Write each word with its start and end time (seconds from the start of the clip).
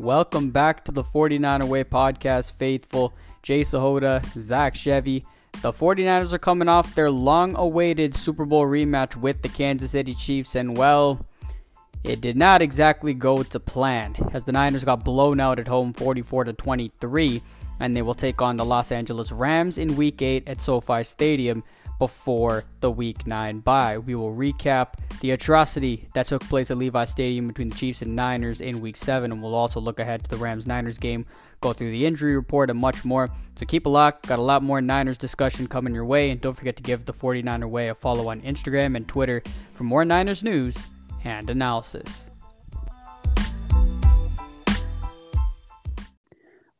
Welcome 0.00 0.48
back 0.48 0.86
to 0.86 0.92
the 0.92 1.02
49er 1.02 1.68
Way 1.68 1.84
podcast, 1.84 2.54
faithful. 2.54 3.12
Jay 3.42 3.60
Sahota, 3.60 4.24
Zach 4.40 4.74
Chevy. 4.74 5.26
The 5.60 5.72
49ers 5.72 6.32
are 6.32 6.38
coming 6.38 6.68
off 6.68 6.94
their 6.94 7.10
long 7.10 7.54
awaited 7.54 8.14
Super 8.14 8.46
Bowl 8.46 8.64
rematch 8.64 9.14
with 9.14 9.42
the 9.42 9.50
Kansas 9.50 9.90
City 9.90 10.14
Chiefs, 10.14 10.54
and 10.54 10.74
well, 10.74 11.26
it 12.02 12.22
did 12.22 12.38
not 12.38 12.62
exactly 12.62 13.12
go 13.12 13.42
to 13.42 13.60
plan 13.60 14.16
as 14.32 14.44
the 14.44 14.52
Niners 14.52 14.86
got 14.86 15.04
blown 15.04 15.38
out 15.38 15.58
at 15.58 15.68
home 15.68 15.92
44 15.92 16.44
to 16.44 16.54
23, 16.54 17.42
and 17.78 17.94
they 17.94 18.00
will 18.00 18.14
take 18.14 18.40
on 18.40 18.56
the 18.56 18.64
Los 18.64 18.90
Angeles 18.90 19.30
Rams 19.32 19.76
in 19.76 19.96
week 19.96 20.22
8 20.22 20.48
at 20.48 20.62
SoFi 20.62 21.04
Stadium 21.04 21.62
before 22.00 22.64
the 22.80 22.90
week 22.90 23.26
9 23.26 23.60
bye. 23.60 23.98
We 23.98 24.16
will 24.16 24.34
recap 24.34 24.94
the 25.20 25.32
atrocity 25.32 26.08
that 26.14 26.26
took 26.26 26.42
place 26.44 26.70
at 26.70 26.78
Levi 26.78 27.04
Stadium 27.04 27.46
between 27.46 27.68
the 27.68 27.74
Chiefs 27.74 28.00
and 28.00 28.16
Niners 28.16 28.62
in 28.62 28.80
week 28.80 28.96
7, 28.96 29.30
and 29.30 29.40
we'll 29.42 29.54
also 29.54 29.80
look 29.80 30.00
ahead 30.00 30.24
to 30.24 30.30
the 30.30 30.38
Rams 30.38 30.66
Niners 30.66 30.96
game, 30.96 31.26
go 31.60 31.74
through 31.74 31.90
the 31.90 32.06
injury 32.06 32.34
report, 32.34 32.70
and 32.70 32.78
much 32.78 33.04
more. 33.04 33.30
So 33.54 33.66
keep 33.66 33.84
a 33.84 33.90
lock. 33.90 34.26
Got 34.26 34.38
a 34.38 34.42
lot 34.42 34.62
more 34.62 34.80
Niners 34.80 35.18
discussion 35.18 35.66
coming 35.66 35.94
your 35.94 36.06
way, 36.06 36.30
and 36.30 36.40
don't 36.40 36.54
forget 36.54 36.76
to 36.76 36.82
give 36.82 37.04
the 37.04 37.12
49er 37.12 37.68
Way 37.68 37.90
a 37.90 37.94
follow 37.94 38.28
on 38.28 38.40
Instagram 38.40 38.96
and 38.96 39.06
Twitter 39.06 39.42
for 39.74 39.84
more 39.84 40.04
Niners 40.04 40.42
news 40.42 40.88
and 41.22 41.50
analysis. 41.50 42.30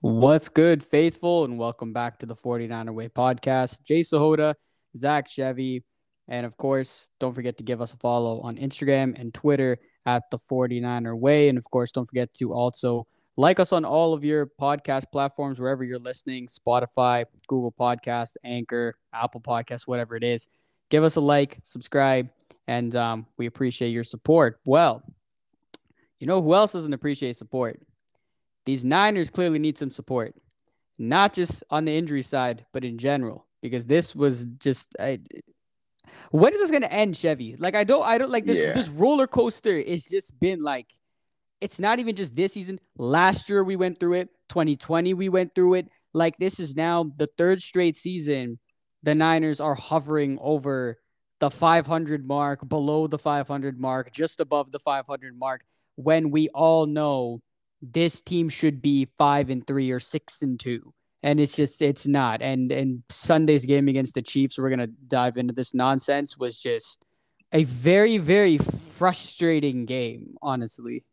What's 0.01 0.49
good, 0.49 0.83
faithful, 0.83 1.45
and 1.45 1.59
welcome 1.59 1.93
back 1.93 2.21
to 2.21 2.27
the 2.27 2.35
49er 2.35 2.95
Way 2.95 3.11
podcast. 3.11 3.83
Jay 3.83 4.01
Sahota 4.01 4.55
Zach 4.97 5.29
Chevy. 5.29 5.85
And 6.29 6.47
of 6.47 6.57
course, 6.57 7.09
don't 7.19 7.35
forget 7.35 7.57
to 7.59 7.65
give 7.65 7.81
us 7.81 7.93
a 7.93 7.97
follow 7.97 8.41
on 8.41 8.57
Instagram 8.57 9.19
and 9.19 9.35
Twitter 9.35 9.79
at 10.07 10.31
the 10.31 10.39
49er 10.39 11.19
Way. 11.19 11.49
And 11.49 11.59
of 11.59 11.69
course, 11.71 11.91
don't 11.93 12.07
forget 12.07 12.33
to 12.35 12.53
also 12.53 13.07
like 13.37 13.59
us 13.59 13.73
on 13.73 13.85
all 13.85 14.15
of 14.15 14.25
your 14.25 14.51
podcast 14.61 15.05
platforms, 15.11 15.59
wherever 15.59 15.83
you're 15.83 15.99
listening 15.99 16.47
Spotify, 16.47 17.25
Google 17.49 17.73
Podcast, 17.73 18.37
Anchor, 18.45 18.97
Apple 19.13 19.41
Podcast, 19.41 19.87
whatever 19.87 20.15
it 20.15 20.23
is. 20.23 20.47
Give 20.89 21.05
us 21.05 21.17
a 21.17 21.21
like, 21.21 21.59
subscribe, 21.65 22.31
and 22.67 22.95
um, 22.95 23.27
we 23.37 23.47
appreciate 23.47 23.91
your 23.91 24.05
support. 24.05 24.61
Well, 24.65 25.03
you 26.19 26.27
know 26.27 26.43
who 26.43 26.55
else 26.55 26.73
doesn't 26.73 26.93
appreciate 26.93 27.37
support? 27.37 27.81
These 28.67 28.85
Niners 28.85 29.31
clearly 29.31 29.59
need 29.59 29.79
some 29.79 29.91
support, 29.91 30.35
not 30.99 31.33
just 31.33 31.65
on 31.71 31.87
the 31.87 31.97
injury 31.97 32.23
side, 32.23 32.67
but 32.73 32.85
in 32.85 32.99
general 32.99 33.47
because 33.63 33.87
this 33.87 34.15
was 34.15 34.45
just 34.59 34.89
I, 34.99 35.21
when 36.31 36.53
is 36.53 36.61
this 36.61 36.71
gonna 36.71 36.87
end, 36.87 37.17
Chevy? 37.17 37.57
Like 37.57 37.75
I 37.75 37.85
don't 37.85 38.05
I 38.05 38.19
don't 38.19 38.31
like 38.31 38.47
this 38.47 38.59
yeah. 38.59 38.73
this 38.73 38.89
roller 38.89 39.27
coaster 39.27 39.77
It's 39.77 40.09
just 40.09 40.39
been 40.41 40.63
like 40.63 40.87
it's 41.61 41.79
not 41.79 41.99
even 41.99 42.17
just 42.17 42.35
this 42.35 42.55
season. 42.55 42.81
Last 42.97 43.49
year 43.49 43.63
we 43.63 43.77
went 43.77 44.01
through 44.01 44.15
it. 44.15 44.29
2020 44.49 45.15
we 45.15 45.29
went 45.29 45.55
through 45.55 45.75
it. 45.75 45.89
Like 46.13 46.37
this 46.39 46.59
is 46.59 46.75
now 46.75 47.11
the 47.17 47.27
third 47.27 47.63
straight 47.63 47.97
season 47.97 48.59
the 49.03 49.15
Niners 49.15 49.61
are 49.61 49.75
hovering 49.75 50.39
over 50.41 50.99
the 51.39 51.51
500 51.51 52.27
mark, 52.27 52.69
below 52.69 53.07
the 53.07 53.19
500 53.19 53.81
mark, 53.81 54.13
just 54.13 54.41
above 54.41 54.73
the 54.73 54.79
500 54.79 55.39
mark 55.39 55.65
when 55.97 56.31
we 56.31 56.49
all 56.51 56.87
know 56.87 57.41
this 57.83 58.21
team 58.21 58.49
should 58.49 58.83
be 58.83 59.07
5 59.19 59.51
and 59.51 59.67
3 59.67 59.91
or 59.91 60.01
6 60.01 60.43
and 60.43 60.61
2 60.61 60.93
and 61.23 61.41
it's 61.41 61.57
just 61.57 61.83
it's 61.83 62.07
not. 62.07 62.43
And 62.43 62.71
and 62.73 63.03
Sunday's 63.09 63.67
game 63.67 63.89
against 63.89 64.15
the 64.15 64.23
Chiefs, 64.23 64.59
we're 64.59 64.71
gonna 64.71 64.87
dive 64.87 65.37
into 65.37 65.55
this 65.55 65.75
nonsense, 65.75 66.37
was 66.37 66.61
just 66.61 67.05
a 67.53 67.65
very 67.65 68.19
very 68.19 68.59
frustrating 68.59 69.85
game, 69.85 70.37
honestly. 70.43 71.05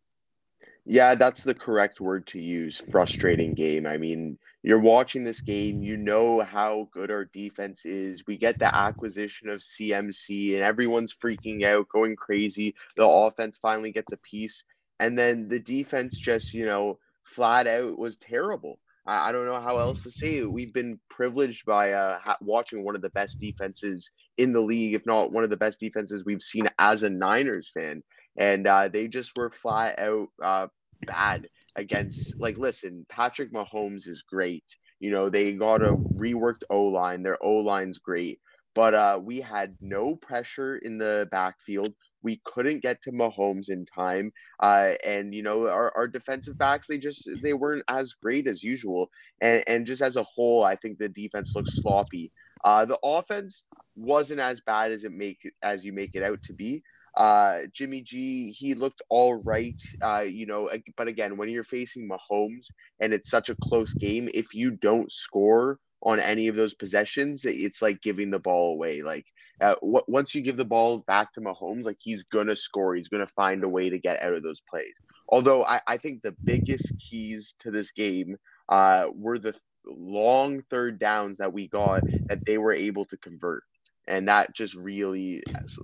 Yeah, 0.89 1.15
that's 1.15 1.43
the 1.43 1.53
correct 1.53 1.99
word 1.99 2.25
to 2.27 2.41
use. 2.41 2.81
Frustrating 2.89 3.53
game. 3.53 3.85
I 3.85 3.97
mean, 3.97 4.37
you're 4.63 4.79
watching 4.79 5.23
this 5.23 5.41
game, 5.41 5.83
you 5.83 5.97
know 5.97 6.39
how 6.41 6.87
good 6.91 7.11
our 7.11 7.25
defense 7.25 7.85
is. 7.85 8.25
We 8.25 8.37
get 8.37 8.57
the 8.57 8.73
acquisition 8.73 9.49
of 9.49 9.59
CMC, 9.59 10.53
and 10.53 10.63
everyone's 10.63 11.13
freaking 11.13 11.63
out, 11.63 11.89
going 11.89 12.15
crazy. 12.15 12.73
The 12.95 13.05
offense 13.05 13.57
finally 13.57 13.91
gets 13.91 14.13
a 14.13 14.17
piece, 14.17 14.63
and 14.99 15.19
then 15.19 15.49
the 15.49 15.59
defense 15.59 16.17
just, 16.17 16.53
you 16.53 16.65
know, 16.65 16.99
flat 17.23 17.67
out 17.67 17.97
was 17.97 18.15
terrible. 18.15 18.79
I, 19.07 19.29
I 19.29 19.31
don't 19.31 19.45
know 19.45 19.61
how 19.61 19.79
else 19.79 20.03
to 20.03 20.11
say 20.11 20.37
it. 20.37 20.51
We've 20.51 20.73
been 20.73 20.99
privileged 21.09 21.65
by 21.65 21.93
uh, 21.93 22.19
ha- 22.19 22.37
watching 22.41 22.85
one 22.85 22.95
of 22.95 23.01
the 23.01 23.09
best 23.11 23.39
defenses 23.39 24.11
in 24.37 24.53
the 24.53 24.61
league, 24.61 24.93
if 24.93 25.05
not 25.05 25.31
one 25.31 25.43
of 25.43 25.49
the 25.49 25.57
best 25.57 25.79
defenses 25.79 26.25
we've 26.25 26.43
seen 26.43 26.67
as 26.77 27.03
a 27.03 27.09
Niners 27.09 27.71
fan. 27.73 28.03
And 28.37 28.67
uh, 28.67 28.89
they 28.89 29.07
just 29.07 29.35
were 29.35 29.49
flat 29.49 29.99
out 29.99 30.27
uh, 30.43 30.67
bad 31.05 31.47
against, 31.75 32.39
like, 32.39 32.57
listen, 32.57 33.05
Patrick 33.09 33.51
Mahomes 33.51 34.07
is 34.07 34.23
great. 34.29 34.65
You 34.99 35.11
know, 35.11 35.29
they 35.29 35.53
got 35.53 35.81
a 35.81 35.95
reworked 35.95 36.63
O 36.69 36.83
line. 36.85 37.23
Their 37.23 37.43
O 37.43 37.53
line's 37.57 37.99
great. 37.99 38.39
But 38.75 38.93
uh, 38.93 39.19
we 39.23 39.39
had 39.41 39.75
no 39.81 40.15
pressure 40.15 40.77
in 40.77 40.99
the 40.99 41.27
backfield. 41.31 41.93
We 42.23 42.41
couldn't 42.45 42.81
get 42.81 43.01
to 43.03 43.11
Mahomes 43.11 43.69
in 43.69 43.85
time, 43.85 44.31
uh, 44.59 44.93
and 45.05 45.33
you 45.33 45.43
know 45.43 45.67
our, 45.67 45.91
our 45.95 46.07
defensive 46.07 46.57
backs 46.57 46.87
they 46.87 46.97
just 46.97 47.29
they 47.41 47.53
weren't 47.53 47.83
as 47.87 48.13
great 48.13 48.47
as 48.47 48.63
usual, 48.63 49.09
and 49.41 49.63
and 49.67 49.85
just 49.85 50.01
as 50.01 50.15
a 50.15 50.23
whole, 50.23 50.63
I 50.63 50.75
think 50.75 50.97
the 50.97 51.09
defense 51.09 51.55
looks 51.55 51.75
sloppy. 51.75 52.31
Uh, 52.63 52.85
the 52.85 52.99
offense 53.03 53.65
wasn't 53.95 54.39
as 54.39 54.61
bad 54.61 54.91
as 54.91 55.03
it 55.03 55.11
make 55.11 55.39
as 55.61 55.85
you 55.85 55.93
make 55.93 56.11
it 56.15 56.23
out 56.23 56.41
to 56.43 56.53
be. 56.53 56.83
Uh, 57.15 57.61
Jimmy 57.73 58.03
G, 58.03 58.51
he 58.51 58.75
looked 58.75 59.01
all 59.09 59.41
right, 59.43 59.81
uh, 60.03 60.23
you 60.27 60.45
know, 60.45 60.69
but 60.97 61.07
again, 61.07 61.35
when 61.35 61.49
you're 61.49 61.63
facing 61.63 62.07
Mahomes 62.07 62.67
and 62.99 63.11
it's 63.11 63.31
such 63.31 63.49
a 63.49 63.55
close 63.55 63.93
game, 63.95 64.29
if 64.35 64.53
you 64.53 64.69
don't 64.69 65.11
score 65.11 65.79
on 66.03 66.19
any 66.19 66.47
of 66.47 66.55
those 66.55 66.73
possessions, 66.73 67.43
it's 67.45 67.81
like 67.81 68.01
giving 68.01 68.29
the 68.29 68.39
ball 68.39 68.73
away. 68.73 69.01
Like 69.01 69.25
uh, 69.61 69.75
w- 69.81 70.03
once 70.07 70.35
you 70.35 70.41
give 70.41 70.57
the 70.57 70.65
ball 70.65 70.99
back 70.99 71.33
to 71.33 71.41
Mahomes, 71.41 71.85
like 71.85 71.97
he's 71.99 72.23
gonna 72.23 72.55
score. 72.55 72.95
He's 72.95 73.09
gonna 73.09 73.27
find 73.27 73.63
a 73.63 73.69
way 73.69 73.89
to 73.89 73.99
get 73.99 74.21
out 74.21 74.33
of 74.33 74.43
those 74.43 74.61
plays. 74.69 74.93
Although 75.29 75.65
I, 75.65 75.81
I 75.87 75.97
think 75.97 76.21
the 76.21 76.35
biggest 76.43 76.93
keys 76.99 77.55
to 77.59 77.71
this 77.71 77.91
game 77.91 78.37
uh, 78.69 79.07
were 79.13 79.39
the 79.39 79.55
long 79.85 80.61
third 80.69 80.99
downs 80.99 81.37
that 81.37 81.53
we 81.53 81.67
got 81.67 82.03
that 82.27 82.45
they 82.45 82.57
were 82.57 82.73
able 82.73 83.05
to 83.05 83.17
convert. 83.17 83.63
And 84.07 84.27
that 84.29 84.55
just 84.55 84.73
really 84.75 85.43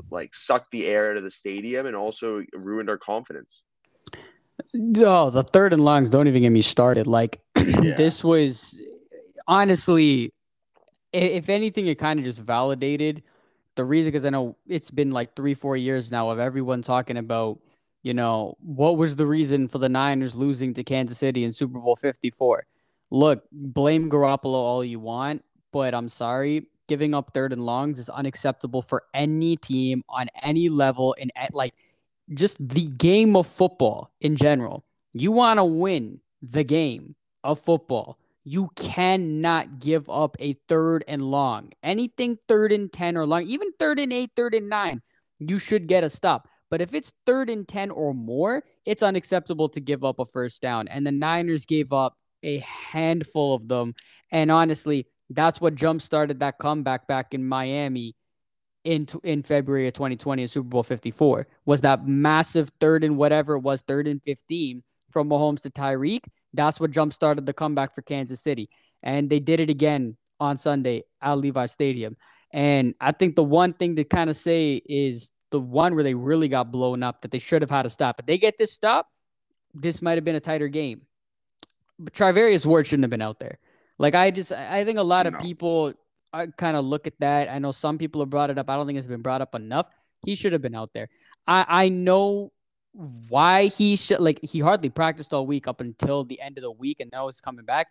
like 0.10 0.34
sucked 0.34 0.72
the 0.72 0.88
air 0.88 1.12
out 1.12 1.18
of 1.18 1.24
the 1.24 1.32
stadium 1.32 1.86
and 1.88 1.96
also 1.96 2.44
ruined 2.54 2.90
our 2.90 2.98
confidence. 2.98 3.66
Oh, 4.98 5.30
the 5.30 5.44
third 5.44 5.74
and 5.74 5.84
longs 5.84 6.10
don't 6.10 6.28
even 6.28 6.42
get 6.42 6.50
me 6.52 6.62
started. 6.62 7.06
Like 7.06 7.42
yeah. 7.58 7.96
this 7.96 8.24
was 8.24 8.80
honestly, 9.48 10.34
if 11.12 11.50
anything, 11.50 11.88
it 11.88 11.96
kind 11.96 12.20
of 12.20 12.26
just 12.26 12.40
validated 12.40 13.24
the 13.76 13.86
reason 13.86 14.12
because 14.12 14.26
I 14.26 14.30
know 14.30 14.56
it's 14.68 14.92
been 14.92 15.12
like 15.12 15.36
three, 15.36 15.54
four 15.54 15.78
years 15.78 16.12
now 16.12 16.30
of 16.30 16.40
everyone 16.40 16.82
talking 16.82 17.18
about, 17.18 17.60
you 18.04 18.14
know, 18.14 18.58
what 18.60 18.98
was 18.98 19.16
the 19.16 19.26
reason 19.26 19.68
for 19.68 19.78
the 19.78 19.90
Niners 19.90 20.36
losing 20.36 20.74
to 20.76 20.84
Kansas 20.84 21.18
City 21.18 21.44
in 21.44 21.54
Super 21.54 21.80
Bowl 21.80 21.96
54? 21.96 22.66
Look, 23.12 23.44
blame 23.52 24.10
Garoppolo 24.10 24.54
all 24.54 24.84
you 24.84 25.00
want, 25.00 25.44
but 25.72 25.94
I'm 25.94 26.10
sorry. 26.10 26.68
Giving 26.88 27.14
up 27.14 27.32
third 27.34 27.54
and 27.54 27.66
longs 27.66 27.98
is 27.98 28.10
unacceptable 28.10 28.82
for 28.82 29.04
any 29.14 29.56
team 29.56 30.04
on 30.10 30.28
any 30.44 30.68
level 30.68 31.14
in 31.14 31.32
like 31.54 31.74
just 32.34 32.58
the 32.60 32.88
game 32.88 33.36
of 33.36 33.48
football 33.48 34.12
in 34.20 34.36
general. 34.36 34.84
You 35.14 35.32
want 35.32 35.60
to 35.60 35.64
win 35.64 36.20
the 36.42 36.64
game 36.64 37.16
of 37.44 37.60
football 37.60 38.18
you 38.44 38.70
cannot 38.76 39.80
give 39.80 40.10
up 40.10 40.36
a 40.40 40.54
third 40.68 41.04
and 41.08 41.22
long. 41.22 41.72
Anything 41.82 42.38
third 42.48 42.72
and 42.72 42.92
10 42.92 43.18
or 43.18 43.26
long, 43.26 43.44
even 43.44 43.72
third 43.80 44.00
and 44.00 44.12
eight, 44.12 44.32
third 44.36 44.54
and 44.54 44.70
nine, 44.70 45.02
you 45.40 45.60
should 45.60 45.88
get 45.88 46.04
a 46.04 46.10
stop. 46.10 46.48
But 46.70 46.82
if 46.82 46.94
it's 46.94 47.14
third 47.26 47.50
and 47.50 47.68
10 47.68 47.92
or 47.92 48.14
more, 48.14 48.64
it's 48.86 49.04
unacceptable 49.04 49.70
to 49.70 49.80
give 49.80 50.04
up 50.04 50.20
a 50.20 50.26
first 50.26 50.62
down. 50.62 50.88
And 50.88 51.06
the 51.06 51.12
Niners 51.12 51.66
gave 51.66 51.94
up 51.94 52.18
a 52.42 52.58
handful 52.60 53.54
of 53.54 53.68
them. 53.68 53.94
And 54.32 54.52
honestly, 54.52 55.08
that's 55.30 55.62
what 55.62 55.76
jump 55.76 56.02
started 56.02 56.40
that 56.40 56.58
comeback 56.58 57.08
back 57.08 57.34
in 57.34 57.48
Miami 57.48 58.16
in 58.84 59.08
in 59.24 59.44
February 59.44 59.88
of 59.88 59.94
2020 59.94 60.42
in 60.42 60.48
Super 60.50 60.68
Bowl 60.68 60.84
54 60.84 61.48
was 61.66 61.82
that 61.82 62.06
massive 62.06 62.70
third 62.82 63.06
and 63.06 63.18
whatever 63.18 63.56
it 63.56 63.62
was, 63.62 63.82
third 63.82 64.08
and 64.08 64.22
15 64.22 64.84
from 65.10 65.30
Mahomes 65.30 65.62
to 65.62 65.70
Tyreek 65.70 66.26
that's 66.54 66.80
what 66.80 66.92
jump 66.92 67.14
started 67.14 67.46
the 67.46 67.54
comeback 67.54 67.96
for 67.96 68.02
Kansas 68.02 68.42
City. 68.42 68.70
And 69.02 69.30
they 69.30 69.40
did 69.40 69.60
it 69.60 69.70
again 69.70 70.18
on 70.40 70.58
Sunday 70.58 71.04
at 71.22 71.38
Levi 71.38 71.66
Stadium. 71.66 72.16
And 72.52 72.94
I 73.02 73.12
think 73.12 73.36
the 73.36 73.44
one 73.44 73.74
thing 73.74 73.96
to 73.96 74.04
kind 74.04 74.30
of 74.30 74.38
say 74.38 74.82
is 74.86 75.32
the 75.52 75.60
one 75.60 75.96
where 75.96 76.04
they 76.04 76.14
really 76.14 76.48
got 76.48 76.72
blown 76.72 77.04
up 77.04 77.22
that 77.22 77.32
they 77.32 77.40
should 77.40 77.62
have 77.62 77.72
had 77.72 77.86
a 77.86 77.90
stop. 77.90 78.20
If 78.20 78.26
they 78.26 78.38
get 78.38 78.58
this 78.58 78.72
stop, 78.72 79.08
this 79.74 80.02
might 80.02 80.16
have 80.18 80.24
been 80.24 80.36
a 80.36 80.40
tighter 80.40 80.68
game. 80.68 81.02
But 82.00 82.14
Charvarius 82.14 82.66
Ward 82.66 82.88
shouldn't 82.88 83.04
have 83.04 83.12
been 83.12 83.22
out 83.22 83.40
there. 83.40 83.60
Like 84.00 84.16
I 84.16 84.32
just 84.32 84.52
I 84.52 84.84
think 84.84 85.00
a 85.00 85.04
lot 85.04 85.28
of 85.28 85.40
people 85.40 85.94
I 86.32 86.48
kind 86.48 86.76
of 86.76 86.86
look 86.86 87.08
at 87.08 87.20
that. 87.20 87.50
I 87.50 87.60
know 87.60 87.72
some 87.72 87.98
people 87.98 88.22
have 88.22 88.30
brought 88.30 88.50
it 88.50 88.58
up. 88.58 88.70
I 88.70 88.76
don't 88.76 88.88
think 88.88 88.98
it's 88.98 89.08
been 89.08 89.22
brought 89.22 89.42
up 89.42 89.54
enough. 89.56 89.88
He 90.26 90.36
should 90.36 90.54
have 90.54 90.62
been 90.62 90.76
out 90.76 90.94
there. 90.94 91.10
I 91.48 91.66
I 91.68 91.90
know 91.90 92.52
why 92.94 93.66
he 93.66 93.96
should 93.96 94.20
like 94.20 94.40
he 94.44 94.60
hardly 94.60 94.90
practiced 94.90 95.34
all 95.34 95.48
week 95.48 95.68
up 95.68 95.82
until 95.82 96.24
the 96.24 96.40
end 96.40 96.58
of 96.58 96.62
the 96.62 96.72
week 96.72 97.00
and 97.00 97.10
now 97.12 97.28
he's 97.28 97.42
coming 97.42 97.66
back. 97.66 97.88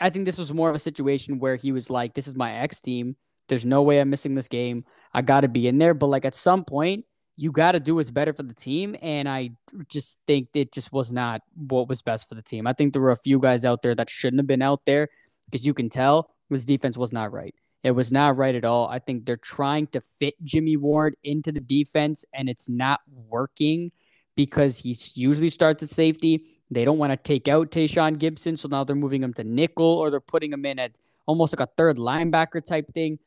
I 0.00 0.10
think 0.10 0.24
this 0.24 0.38
was 0.38 0.52
more 0.52 0.70
of 0.70 0.76
a 0.76 0.80
situation 0.80 1.38
where 1.38 1.56
he 1.56 1.72
was 1.72 1.90
like, 1.90 2.14
This 2.14 2.28
is 2.28 2.34
my 2.34 2.52
ex 2.52 2.80
team. 2.80 3.16
There's 3.48 3.66
no 3.66 3.82
way 3.82 4.00
I'm 4.00 4.10
missing 4.10 4.34
this 4.34 4.48
game. 4.48 4.84
I 5.12 5.22
gotta 5.22 5.48
be 5.48 5.66
in 5.68 5.78
there. 5.78 5.94
But 5.94 6.06
like 6.06 6.24
at 6.24 6.34
some 6.34 6.64
point, 6.64 7.04
you 7.36 7.50
gotta 7.50 7.80
do 7.80 7.96
what's 7.96 8.12
better 8.12 8.32
for 8.32 8.44
the 8.44 8.54
team. 8.54 8.96
And 9.02 9.28
I 9.28 9.50
just 9.88 10.18
think 10.26 10.48
it 10.54 10.72
just 10.72 10.92
was 10.92 11.12
not 11.12 11.42
what 11.56 11.88
was 11.88 12.02
best 12.02 12.28
for 12.28 12.36
the 12.36 12.42
team. 12.42 12.66
I 12.66 12.72
think 12.72 12.92
there 12.92 13.02
were 13.02 13.10
a 13.10 13.16
few 13.16 13.40
guys 13.40 13.64
out 13.64 13.82
there 13.82 13.94
that 13.96 14.08
shouldn't 14.08 14.40
have 14.40 14.46
been 14.46 14.62
out 14.62 14.82
there 14.86 15.08
because 15.46 15.66
you 15.66 15.74
can 15.74 15.88
tell 15.88 16.30
this 16.48 16.64
defense 16.64 16.96
was 16.96 17.12
not 17.12 17.32
right. 17.32 17.54
It 17.82 17.90
was 17.90 18.12
not 18.12 18.36
right 18.36 18.54
at 18.54 18.64
all. 18.64 18.88
I 18.88 18.98
think 19.00 19.26
they're 19.26 19.36
trying 19.36 19.88
to 19.88 20.00
fit 20.00 20.34
Jimmy 20.42 20.76
Ward 20.76 21.16
into 21.22 21.52
the 21.52 21.60
defense 21.60 22.24
and 22.32 22.48
it's 22.48 22.68
not 22.68 23.00
working 23.28 23.92
because 24.36 24.78
he 24.78 24.96
usually 25.14 25.50
starts 25.50 25.82
at 25.82 25.88
safety. 25.88 26.44
They 26.70 26.84
don't 26.84 26.98
want 26.98 27.12
to 27.12 27.16
take 27.16 27.48
out 27.48 27.70
Tashaun 27.70 28.16
Gipson, 28.16 28.58
so 28.58 28.68
now 28.68 28.84
they're 28.84 28.96
moving 28.96 29.22
him 29.22 29.32
to 29.34 29.44
nickel 29.44 29.84
or 29.84 30.10
they're 30.10 30.20
putting 30.20 30.52
him 30.52 30.64
in 30.66 30.78
at 30.78 30.92
almost 31.26 31.58
like 31.58 31.68
a 31.68 31.72
third 31.76 31.96
linebacker 31.96 32.64
type 32.64 32.92
thing. 32.92 33.18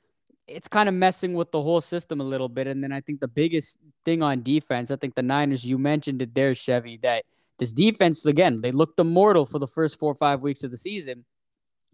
It's 0.48 0.68
kind 0.68 0.88
of 0.88 0.96
messing 0.96 1.34
with 1.34 1.52
the 1.52 1.62
whole 1.62 1.82
system 1.82 2.22
a 2.22 2.24
little 2.24 2.50
bit. 2.50 2.68
And 2.68 2.84
then 2.84 2.92
I 2.92 3.02
think 3.02 3.20
the 3.20 3.28
biggest 3.28 3.78
thing 4.06 4.22
on 4.22 4.44
defense, 4.44 4.92
I 4.92 4.96
think 4.96 5.16
the 5.16 5.24
Niners, 5.24 5.66
you 5.66 5.78
mentioned 5.78 6.22
it 6.22 6.34
there, 6.34 6.56
Chevy, 6.56 6.98
that 7.04 7.26
this 7.60 7.74
defense, 7.74 8.26
again, 8.26 8.62
they 8.62 8.72
looked 8.72 9.00
immortal 9.00 9.46
for 9.46 9.60
the 9.60 9.68
first 9.68 10.00
four 10.00 10.12
or 10.12 10.16
five 10.16 10.42
weeks 10.42 10.64
of 10.64 10.72
the 10.72 10.78
season. 10.78 11.26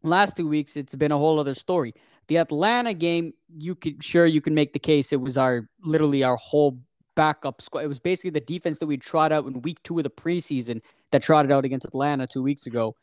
Last 0.03 0.35
two 0.35 0.47
weeks, 0.47 0.75
it's 0.75 0.93
been 0.95 1.11
a 1.11 1.17
whole 1.17 1.39
other 1.39 1.55
story. 1.55 1.93
The 2.27 2.37
Atlanta 2.37 2.93
game, 2.93 3.33
you 3.57 3.75
could 3.75 4.03
sure 4.03 4.25
you 4.25 4.41
can 4.41 4.53
make 4.53 4.73
the 4.73 4.79
case 4.79 5.13
it 5.13 5.21
was 5.21 5.37
our 5.37 5.69
literally 5.81 6.23
our 6.23 6.35
whole 6.35 6.79
backup 7.15 7.61
squad. 7.61 7.81
It 7.81 7.87
was 7.87 7.99
basically 7.99 8.31
the 8.31 8.41
defense 8.41 8.79
that 8.79 8.87
we 8.87 8.97
trot 8.97 9.31
out 9.31 9.45
in 9.45 9.61
week 9.61 9.81
two 9.83 9.97
of 9.97 10.03
the 10.03 10.09
preseason 10.09 10.81
that 11.11 11.21
trotted 11.21 11.51
out 11.51 11.65
against 11.65 11.85
Atlanta 11.85 12.27
two 12.27 12.43
weeks 12.43 12.67
ago. 12.67 12.95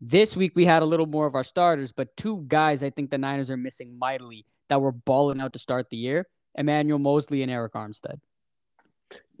This 0.00 0.36
week 0.36 0.52
we 0.54 0.64
had 0.64 0.82
a 0.82 0.86
little 0.86 1.06
more 1.06 1.26
of 1.26 1.34
our 1.34 1.44
starters, 1.44 1.92
but 1.92 2.16
two 2.16 2.44
guys 2.48 2.82
I 2.82 2.90
think 2.90 3.10
the 3.10 3.18
Niners 3.18 3.50
are 3.50 3.56
missing 3.56 3.98
mightily 3.98 4.44
that 4.68 4.80
were 4.80 4.92
balling 4.92 5.40
out 5.40 5.52
to 5.54 5.58
start 5.58 5.90
the 5.90 5.96
year: 5.96 6.26
Emmanuel 6.54 6.98
Moseley 6.98 7.42
and 7.42 7.50
Arik 7.50 7.72
Armstead. 7.72 8.20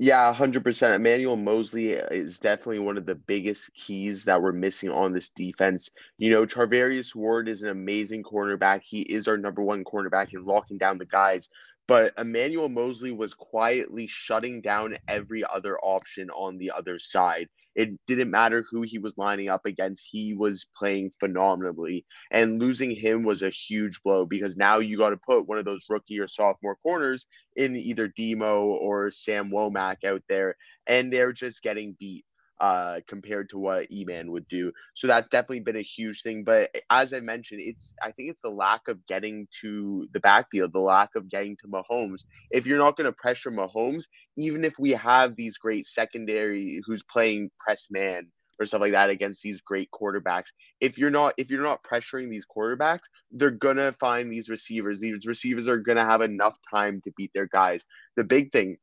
Yeah, 0.00 0.32
100%. 0.32 0.94
Emmanuel 0.94 1.36
Moseley 1.36 1.90
is 1.90 2.38
definitely 2.38 2.78
one 2.78 2.96
of 2.96 3.04
the 3.04 3.16
biggest 3.16 3.74
keys 3.74 4.24
that 4.26 4.40
we're 4.40 4.52
missing 4.52 4.90
on 4.90 5.12
this 5.12 5.28
defense. 5.30 5.90
You 6.18 6.30
know, 6.30 6.46
Charvarius 6.46 7.16
Ward 7.16 7.48
is 7.48 7.64
an 7.64 7.70
amazing 7.70 8.22
cornerback. 8.22 8.82
He 8.84 9.00
is 9.00 9.26
our 9.26 9.36
number 9.36 9.60
one 9.60 9.82
cornerback 9.82 10.32
in 10.32 10.44
locking 10.44 10.78
down 10.78 10.98
the 10.98 11.06
guys 11.06 11.48
but 11.88 12.12
Emmanuel 12.18 12.68
Moseley 12.68 13.12
was 13.12 13.32
quietly 13.32 14.06
shutting 14.06 14.60
down 14.60 14.96
every 15.08 15.42
other 15.42 15.78
option 15.78 16.28
on 16.30 16.58
the 16.58 16.70
other 16.70 16.98
side. 16.98 17.48
It 17.74 17.90
didn't 18.06 18.30
matter 18.30 18.64
who 18.70 18.82
he 18.82 18.98
was 18.98 19.16
lining 19.16 19.48
up 19.48 19.64
against, 19.64 20.06
he 20.10 20.34
was 20.34 20.66
playing 20.76 21.12
phenomenally. 21.18 22.04
And 22.30 22.60
losing 22.60 22.90
him 22.90 23.24
was 23.24 23.42
a 23.42 23.50
huge 23.50 24.02
blow 24.02 24.26
because 24.26 24.56
now 24.56 24.80
you 24.80 24.98
got 24.98 25.10
to 25.10 25.16
put 25.16 25.48
one 25.48 25.58
of 25.58 25.64
those 25.64 25.86
rookie 25.88 26.20
or 26.20 26.28
sophomore 26.28 26.76
corners 26.82 27.26
in 27.56 27.74
either 27.74 28.08
Demo 28.08 28.64
or 28.66 29.10
Sam 29.10 29.50
Womack 29.50 30.04
out 30.04 30.22
there, 30.28 30.56
and 30.86 31.10
they're 31.10 31.32
just 31.32 31.62
getting 31.62 31.96
beat 31.98 32.24
uh, 32.60 33.00
compared 33.06 33.50
to 33.50 33.58
what 33.58 33.90
E-Man 33.92 34.30
would 34.32 34.48
do. 34.48 34.72
So 34.94 35.06
that's 35.06 35.28
definitely 35.28 35.60
been 35.60 35.76
a 35.76 35.82
huge 35.82 36.22
thing. 36.22 36.44
But 36.44 36.70
as 36.90 37.12
I 37.12 37.20
mentioned, 37.20 37.60
it's 37.62 37.94
I 38.02 38.10
think 38.12 38.30
it's 38.30 38.40
the 38.40 38.50
lack 38.50 38.88
of 38.88 39.06
getting 39.06 39.46
to 39.60 40.08
the 40.12 40.20
backfield, 40.20 40.72
the 40.72 40.80
lack 40.80 41.10
of 41.14 41.28
getting 41.28 41.56
to 41.58 41.68
Mahomes. 41.68 42.24
If 42.50 42.66
you're 42.66 42.78
not 42.78 42.96
going 42.96 43.06
to 43.06 43.12
pressure 43.12 43.50
Mahomes, 43.50 44.04
even 44.36 44.64
if 44.64 44.78
we 44.78 44.90
have 44.92 45.36
these 45.36 45.58
great 45.58 45.86
secondary 45.86 46.80
who's 46.84 47.02
playing 47.04 47.50
press 47.58 47.88
man 47.90 48.28
or 48.60 48.66
stuff 48.66 48.80
like 48.80 48.90
that 48.92 49.10
against 49.10 49.40
these 49.42 49.60
great 49.60 49.88
quarterbacks, 49.92 50.48
if 50.80 50.98
you're 50.98 51.10
not 51.10 51.34
if 51.38 51.50
you're 51.50 51.62
not 51.62 51.84
pressuring 51.84 52.28
these 52.28 52.46
quarterbacks, 52.46 53.04
they're 53.30 53.50
gonna 53.50 53.92
find 53.92 54.32
these 54.32 54.48
receivers. 54.48 54.98
These 54.98 55.26
receivers 55.26 55.68
are 55.68 55.78
gonna 55.78 56.04
have 56.04 56.22
enough 56.22 56.58
time 56.68 57.00
to 57.04 57.12
beat 57.16 57.30
their 57.34 57.46
guys. 57.46 57.84
The 58.16 58.24
big 58.24 58.50
thing, 58.50 58.78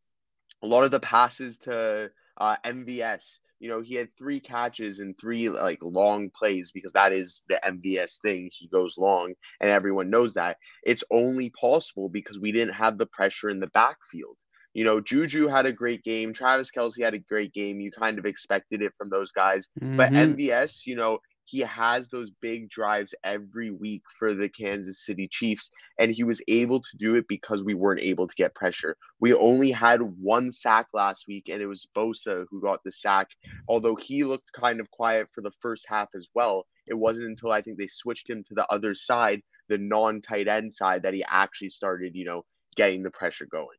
a 0.63 0.67
lot 0.67 0.85
of 0.85 0.91
the 0.91 1.01
passes 1.01 1.57
to 1.59 2.09
uh, 2.37 2.55
MVS 2.65 3.39
you 3.65 3.71
know, 3.71 3.81
he 3.81 3.95
had 3.95 4.15
three 4.15 4.39
catches 4.39 4.99
and 4.99 5.17
three 5.17 5.49
like 5.49 5.79
long 5.81 6.29
plays 6.29 6.71
because 6.71 6.93
that 6.93 7.11
is 7.11 7.41
the 7.49 7.59
MVS 7.65 8.21
thing. 8.21 8.47
He 8.53 8.67
goes 8.67 8.95
long, 8.95 9.33
and 9.59 9.71
everyone 9.71 10.11
knows 10.11 10.35
that. 10.35 10.57
It's 10.83 11.03
only 11.09 11.49
possible 11.49 12.07
because 12.07 12.37
we 12.37 12.51
didn't 12.51 12.75
have 12.75 12.99
the 12.99 13.07
pressure 13.07 13.49
in 13.49 13.59
the 13.59 13.71
backfield. 13.73 14.37
You 14.75 14.83
know, 14.83 15.01
Juju 15.01 15.47
had 15.47 15.65
a 15.65 15.73
great 15.73 16.03
game. 16.03 16.31
Travis 16.31 16.69
Kelce 16.69 17.01
had 17.01 17.15
a 17.15 17.19
great 17.19 17.53
game. 17.53 17.79
You 17.79 17.89
kind 17.89 18.19
of 18.19 18.27
expected 18.27 18.83
it 18.83 18.93
from 18.99 19.09
those 19.09 19.31
guys. 19.31 19.69
Mm-hmm. 19.81 19.97
But 19.97 20.11
MVS, 20.11 20.85
you 20.85 20.95
know, 20.95 21.17
he 21.45 21.59
has 21.59 22.09
those 22.09 22.31
big 22.41 22.69
drives 22.69 23.13
every 23.23 23.71
week 23.71 24.03
for 24.17 24.33
the 24.33 24.49
Kansas 24.49 25.05
City 25.05 25.27
Chiefs, 25.27 25.71
and 25.99 26.11
he 26.11 26.23
was 26.23 26.41
able 26.47 26.81
to 26.81 26.97
do 26.97 27.15
it 27.15 27.27
because 27.27 27.63
we 27.63 27.73
weren't 27.73 28.01
able 28.01 28.27
to 28.27 28.35
get 28.35 28.55
pressure. 28.55 28.97
We 29.19 29.33
only 29.33 29.71
had 29.71 30.01
one 30.01 30.51
sack 30.51 30.87
last 30.93 31.27
week, 31.27 31.49
and 31.49 31.61
it 31.61 31.67
was 31.67 31.87
Bosa 31.95 32.45
who 32.49 32.61
got 32.61 32.83
the 32.83 32.91
sack. 32.91 33.29
Although 33.67 33.95
he 33.95 34.23
looked 34.23 34.51
kind 34.53 34.79
of 34.79 34.89
quiet 34.91 35.29
for 35.31 35.41
the 35.41 35.53
first 35.59 35.85
half 35.87 36.09
as 36.15 36.29
well, 36.33 36.65
it 36.87 36.95
wasn't 36.95 37.27
until 37.27 37.51
I 37.51 37.61
think 37.61 37.77
they 37.77 37.87
switched 37.87 38.29
him 38.29 38.43
to 38.43 38.55
the 38.55 38.67
other 38.71 38.93
side, 38.93 39.41
the 39.67 39.77
non 39.77 40.21
tight 40.21 40.47
end 40.47 40.73
side, 40.73 41.03
that 41.03 41.13
he 41.13 41.23
actually 41.27 41.69
started, 41.69 42.15
you 42.15 42.25
know, 42.25 42.43
getting 42.75 43.03
the 43.03 43.11
pressure 43.11 43.45
going. 43.45 43.77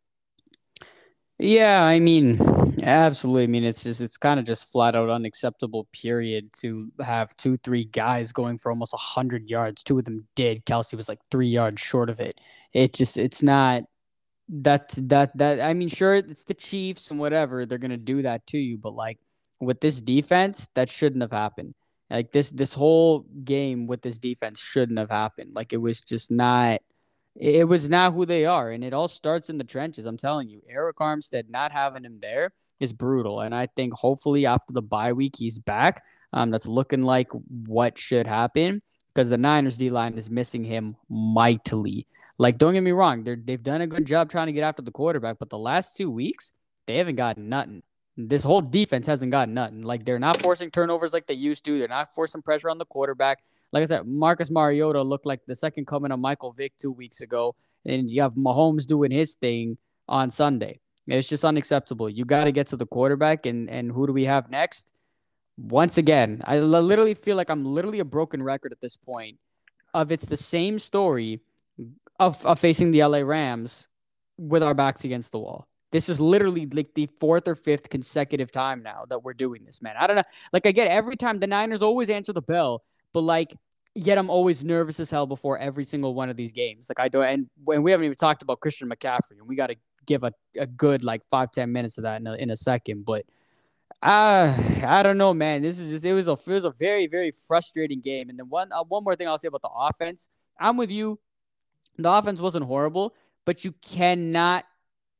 Yeah, 1.38 1.83
I 1.85 1.99
mean, 1.99 2.38
absolutely. 2.83 3.43
I 3.44 3.47
mean, 3.47 3.65
it's 3.65 3.83
just 3.83 4.00
it's 4.00 4.17
kind 4.17 4.41
of 4.41 4.47
just 4.47 4.71
flat 4.73 4.97
out 4.97 5.11
unacceptable. 5.11 5.87
Period. 5.93 6.53
To 6.61 6.91
have 7.05 7.35
two, 7.35 7.59
three 7.59 7.85
guys 7.85 8.33
going 8.33 8.59
for 8.59 8.71
almost 8.71 8.94
hundred 8.97 9.50
yards. 9.50 9.83
Two 9.85 9.99
of 9.99 10.05
them 10.06 10.27
did. 10.35 10.65
Kelce 10.65 10.94
was 10.94 11.09
like 11.09 11.21
three 11.31 11.49
yards 11.49 11.81
short 11.83 12.09
of 12.09 12.21
it. 12.21 12.41
It 12.73 12.94
just 12.94 13.19
it's 13.19 13.43
not 13.43 13.83
that 14.49 14.94
that 14.97 15.37
that. 15.38 15.61
I 15.61 15.75
mean, 15.75 15.88
sure, 15.88 16.17
it's 16.17 16.44
the 16.44 16.55
Chiefs 16.55 17.11
and 17.11 17.21
whatever. 17.21 17.67
They're 17.67 17.79
gonna 17.79 17.97
do 17.99 18.23
that 18.23 18.47
to 18.49 18.59
you, 18.59 18.79
but 18.79 18.94
like 18.94 19.19
with 19.61 19.81
this 19.81 20.00
defense, 20.00 20.69
that 20.75 20.88
shouldn't 20.88 21.23
have 21.23 21.33
happened. 21.33 21.75
Like 22.11 22.33
this 22.33 22.50
this 22.50 22.75
whole 22.75 23.27
game 23.44 23.87
with 23.87 24.03
this 24.03 24.19
defense 24.19 24.61
shouldn't 24.61 24.99
have 24.99 25.11
happened. 25.11 25.55
Like 25.55 25.73
it 25.75 25.79
was 25.79 26.00
just 26.00 26.31
not 26.31 26.81
it 27.38 27.69
was 27.69 27.88
not 27.88 28.15
who 28.15 28.25
they 28.25 28.47
are. 28.47 28.71
And 28.71 28.83
it 28.83 28.94
all 28.94 29.09
starts 29.09 29.50
in 29.50 29.59
the 29.59 29.65
trenches. 29.65 30.06
I'm 30.06 30.17
telling 30.17 30.49
you, 30.49 30.62
Arik 30.73 30.94
Armstead 30.94 31.49
not 31.49 31.73
having 31.73 32.05
him 32.05 32.19
there 32.21 32.52
is 32.81 32.93
brutal. 32.93 33.40
And 33.40 33.55
I 33.55 33.66
think 33.66 33.95
hopefully 33.95 34.47
after 34.47 34.73
the 34.73 34.83
bye 34.83 35.12
week, 35.12 35.35
he's 35.37 35.59
back. 35.59 36.02
Um, 36.33 36.50
that's 36.50 36.66
looking 36.66 37.02
like 37.02 37.28
what 37.66 37.99
should 37.99 38.26
happen 38.26 38.83
because 39.09 39.31
the 39.31 39.38
Niners 39.38 39.78
D 39.78 39.90
line 39.90 40.19
is 40.19 40.28
missing 40.28 40.64
him 40.64 40.97
mightily. 41.09 42.07
Like, 42.38 42.59
don't 42.59 42.75
get 42.75 42.83
me 42.83 42.93
wrong, 42.93 43.25
they're, 43.25 43.40
they've 43.43 43.62
done 43.62 43.81
a 43.81 43.87
good 43.87 44.05
job 44.05 44.31
trying 44.31 44.49
to 44.49 44.52
get 44.52 44.62
after 44.62 44.83
the 44.83 44.90
quarterback, 44.90 45.38
but 45.38 45.49
the 45.49 45.57
last 45.57 45.97
two 45.97 46.11
weeks, 46.11 46.52
they 46.85 46.99
haven't 46.99 47.16
gotten 47.16 47.49
nothing. 47.49 47.83
This 48.19 48.43
whole 48.43 48.61
defense 48.61 49.07
hasn't 49.07 49.31
gotten 49.31 49.55
nothing. 49.55 49.81
Like, 49.81 50.05
they're 50.05 50.19
not 50.19 50.43
forcing 50.43 50.71
turnovers 50.71 51.14
like 51.14 51.26
they 51.26 51.35
used 51.35 51.64
to, 51.64 51.78
they're 51.78 51.88
not 51.88 52.14
forcing 52.14 52.43
pressure 52.43 52.69
on 52.69 52.76
the 52.76 52.85
quarterback 52.85 53.43
like 53.73 53.82
I 53.82 53.87
said, 53.87 54.06
Marcus 54.06 54.50
Mariota 54.50 55.02
looked 55.02 55.26
like 55.26 55.44
the 55.46 55.56
second 55.56 55.87
coming 55.87 56.12
of 56.12 56.20
Michael 56.20 56.52
Vick 56.52 56.73
two 56.78 56.92
weeks 56.92 57.20
ago, 57.20 57.54
and 57.85 58.11
you 58.11 58.23
have 58.23 58.35
Mahomes 58.35 58.87
doing 58.87 59.11
his 59.11 59.35
thing 59.35 59.78
on 60.08 60.30
Sunday. 60.30 60.80
It's 61.06 61.28
just 61.28 61.44
unacceptable. 61.44 62.08
You 62.11 62.25
got 62.25 62.44
to 62.44 62.52
get 62.52 62.66
to 62.68 62.76
the 62.76 62.87
quarterback, 62.87 63.46
and 63.46 63.70
and 63.70 63.92
who 63.92 64.06
do 64.06 64.12
we 64.12 64.25
have 64.25 64.50
next? 64.50 64.92
Once 65.56 65.96
again, 65.96 66.42
I 66.44 66.58
literally 66.58 67.14
feel 67.14 67.37
like 67.37 67.49
I'm 67.49 67.64
literally 67.64 68.00
a 68.00 68.04
broken 68.04 68.42
record 68.42 68.73
at 68.73 68.80
this 68.80 68.96
point. 68.96 69.38
Of 69.94 70.12
it's 70.12 70.26
the 70.26 70.37
same 70.37 70.78
story 70.78 71.40
of, 72.18 72.44
of 72.44 72.58
facing 72.58 72.90
the 72.90 73.04
LA 73.04 73.20
Rams 73.20 73.88
with 74.37 74.62
our 74.62 74.75
backs 74.75 75.04
against 75.04 75.32
the 75.32 75.38
wall. 75.38 75.66
This 75.92 76.08
is 76.08 76.20
literally 76.20 76.66
like 76.66 76.92
the 76.94 77.06
fourth 77.06 77.49
or 77.49 77.54
fifth 77.54 77.88
consecutive 77.88 78.50
time 78.50 78.82
now 78.82 79.04
that 79.08 79.23
we're 79.23 79.35
doing 79.35 79.64
this, 79.64 79.80
man. 79.80 79.94
I 79.99 80.06
don't 80.06 80.16
know. 80.16 80.23
Like 80.52 80.66
I 80.66 80.73
get 80.73 80.88
every 80.88 81.16
time 81.16 81.38
the 81.38 81.46
Niners 81.46 81.80
always 81.80 82.11
answer 82.11 82.32
the 82.32 82.42
bell, 82.42 82.82
but 83.16 83.23
like 83.23 83.56
yet 83.94 84.18
I'm 84.18 84.28
always 84.28 84.62
nervous 84.62 85.00
as 85.00 85.11
hell 85.11 85.26
before 85.26 85.56
every 85.56 85.85
single 85.85 86.12
one 86.12 86.28
of 86.28 86.37
these 86.37 86.52
games. 86.52 86.90
Like 86.90 87.00
I 87.00 87.08
don't, 87.08 87.25
and 87.25 87.46
when 87.64 87.82
we 87.82 87.90
haven't 87.90 88.04
even 88.04 88.14
talked 88.14 88.42
about 88.42 88.61
Christian 88.61 88.90
McCaffrey, 88.90 89.38
and 89.38 89.49
we 89.49 89.56
got 89.56 89.68
to 89.68 89.76
give 90.04 90.23
a, 90.23 90.32
a 90.58 90.66
good 90.66 91.02
like 91.02 91.23
five 91.30 91.50
ten 91.50 91.73
minutes 91.73 91.96
of 91.96 92.04
that 92.04 92.20
in 92.20 92.26
a, 92.26 92.35
in 92.35 92.50
a 92.50 92.58
second. 92.58 93.06
But 93.06 93.25
uh, 94.02 94.54
I 94.87 95.02
don't 95.02 95.16
know, 95.16 95.32
man. 95.32 95.62
This 95.62 95.78
is 95.78 95.90
just 95.90 96.04
it 96.04 96.12
was 96.12 96.28
a 96.28 96.32
it 96.32 96.46
was 96.46 96.66
a 96.66 96.73
very 96.73 97.06
very 97.06 97.30
frustrating 97.30 98.02
game. 98.02 98.28
And 98.28 98.38
then 98.38 98.50
one 98.50 98.70
uh, 98.70 98.85
one 98.85 99.02
more 99.02 99.16
thing 99.16 99.28
I'll 99.28 99.38
say 99.38 99.49
about 99.49 99.62
the 99.62 99.70
offense. 99.75 100.28
I'm 100.61 100.76
with 100.76 100.90
you. 100.90 101.18
The 101.96 102.12
offense 102.12 102.38
wasn't 102.38 102.66
horrible, 102.66 103.14
but 103.46 103.64
you 103.64 103.73
cannot 103.80 104.66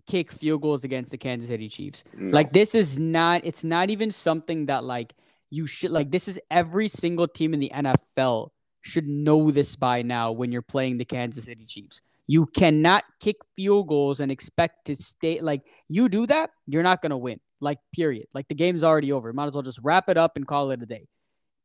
kick 0.07 0.31
field 0.31 0.61
goals 0.61 0.85
against 0.85 1.13
the 1.13 1.19
Kansas 1.19 1.49
City 1.49 1.71
Chiefs. 1.71 2.05
No. 2.15 2.35
Like 2.35 2.53
this 2.53 2.75
is 2.75 2.99
not. 2.99 3.41
It's 3.45 3.65
not 3.65 3.89
even 3.89 4.11
something 4.11 4.67
that 4.67 4.85
like 4.85 5.15
you 5.51 5.67
should 5.67 5.91
like 5.91 6.11
this 6.11 6.29
is 6.29 6.41
every 6.51 6.89
single 6.89 7.29
team 7.29 7.55
in 7.55 7.61
the 7.61 7.71
NFL 7.75 8.51
should 8.83 9.07
know 9.07 9.51
this 9.51 9.77
by 9.77 10.03
now 10.03 10.33
when 10.33 10.53
you're 10.53 10.63
playing 10.63 10.99
the 10.99 11.05
Kansas 11.05 11.47
City 11.47 11.65
Chiefs. 11.65 12.03
You 12.29 12.47
cannot 12.47 13.05
kick 13.21 13.37
field 13.55 13.89
goals 13.89 14.21
and 14.21 14.33
expect 14.33 14.87
to 14.87 14.97
stay 14.97 15.41
like 15.41 15.63
you 15.89 16.09
do 16.09 16.27
that, 16.27 16.51
you're 16.67 16.83
not 16.83 17.03
going 17.03 17.11
to 17.11 17.17
win. 17.17 17.41
Like, 17.61 17.79
period. 17.95 18.27
Like, 18.35 18.49
the 18.49 18.55
game's 18.55 18.83
already 18.83 19.13
over. 19.13 19.33
Might 19.33 19.47
as 19.47 19.55
well 19.55 19.63
just 19.63 19.81
wrap 19.83 20.09
it 20.09 20.17
up 20.17 20.37
and 20.37 20.47
call 20.47 20.71
it 20.71 20.83
a 20.83 20.87
day. 20.87 21.07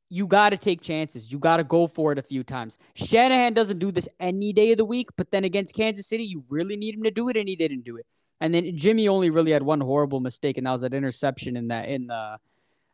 You 0.10 0.28
got 0.28 0.50
to 0.50 0.58
take 0.58 0.82
chances. 0.82 1.32
You 1.32 1.40
got 1.40 1.58
to 1.58 1.64
go 1.64 1.88
for 1.88 2.12
it 2.12 2.18
a 2.18 2.22
few 2.22 2.44
times. 2.44 2.78
Shanahan 2.96 3.54
doesn't 3.54 3.80
do 3.80 3.92
this 3.92 4.08
any 4.20 4.54
day 4.54 4.72
of 4.72 4.78
the 4.78 4.86
week, 4.86 5.10
but 5.18 5.32
then 5.32 5.44
against 5.44 5.76
Kansas 5.76 6.08
City, 6.08 6.24
you 6.24 6.44
really 6.50 6.78
need 6.78 6.96
him 6.96 7.04
to 7.04 7.12
do 7.12 7.30
it, 7.30 7.38
and 7.38 7.48
he 7.48 7.56
didn't 7.56 7.84
do 7.84 7.98
it. 7.98 8.06
And 8.40 8.54
then 8.54 8.76
Jimmy 8.76 9.08
only 9.08 9.30
really 9.30 9.52
had 9.52 9.64
one 9.64 9.82
horrible 9.82 10.20
mistake, 10.20 10.58
and 10.58 10.66
that 10.66 10.72
was 10.72 10.82
that 10.82 10.94
interception 10.94 11.56
in 11.56 11.68
that 11.70 11.88
in 11.88 12.08
the 12.08 12.40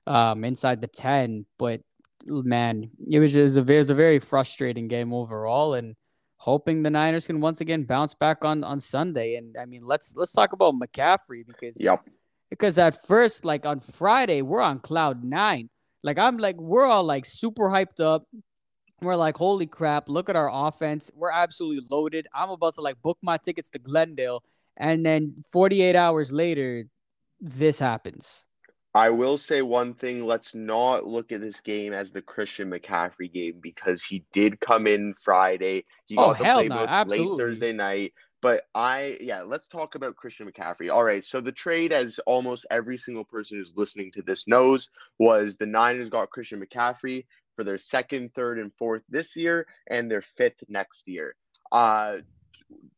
um 0.08 0.44
inside 0.44 0.82
the 0.82 0.88
ten. 0.88 1.46
But 1.58 1.82
man, 2.26 2.92
it 3.10 3.20
was 3.20 3.34
just 3.34 3.58
a, 3.58 3.62
it 3.62 3.78
was 3.78 3.90
a 3.90 3.96
very 3.96 4.20
frustrating 4.20 4.88
game 4.88 5.14
overall, 5.14 5.74
and 5.74 5.96
hoping 6.38 6.84
the 6.84 6.90
Niners 6.90 7.28
can 7.28 7.42
once 7.42 7.62
again 7.62 7.84
bounce 7.84 8.14
back 8.14 8.44
on 8.46 8.64
on 8.64 8.80
Sunday. 8.80 9.36
And 9.36 9.56
I 9.60 9.66
mean, 9.66 9.82
let's 9.84 10.16
let's 10.16 10.32
talk 10.32 10.54
about 10.54 10.76
McCaffrey 10.76 11.46
because 11.46 11.82
yep. 11.82 12.04
because 12.50 12.78
at 12.78 13.06
first, 13.06 13.46
like 13.46 13.66
on 13.66 13.80
Friday, 13.80 14.42
we're 14.42 14.62
on 14.62 14.80
cloud 14.80 15.24
nine. 15.24 15.70
Like 16.04 16.18
I'm 16.18 16.38
like 16.38 16.60
we're 16.60 16.86
all 16.86 17.04
like 17.04 17.26
super 17.26 17.70
hyped 17.70 18.00
up. 18.00 18.26
We're 19.02 19.16
like, 19.16 19.38
holy 19.38 19.68
crap, 19.68 20.10
look 20.10 20.28
at 20.28 20.36
our 20.36 20.50
offense. 20.52 21.12
We're 21.14 21.32
absolutely 21.32 21.86
loaded. 21.90 22.28
I'm 22.34 22.50
about 22.50 22.74
to 22.76 22.82
like 22.82 23.00
book 23.04 23.20
my 23.22 23.38
tickets 23.38 23.70
to 23.72 23.80
Glendale. 23.80 24.44
And 24.76 25.06
then 25.06 25.44
48 25.52 25.96
hours 25.96 26.32
later, 26.32 26.86
this 27.40 27.78
happens. 27.78 28.47
I 28.98 29.12
will 29.12 29.38
say 29.38 29.62
one 29.62 29.94
thing. 29.94 30.26
Let's 30.26 30.56
not 30.56 31.06
look 31.06 31.32
at 31.32 31.40
this 31.40 31.62
game 31.62 31.94
as 31.94 32.12
the 32.12 32.22
Christian 32.22 32.72
McCaffrey 32.72 33.32
game 33.32 33.60
because 33.62 34.04
he 34.04 34.26
did 34.34 34.60
come 34.60 34.88
in 34.88 35.14
Friday. 35.22 35.86
He 36.08 36.18
oh, 36.18 36.30
got 36.30 36.40
the 36.40 36.46
hell 36.46 36.66
no. 36.66 36.78
Absolutely. 36.78 37.28
late 37.28 37.38
Thursday 37.38 37.74
night. 37.74 38.14
But 38.42 38.64
I, 38.74 39.18
yeah, 39.22 39.44
let's 39.44 39.68
talk 39.68 39.94
about 39.94 40.16
Christian 40.16 40.52
McCaffrey. 40.52 40.90
All 40.90 41.04
right. 41.04 41.24
So 41.24 41.40
the 41.40 41.52
trade, 41.52 41.94
as 41.94 42.20
almost 42.26 42.66
every 42.72 42.98
single 42.98 43.24
person 43.24 43.60
who's 43.60 43.74
listening 43.76 44.10
to 44.14 44.24
this 44.24 44.48
knows, 44.48 44.90
was 45.20 45.58
the 45.58 45.68
Niners 45.68 46.10
got 46.10 46.32
Christian 46.32 46.60
McCaffrey 46.60 47.26
for 47.56 47.64
their 47.64 47.78
second, 47.78 48.34
third, 48.34 48.58
and 48.58 48.74
fourth 48.80 49.04
this 49.10 49.36
year 49.36 49.68
and 49.92 50.10
their 50.10 50.24
fifth 50.24 50.64
next 50.70 51.08
year. 51.08 51.36
Uh, 51.72 52.18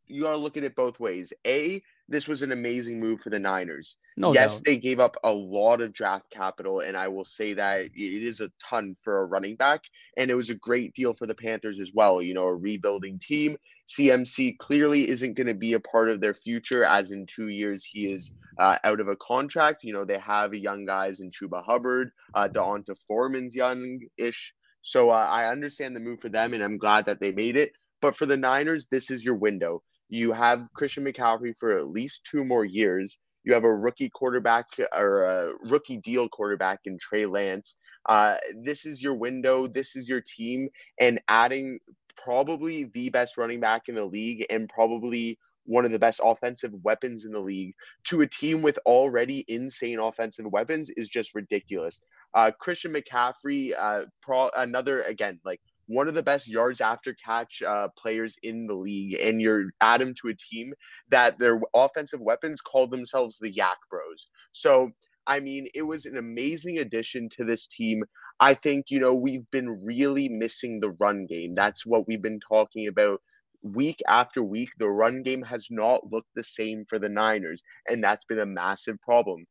you 0.08 0.24
got 0.24 0.32
to 0.32 0.38
look 0.38 0.56
at 0.56 0.63
it 0.63 0.75
both 0.75 0.98
ways. 0.98 1.34
A, 1.46 1.82
this 2.10 2.28
was 2.28 2.42
an 2.42 2.51
amazing 2.51 3.00
move 3.00 3.22
for 3.22 3.30
the 3.30 3.39
Niners. 3.39 3.98
No 4.18 4.34
yes, 4.34 4.56
doubt. 4.56 4.66
they 4.66 4.78
gave 4.78 5.00
up 5.00 5.16
a 5.24 5.32
lot 5.32 5.82
of 5.82 5.94
draft 5.94 6.30
capital, 6.32 6.82
and 6.82 6.98
I 6.98 7.08
will 7.08 7.24
say 7.24 7.54
that 7.54 7.86
it 7.86 7.92
is 7.96 8.42
a 8.42 8.51
ton 8.68 8.98
for 9.04 9.22
a 9.22 9.25
running 9.25 9.56
back, 9.56 9.84
and 10.18 10.30
it 10.30 10.36
was 10.36 10.50
a 10.50 10.56
great 10.56 10.94
deal 10.94 11.13
for 11.13 11.28
the 11.28 11.36
Panthers 11.36 11.80
as 11.80 11.92
well. 11.94 12.22
You 12.22 12.34
know, 12.34 12.46
a 12.46 12.56
rebuilding 12.56 13.20
team. 13.20 13.58
CMC 13.88 14.58
clearly 14.58 15.08
isn't 15.10 15.36
going 15.36 15.48
to 15.48 15.54
be 15.54 15.74
a 15.74 15.80
part 15.80 16.10
of 16.10 16.22
their 16.22 16.34
future, 16.34 16.84
as 16.84 17.12
in 17.12 17.25
two 17.25 17.48
years 17.48 17.84
he 17.84 18.12
is 18.12 18.34
uh, 18.60 18.78
out 18.84 19.00
of 19.00 19.08
a 19.08 19.16
contract. 19.16 19.84
You 19.84 19.94
know, 19.94 20.06
they 20.06 20.20
have 20.20 20.54
young 20.54 20.86
guys 20.86 21.20
in 21.20 21.32
Chuba 21.32 21.63
Hubbard, 21.63 22.12
uh, 22.34 22.48
D'Onta 22.48 22.96
Foreman's 23.08 23.56
young-ish. 23.56 24.54
So 24.82 25.10
uh, 25.10 25.28
I 25.30 25.48
understand 25.48 25.96
the 25.96 26.01
move 26.01 26.20
for 26.20 26.30
them, 26.30 26.54
and 26.54 26.63
I'm 26.63 26.78
glad 26.78 27.06
that 27.06 27.20
they 27.20 27.32
made 27.32 27.58
it. 27.58 27.72
But 28.01 28.16
for 28.16 28.25
the 28.25 28.38
Niners, 28.38 28.88
this 28.88 29.12
is 29.12 29.24
your 29.24 29.36
window. 29.36 29.82
You 30.10 30.32
have 30.32 30.68
Christian 30.74 31.06
McCaffrey 31.06 31.54
for 31.58 31.78
at 31.78 31.88
least 31.88 32.28
two 32.30 32.44
more 32.44 32.66
years. 32.66 33.20
You 33.44 33.54
have 33.54 33.63
a 33.63 33.74
rookie 33.74 34.10
quarterback 34.10 34.66
or 34.96 35.24
a 35.24 35.54
rookie 35.70 35.98
deal 35.98 36.28
quarterback 36.28 36.82
in 36.86 36.98
Trey 37.00 37.25
Lance. 37.25 37.75
Uh, 38.08 38.36
this 38.63 38.86
is 38.86 39.01
your 39.01 39.16
window. 39.16 39.68
This 39.68 39.96
is 39.96 40.10
your 40.10 40.22
team. 40.22 40.70
And 41.00 41.22
adding 41.28 41.80
probably 42.22 42.86
the 42.94 43.10
best 43.10 43.38
running 43.38 43.60
back 43.60 43.84
in 43.88 43.96
the 43.96 44.06
league 44.06 44.46
and 44.50 44.68
probably 44.68 45.38
one 45.66 45.86
of 45.86 45.92
the 45.92 46.00
best 46.00 46.20
offensive 46.24 46.72
weapons 46.84 47.25
in 47.25 47.32
the 47.32 47.39
league 47.39 47.74
to 48.04 48.22
a 48.22 48.28
team 48.28 48.62
with 48.62 48.80
already 48.86 49.46
insane 49.48 50.00
offensive 50.00 50.46
weapons 50.48 50.89
is 50.98 51.08
just 51.08 51.36
ridiculous. 51.36 52.01
Uh, 52.34 52.51
Christian 52.60 52.94
McCaffrey, 52.94 53.74
uh, 53.78 54.01
pro- 54.22 54.50
another 54.58 55.01
again 55.04 55.39
like 55.46 55.62
one 55.89 56.08
of 56.08 56.13
the 56.13 56.24
best 56.24 56.48
yards 56.48 56.81
after 56.81 57.15
catch 57.15 57.63
uh, 57.63 57.88
players 57.98 58.38
in 58.43 58.67
the 58.67 58.75
league, 58.75 59.19
and 59.19 59.41
you're 59.41 59.72
add 59.81 60.01
him 60.01 60.13
to 60.22 60.29
a 60.29 60.36
team 60.36 60.72
that 61.10 61.39
their 61.39 61.60
offensive 61.74 62.22
weapons 62.22 62.62
call 62.62 62.88
themselves 62.88 63.39
the 63.39 63.51
Yak 63.51 63.77
Bros. 63.89 64.27
So, 64.51 64.91
I 65.25 65.39
mean, 65.39 65.67
it 65.74 65.81
was 65.81 66.05
an 66.05 66.17
amazing 66.17 66.77
addition 66.77 67.27
to 67.29 67.43
this 67.43 67.65
team. 67.65 68.03
I 68.39 68.53
think, 68.53 68.91
you 68.91 69.00
know, 69.00 69.15
we've 69.15 69.50
been 69.50 69.84
really 69.84 70.29
missing 70.29 70.79
the 70.79 70.91
run 71.00 71.25
game. 71.25 71.55
That's 71.55 71.86
what 71.88 72.08
we've 72.08 72.22
been 72.22 72.39
talking 72.39 72.88
about 72.88 73.19
week 73.63 74.00
after 74.08 74.43
week. 74.43 74.69
The 74.77 74.89
run 74.89 75.24
game 75.24 75.41
has 75.41 75.67
not 75.72 76.12
looked 76.12 76.29
the 76.36 76.43
same 76.43 76.86
for 76.88 77.00
the 77.00 77.10
Niners, 77.10 77.63
and 77.89 78.03
that's 78.03 78.25
been 78.25 78.39
a 78.39 78.46
massive 78.46 79.01
problem. 79.01 79.46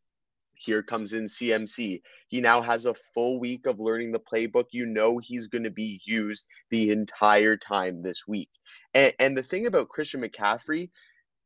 Here 0.59 0.83
comes 0.83 1.13
in 1.13 1.25
CMC. 1.25 2.01
He 2.29 2.41
now 2.41 2.61
has 2.61 2.87
a 2.87 2.95
full 3.15 3.39
week 3.39 3.67
of 3.67 3.81
learning 3.81 4.13
the 4.13 4.21
playbook. 4.21 4.67
You 4.73 4.87
know 4.87 5.19
he's 5.19 5.47
going 5.47 5.65
to 5.65 5.71
be 5.71 6.01
used 6.05 6.47
the 6.71 6.91
entire 6.91 7.57
time 7.57 8.03
this 8.03 8.27
week. 8.27 8.51
And, 8.95 9.13
and 9.19 9.37
the 9.37 9.43
thing 9.43 9.67
about 9.67 9.89
Christian 9.89 10.23
McCaffrey, 10.23 10.91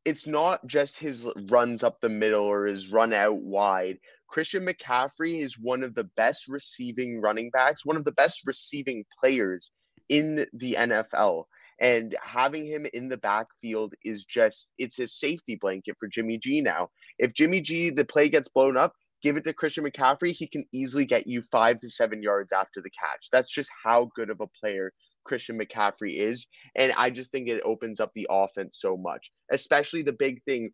it's 0.05 0.27
not 0.27 0.65
just 0.67 0.97
his 0.97 1.27
runs 1.49 1.83
up 1.83 2.01
the 2.01 2.09
middle 2.09 2.43
or 2.43 2.65
his 2.65 2.89
run 2.89 3.13
out 3.13 3.37
wide. 3.37 3.97
Christian 4.27 4.65
McCaffrey 4.65 5.41
is 5.41 5.57
one 5.57 5.83
of 5.83 5.95
the 5.95 6.05
best 6.15 6.47
receiving 6.47 7.21
running 7.21 7.49
backs, 7.51 7.85
one 7.85 7.95
of 7.95 8.03
the 8.03 8.11
best 8.11 8.41
receiving 8.45 9.05
players 9.19 9.71
in 10.09 10.45
the 10.53 10.75
NFL. 10.77 11.45
And 11.79 12.15
having 12.21 12.65
him 12.65 12.85
in 12.93 13.09
the 13.09 13.17
backfield 13.17 13.93
is 14.03 14.25
just, 14.25 14.73
it's 14.77 14.99
a 14.99 15.07
safety 15.07 15.55
blanket 15.55 15.95
for 15.99 16.07
Jimmy 16.07 16.37
G 16.37 16.61
now. 16.61 16.89
If 17.19 17.33
Jimmy 17.33 17.61
G, 17.61 17.89
the 17.89 18.05
play 18.05 18.29
gets 18.29 18.47
blown 18.47 18.77
up, 18.77 18.93
give 19.23 19.37
it 19.37 19.45
to 19.45 19.53
Christian 19.53 19.85
McCaffrey, 19.85 20.33
he 20.33 20.45
can 20.45 20.65
easily 20.73 21.05
get 21.05 21.25
you 21.25 21.41
five 21.51 21.79
to 21.79 21.89
seven 21.89 22.21
yards 22.21 22.51
after 22.51 22.81
the 22.81 22.91
catch. 22.91 23.29
That's 23.31 23.51
just 23.51 23.71
how 23.83 24.11
good 24.15 24.29
of 24.29 24.41
a 24.41 24.47
player 24.47 24.91
Christian 25.23 25.57
McCaffrey 25.57 26.17
is. 26.17 26.45
And 26.75 26.93
I 26.97 27.09
just 27.09 27.31
think 27.31 27.47
it 27.47 27.61
opens 27.63 27.99
up 27.99 28.11
the 28.13 28.27
offense 28.29 28.77
so 28.79 28.97
much, 28.97 29.31
especially 29.51 30.01
the 30.01 30.13
big 30.13 30.43
thing. 30.43 30.71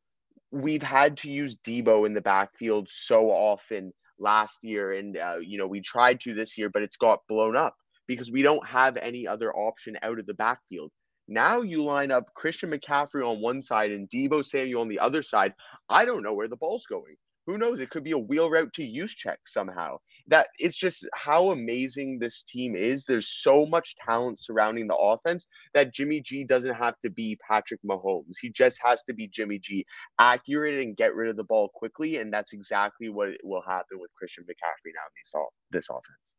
We've 0.51 0.84
had 0.84 1.15
to 1.18 1.29
use 1.29 1.58
Deebo 1.58 2.08
in 2.08 2.13
the 2.15 2.22
backfield 2.22 2.88
so 2.89 3.29
often 3.29 3.94
last 4.18 4.63
year. 4.63 4.94
And, 4.94 5.15
uh, 5.15 5.38
you 5.41 5.60
know, 5.60 5.68
we 5.68 5.82
tried 5.82 6.20
to 6.22 6.34
this 6.34 6.58
year, 6.58 6.70
but 6.70 6.82
it's 6.82 6.98
got 6.98 7.20
blown 7.29 7.56
up 7.56 7.75
because 8.08 8.32
we 8.32 8.41
don't 8.41 8.68
have 8.68 8.98
any 8.98 9.27
other 9.27 9.56
option 9.56 9.96
out 10.01 10.18
of 10.18 10.25
the 10.25 10.34
backfield. 10.34 10.91
Now 11.27 11.62
you 11.62 11.84
line 11.84 12.10
up 12.10 12.34
Christian 12.34 12.72
McCaffrey 12.72 13.24
on 13.24 13.39
one 13.39 13.62
side 13.62 13.91
and 13.91 14.10
Deebo 14.10 14.44
Samuel 14.44 14.82
on 14.82 14.88
the 14.88 14.98
other 14.98 15.22
side. 15.22 15.53
I 15.88 16.03
don't 16.03 16.24
know 16.24 16.34
where 16.34 16.48
the 16.48 16.58
ball's 16.58 16.88
going 16.88 17.15
who 17.46 17.58
knows? 17.58 17.79
It 17.79 17.89
could 17.89 18.03
be 18.03 18.12
a 18.12 18.17
wheel 18.17 18.50
route 18.50 18.72
to 18.74 18.81
Juszczyk 18.84 19.38
somehow. 19.46 19.98
That 20.27 20.48
it's 20.60 20.77
just 20.77 21.08
how 21.15 21.51
amazing 21.51 22.19
this 22.19 22.43
team 22.43 22.75
is. 22.75 23.05
There's 23.05 23.27
so 23.27 23.65
much 23.65 23.96
talent 24.08 24.39
surrounding 24.39 24.88
the 24.88 24.96
offense 24.96 25.48
that 25.74 25.93
Jimmy 25.93 26.22
G 26.22 26.43
doesn't 26.43 26.75
have 26.75 27.00
to 27.00 27.10
be 27.10 27.38
Patrick 27.50 27.79
Mahomes. 27.84 28.38
He 28.39 28.50
just 28.50 28.79
has 28.84 29.03
to 29.05 29.13
be 29.13 29.27
Jimmy 29.27 29.58
G, 29.60 29.86
accurate 30.19 30.79
and 30.79 30.96
get 30.96 31.15
rid 31.15 31.29
of 31.29 31.38
the 31.38 31.43
ball 31.43 31.69
quickly, 31.74 32.17
and 32.17 32.31
that's 32.31 32.53
exactly 32.53 33.10
what 33.10 33.29
will 33.43 33.63
happen 33.63 34.00
with 34.00 34.13
Christian 34.15 34.43
McCaffrey 34.43 34.91
now 34.96 35.05
in 35.08 35.13
this 35.17 35.34
this 35.72 35.88
offense. 35.89 36.36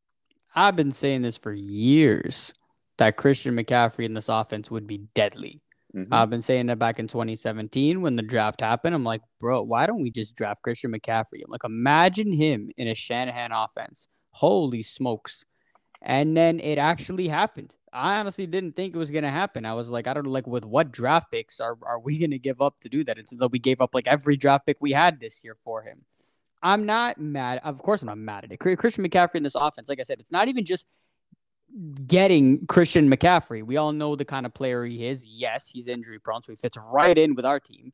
I've 0.54 0.76
been 0.76 0.92
saying 0.92 1.22
this 1.22 1.36
for 1.36 1.52
years 1.52 2.54
that 2.98 3.16
Christian 3.16 3.56
McCaffrey 3.56 4.04
in 4.04 4.14
this 4.14 4.28
offense 4.28 4.70
would 4.70 4.86
be 4.86 4.98
deadly. 5.14 5.62
Mm-hmm. 5.94 6.14
I've 6.14 6.30
been 6.30 6.42
saying 6.42 6.66
that 6.66 6.78
back 6.78 6.98
in 6.98 7.08
2017 7.08 8.00
when 8.00 8.16
the 8.16 8.22
draft 8.22 8.60
happened. 8.60 8.94
I'm 8.94 9.04
like, 9.04 9.22
bro, 9.40 9.62
why 9.62 9.86
don't 9.86 10.02
we 10.02 10.10
just 10.10 10.36
draft 10.36 10.62
Christian 10.62 10.92
McCaffrey? 10.92 11.42
I'm 11.44 11.50
like, 11.50 11.64
imagine 11.64 12.32
him 12.32 12.70
in 12.76 12.86
a 12.86 12.94
Shanahan 12.94 13.50
offense. 13.52 14.08
Holy 14.30 14.82
smokes. 14.82 15.44
And 16.02 16.36
then 16.36 16.60
it 16.60 16.78
actually 16.78 17.28
happened. 17.28 17.74
I 17.92 18.20
honestly 18.20 18.46
didn't 18.46 18.76
think 18.76 18.94
it 18.94 18.98
was 18.98 19.10
gonna 19.10 19.30
happen. 19.30 19.66
I 19.66 19.74
was 19.74 19.90
like, 19.90 20.06
I 20.06 20.14
don't 20.14 20.24
know, 20.24 20.30
like 20.30 20.46
with 20.46 20.64
what 20.64 20.92
draft 20.92 21.30
picks 21.30 21.60
are, 21.60 21.76
are 21.82 21.98
we 21.98 22.18
gonna 22.18 22.38
give 22.38 22.62
up 22.62 22.76
to 22.80 22.88
do 22.88 23.02
that? 23.04 23.18
Though 23.32 23.48
we 23.48 23.58
gave 23.58 23.80
up 23.80 23.94
like 23.94 24.06
every 24.06 24.36
draft 24.36 24.66
pick 24.66 24.76
we 24.80 24.92
had 24.92 25.20
this 25.20 25.42
year 25.44 25.56
for 25.64 25.82
him. 25.82 26.04
I'm 26.62 26.86
not 26.86 27.18
mad. 27.18 27.60
Of 27.64 27.82
course, 27.82 28.02
I'm 28.02 28.06
not 28.06 28.18
mad 28.18 28.44
at 28.44 28.52
it. 28.52 28.58
Christian 28.58 29.04
McCaffrey 29.04 29.36
in 29.36 29.42
this 29.42 29.54
offense, 29.54 29.88
like 29.88 30.00
I 30.00 30.04
said, 30.04 30.20
it's 30.20 30.32
not 30.32 30.48
even 30.48 30.64
just 30.64 30.86
getting 32.06 32.66
Christian 32.66 33.10
McCaffrey. 33.10 33.62
We 33.62 33.76
all 33.76 33.92
know 33.92 34.16
the 34.16 34.24
kind 34.24 34.46
of 34.46 34.54
player 34.54 34.84
he 34.84 35.06
is. 35.06 35.26
Yes, 35.26 35.68
he's 35.68 35.88
injury 35.88 36.18
prone, 36.18 36.42
so 36.42 36.52
he 36.52 36.56
fits 36.56 36.76
right 36.90 37.16
in 37.16 37.34
with 37.34 37.44
our 37.44 37.60
team. 37.60 37.92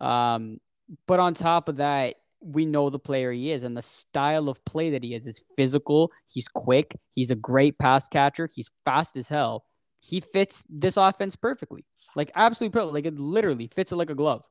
Um, 0.00 0.58
but 1.06 1.20
on 1.20 1.34
top 1.34 1.68
of 1.68 1.76
that, 1.76 2.16
we 2.40 2.66
know 2.66 2.90
the 2.90 2.98
player 2.98 3.32
he 3.32 3.50
is 3.50 3.62
and 3.62 3.76
the 3.76 3.82
style 3.82 4.48
of 4.48 4.64
play 4.64 4.90
that 4.90 5.02
he 5.02 5.14
is 5.14 5.26
is 5.26 5.42
physical. 5.56 6.12
He's 6.32 6.48
quick. 6.48 6.96
He's 7.12 7.30
a 7.30 7.34
great 7.34 7.78
pass 7.78 8.08
catcher. 8.08 8.48
He's 8.54 8.70
fast 8.84 9.16
as 9.16 9.28
hell. 9.28 9.64
He 10.00 10.20
fits 10.20 10.62
this 10.68 10.96
offense 10.96 11.34
perfectly. 11.34 11.84
Like 12.14 12.30
absolutely 12.34 12.72
perfect. 12.78 12.94
Like 12.94 13.06
it 13.06 13.18
literally 13.18 13.68
fits 13.68 13.90
it 13.90 13.96
like 13.96 14.10
a 14.10 14.14
glove. 14.14 14.48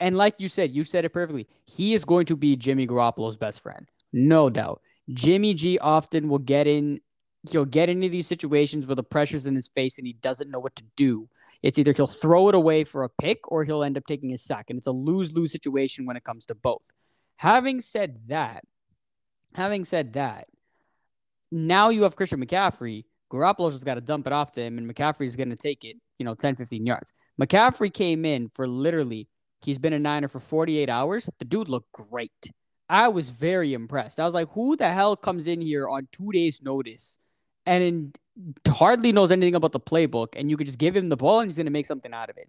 And 0.00 0.16
like 0.16 0.38
you 0.38 0.48
said, 0.48 0.72
you 0.72 0.84
said 0.84 1.04
it 1.04 1.10
perfectly. 1.10 1.48
He 1.66 1.94
is 1.94 2.04
going 2.04 2.26
to 2.26 2.36
be 2.36 2.56
Jimmy 2.56 2.86
Garoppolo's 2.86 3.36
best 3.36 3.60
friend. 3.60 3.88
No 4.12 4.48
doubt. 4.48 4.80
Jimmy 5.12 5.54
G 5.54 5.78
often 5.78 6.28
will 6.28 6.38
get 6.38 6.66
in 6.66 7.00
he'll 7.50 7.64
get 7.64 7.88
into 7.88 8.08
these 8.08 8.26
situations 8.26 8.86
where 8.86 8.96
the 8.96 9.02
pressure's 9.02 9.46
in 9.46 9.54
his 9.54 9.68
face 9.68 9.98
and 9.98 10.06
he 10.06 10.14
doesn't 10.14 10.50
know 10.50 10.58
what 10.58 10.76
to 10.76 10.84
do. 10.96 11.28
It's 11.62 11.78
either 11.78 11.92
he'll 11.92 12.06
throw 12.06 12.48
it 12.48 12.54
away 12.54 12.84
for 12.84 13.04
a 13.04 13.08
pick 13.08 13.50
or 13.50 13.64
he'll 13.64 13.82
end 13.82 13.96
up 13.96 14.06
taking 14.06 14.32
a 14.32 14.38
sack. 14.38 14.66
And 14.68 14.78
it's 14.78 14.86
a 14.86 14.92
lose 14.92 15.32
lose 15.32 15.52
situation 15.52 16.06
when 16.06 16.16
it 16.16 16.24
comes 16.24 16.46
to 16.46 16.54
both. 16.54 16.90
Having 17.36 17.80
said 17.80 18.18
that, 18.28 18.64
having 19.54 19.84
said 19.84 20.14
that, 20.14 20.48
now 21.50 21.88
you 21.88 22.02
have 22.02 22.16
Christian 22.16 22.44
McCaffrey. 22.44 23.04
Garoppolo's 23.30 23.74
just 23.74 23.84
got 23.84 23.94
to 23.94 24.00
dump 24.00 24.26
it 24.26 24.32
off 24.32 24.52
to 24.52 24.62
him, 24.62 24.78
and 24.78 24.92
McCaffrey's 24.92 25.36
going 25.36 25.50
to 25.50 25.56
take 25.56 25.84
it, 25.84 25.96
you 26.18 26.24
know, 26.24 26.34
10, 26.34 26.56
15 26.56 26.86
yards. 26.86 27.12
McCaffrey 27.40 27.92
came 27.92 28.24
in 28.24 28.48
for 28.48 28.66
literally, 28.66 29.28
he's 29.62 29.78
been 29.78 29.92
a 29.92 29.98
Niner 29.98 30.28
for 30.28 30.40
48 30.40 30.88
hours. 30.88 31.28
The 31.38 31.44
dude 31.44 31.68
looked 31.68 31.92
great. 31.92 32.50
I 32.88 33.08
was 33.08 33.28
very 33.30 33.74
impressed. 33.74 34.18
I 34.18 34.24
was 34.24 34.34
like, 34.34 34.48
who 34.52 34.76
the 34.76 34.90
hell 34.90 35.14
comes 35.14 35.46
in 35.46 35.60
here 35.60 35.88
on 35.88 36.08
two 36.10 36.30
days' 36.32 36.62
notice 36.62 37.18
and 37.68 38.18
hardly 38.66 39.12
knows 39.12 39.30
anything 39.30 39.54
about 39.54 39.72
the 39.72 39.80
playbook, 39.80 40.28
and 40.36 40.50
you 40.50 40.56
could 40.56 40.66
just 40.66 40.78
give 40.78 40.96
him 40.96 41.08
the 41.08 41.16
ball 41.16 41.40
and 41.40 41.48
he's 41.48 41.56
going 41.56 41.66
to 41.66 41.72
make 41.72 41.86
something 41.86 42.12
out 42.12 42.30
of 42.30 42.36
it? 42.36 42.48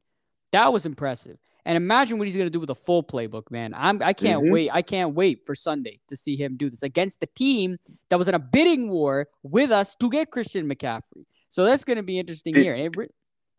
That 0.51 0.73
was 0.73 0.85
impressive. 0.85 1.37
And 1.65 1.75
imagine 1.75 2.17
what 2.17 2.27
he's 2.27 2.35
going 2.35 2.47
to 2.47 2.51
do 2.51 2.59
with 2.59 2.69
a 2.69 2.75
full 2.75 3.03
playbook, 3.03 3.51
man. 3.51 3.73
I'm 3.75 4.01
I 4.01 4.13
can't 4.13 4.41
mm-hmm. 4.41 4.53
wait. 4.53 4.69
I 4.71 4.81
can't 4.81 5.13
wait 5.13 5.45
for 5.45 5.53
Sunday 5.53 5.99
to 6.07 6.15
see 6.15 6.35
him 6.35 6.57
do 6.57 6.69
this 6.69 6.81
against 6.81 7.19
the 7.19 7.27
team 7.27 7.77
that 8.09 8.17
was 8.17 8.27
in 8.27 8.33
a 8.33 8.39
bidding 8.39 8.89
war 8.89 9.27
with 9.43 9.71
us 9.71 9.95
to 9.95 10.09
get 10.09 10.31
Christian 10.31 10.67
McCaffrey. 10.67 11.25
So 11.49 11.65
that's 11.65 11.83
going 11.83 11.97
to 11.97 12.03
be 12.03 12.17
interesting 12.17 12.53
did, 12.53 12.63
here. 12.63 12.89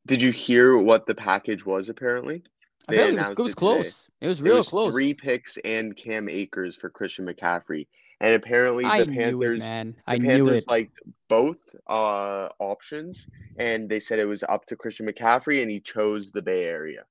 Did 0.06 0.22
you 0.22 0.32
hear 0.32 0.78
what 0.78 1.06
the 1.06 1.14
package 1.14 1.66
was 1.66 1.88
apparently? 1.88 2.42
Apparently 2.92 3.20
it 3.20 3.22
was, 3.22 3.30
it 3.30 3.42
was 3.42 3.54
close. 3.54 4.08
It 4.20 4.26
was 4.26 4.42
real 4.42 4.54
it 4.54 4.58
was 4.58 4.68
close. 4.68 4.92
Three 4.92 5.14
picks 5.14 5.56
and 5.64 5.96
Cam 5.96 6.28
Akers 6.28 6.76
for 6.76 6.90
Christian 6.90 7.26
McCaffrey. 7.26 7.86
And 8.20 8.34
apparently 8.34 8.84
the 8.84 8.90
I 8.90 9.04
Panthers, 9.04 9.58
it, 9.58 9.60
man. 9.60 9.96
I 10.06 10.18
the 10.18 10.24
Panthers 10.24 10.46
knew 10.46 10.54
it. 10.54 10.68
liked 10.68 10.98
both 11.28 11.74
uh, 11.86 12.50
options, 12.58 13.26
and 13.56 13.88
they 13.88 13.98
said 13.98 14.18
it 14.18 14.26
was 14.26 14.42
up 14.42 14.66
to 14.66 14.76
Christian 14.76 15.06
McCaffrey, 15.06 15.62
and 15.62 15.70
he 15.70 15.80
chose 15.80 16.30
the 16.30 16.42
Bay 16.42 16.64
Area. 16.64 17.04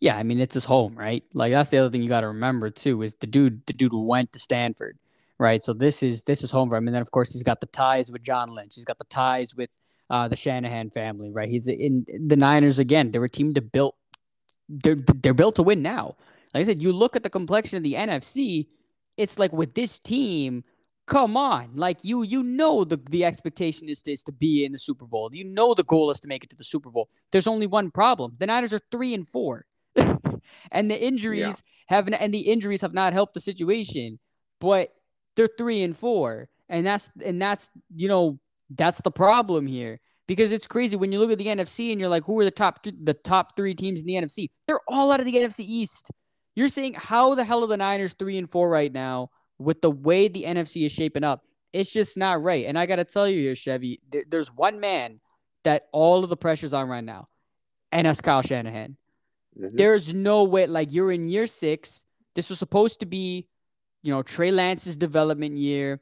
Yeah, 0.00 0.16
I 0.16 0.24
mean 0.24 0.40
it's 0.40 0.54
his 0.54 0.64
home, 0.64 0.94
right? 0.96 1.22
Like 1.32 1.52
that's 1.52 1.70
the 1.70 1.78
other 1.78 1.90
thing 1.90 2.02
you 2.02 2.08
got 2.08 2.22
to 2.22 2.28
remember 2.28 2.70
too 2.70 3.02
is 3.02 3.14
the 3.14 3.26
dude 3.26 3.64
the 3.66 3.72
dude 3.72 3.92
went 3.94 4.32
to 4.32 4.40
Stanford, 4.40 4.98
right? 5.38 5.62
So 5.62 5.72
this 5.72 6.02
is 6.02 6.24
this 6.24 6.42
is 6.42 6.50
home 6.50 6.70
for 6.70 6.76
him, 6.76 6.88
and 6.88 6.94
then 6.94 7.02
of 7.02 7.10
course 7.12 7.32
he's 7.32 7.44
got 7.44 7.60
the 7.60 7.68
ties 7.68 8.10
with 8.10 8.22
John 8.22 8.48
Lynch. 8.48 8.74
He's 8.74 8.84
got 8.84 8.98
the 8.98 9.04
ties 9.04 9.54
with 9.54 9.70
uh, 10.10 10.26
the 10.26 10.36
Shanahan 10.36 10.90
family, 10.90 11.30
right? 11.30 11.48
He's 11.48 11.68
in 11.68 12.04
the 12.26 12.36
Niners 12.36 12.78
again. 12.78 13.12
They 13.12 13.20
were 13.20 13.26
a 13.26 13.30
team 13.30 13.54
to 13.54 13.62
built 13.62 13.96
they're 14.70 14.94
they're 14.94 15.34
built 15.34 15.56
to 15.56 15.62
win 15.62 15.82
now. 15.82 16.16
Like 16.54 16.62
I 16.62 16.64
said, 16.64 16.82
you 16.82 16.92
look 16.92 17.16
at 17.16 17.22
the 17.22 17.30
complexion 17.30 17.76
of 17.76 17.82
the 17.82 17.94
NFC. 17.94 18.66
It's 19.16 19.38
like 19.38 19.52
with 19.52 19.74
this 19.74 19.98
team, 19.98 20.64
come 21.06 21.36
on, 21.36 21.72
like 21.74 22.04
you 22.04 22.22
you 22.22 22.42
know 22.42 22.84
the 22.84 23.00
the 23.10 23.24
expectation 23.24 23.88
is 23.88 24.00
to, 24.02 24.12
is 24.12 24.22
to 24.24 24.32
be 24.32 24.64
in 24.64 24.72
the 24.72 24.78
Super 24.78 25.06
Bowl. 25.06 25.30
You 25.32 25.44
know 25.44 25.74
the 25.74 25.84
goal 25.84 26.10
is 26.10 26.20
to 26.20 26.28
make 26.28 26.44
it 26.44 26.50
to 26.50 26.56
the 26.56 26.64
Super 26.64 26.90
Bowl. 26.90 27.08
There's 27.32 27.46
only 27.46 27.66
one 27.66 27.90
problem: 27.90 28.36
the 28.38 28.46
Niners 28.46 28.72
are 28.72 28.80
three 28.90 29.12
and 29.12 29.28
four. 29.28 29.66
and 30.70 30.90
the 30.90 31.02
injuries 31.02 31.40
yeah. 31.40 31.52
haven't 31.96 32.14
and 32.14 32.32
the 32.32 32.40
injuries 32.40 32.80
have 32.82 32.94
not 32.94 33.12
helped 33.12 33.34
the 33.34 33.40
situation. 33.40 34.18
But 34.60 34.94
they're 35.36 35.48
three 35.58 35.82
and 35.82 35.96
four, 35.96 36.48
and 36.68 36.86
that's 36.86 37.10
and 37.24 37.42
that's 37.42 37.68
you 37.94 38.08
know 38.08 38.38
that's 38.70 39.00
the 39.00 39.10
problem 39.10 39.66
here 39.66 40.00
because 40.30 40.52
it's 40.52 40.68
crazy 40.68 40.94
when 40.94 41.10
you 41.10 41.18
look 41.18 41.32
at 41.32 41.38
the 41.38 41.46
NFC 41.48 41.90
and 41.90 42.00
you're 42.00 42.08
like, 42.08 42.22
who 42.22 42.38
are 42.38 42.44
the 42.44 42.52
top 42.52 42.84
th- 42.84 42.94
the 43.02 43.14
top 43.14 43.56
three 43.56 43.74
teams 43.74 44.00
in 44.00 44.06
the 44.06 44.14
NFC? 44.14 44.48
They're 44.68 44.78
all 44.86 45.10
out 45.10 45.18
of 45.18 45.26
the 45.26 45.34
NFC 45.34 45.64
East. 45.66 46.12
You're 46.54 46.68
saying 46.68 46.94
how 46.94 47.34
the 47.34 47.42
hell 47.42 47.64
are 47.64 47.66
the 47.66 47.76
Niners 47.76 48.12
three 48.12 48.38
and 48.38 48.48
four 48.48 48.70
right 48.70 48.92
now 48.92 49.30
with 49.58 49.80
the 49.80 49.90
way 49.90 50.28
the 50.28 50.44
NFC 50.44 50.86
is 50.86 50.92
shaping 50.92 51.24
up? 51.24 51.42
It's 51.72 51.92
just 51.92 52.16
not 52.16 52.44
right. 52.44 52.66
And 52.66 52.78
I 52.78 52.86
got 52.86 52.96
to 52.96 53.04
tell 53.04 53.28
you 53.28 53.42
here, 53.42 53.56
Chevy, 53.56 53.98
th- 54.12 54.26
there's 54.28 54.54
one 54.54 54.78
man 54.78 55.18
that 55.64 55.88
all 55.90 56.22
of 56.22 56.30
the 56.30 56.36
pressure's 56.36 56.72
on 56.72 56.88
right 56.88 57.02
now, 57.02 57.26
and 57.90 58.06
that's 58.06 58.20
Kyle 58.20 58.42
Shanahan. 58.42 58.96
Mm-hmm. 59.58 59.74
There's 59.74 60.14
no 60.14 60.44
way, 60.44 60.68
like, 60.68 60.92
you're 60.92 61.10
in 61.10 61.26
year 61.26 61.48
six. 61.48 62.04
This 62.36 62.50
was 62.50 62.60
supposed 62.60 63.00
to 63.00 63.06
be, 63.06 63.48
you 64.04 64.14
know, 64.14 64.22
Trey 64.22 64.52
Lance's 64.52 64.96
development 64.96 65.58
year, 65.58 66.00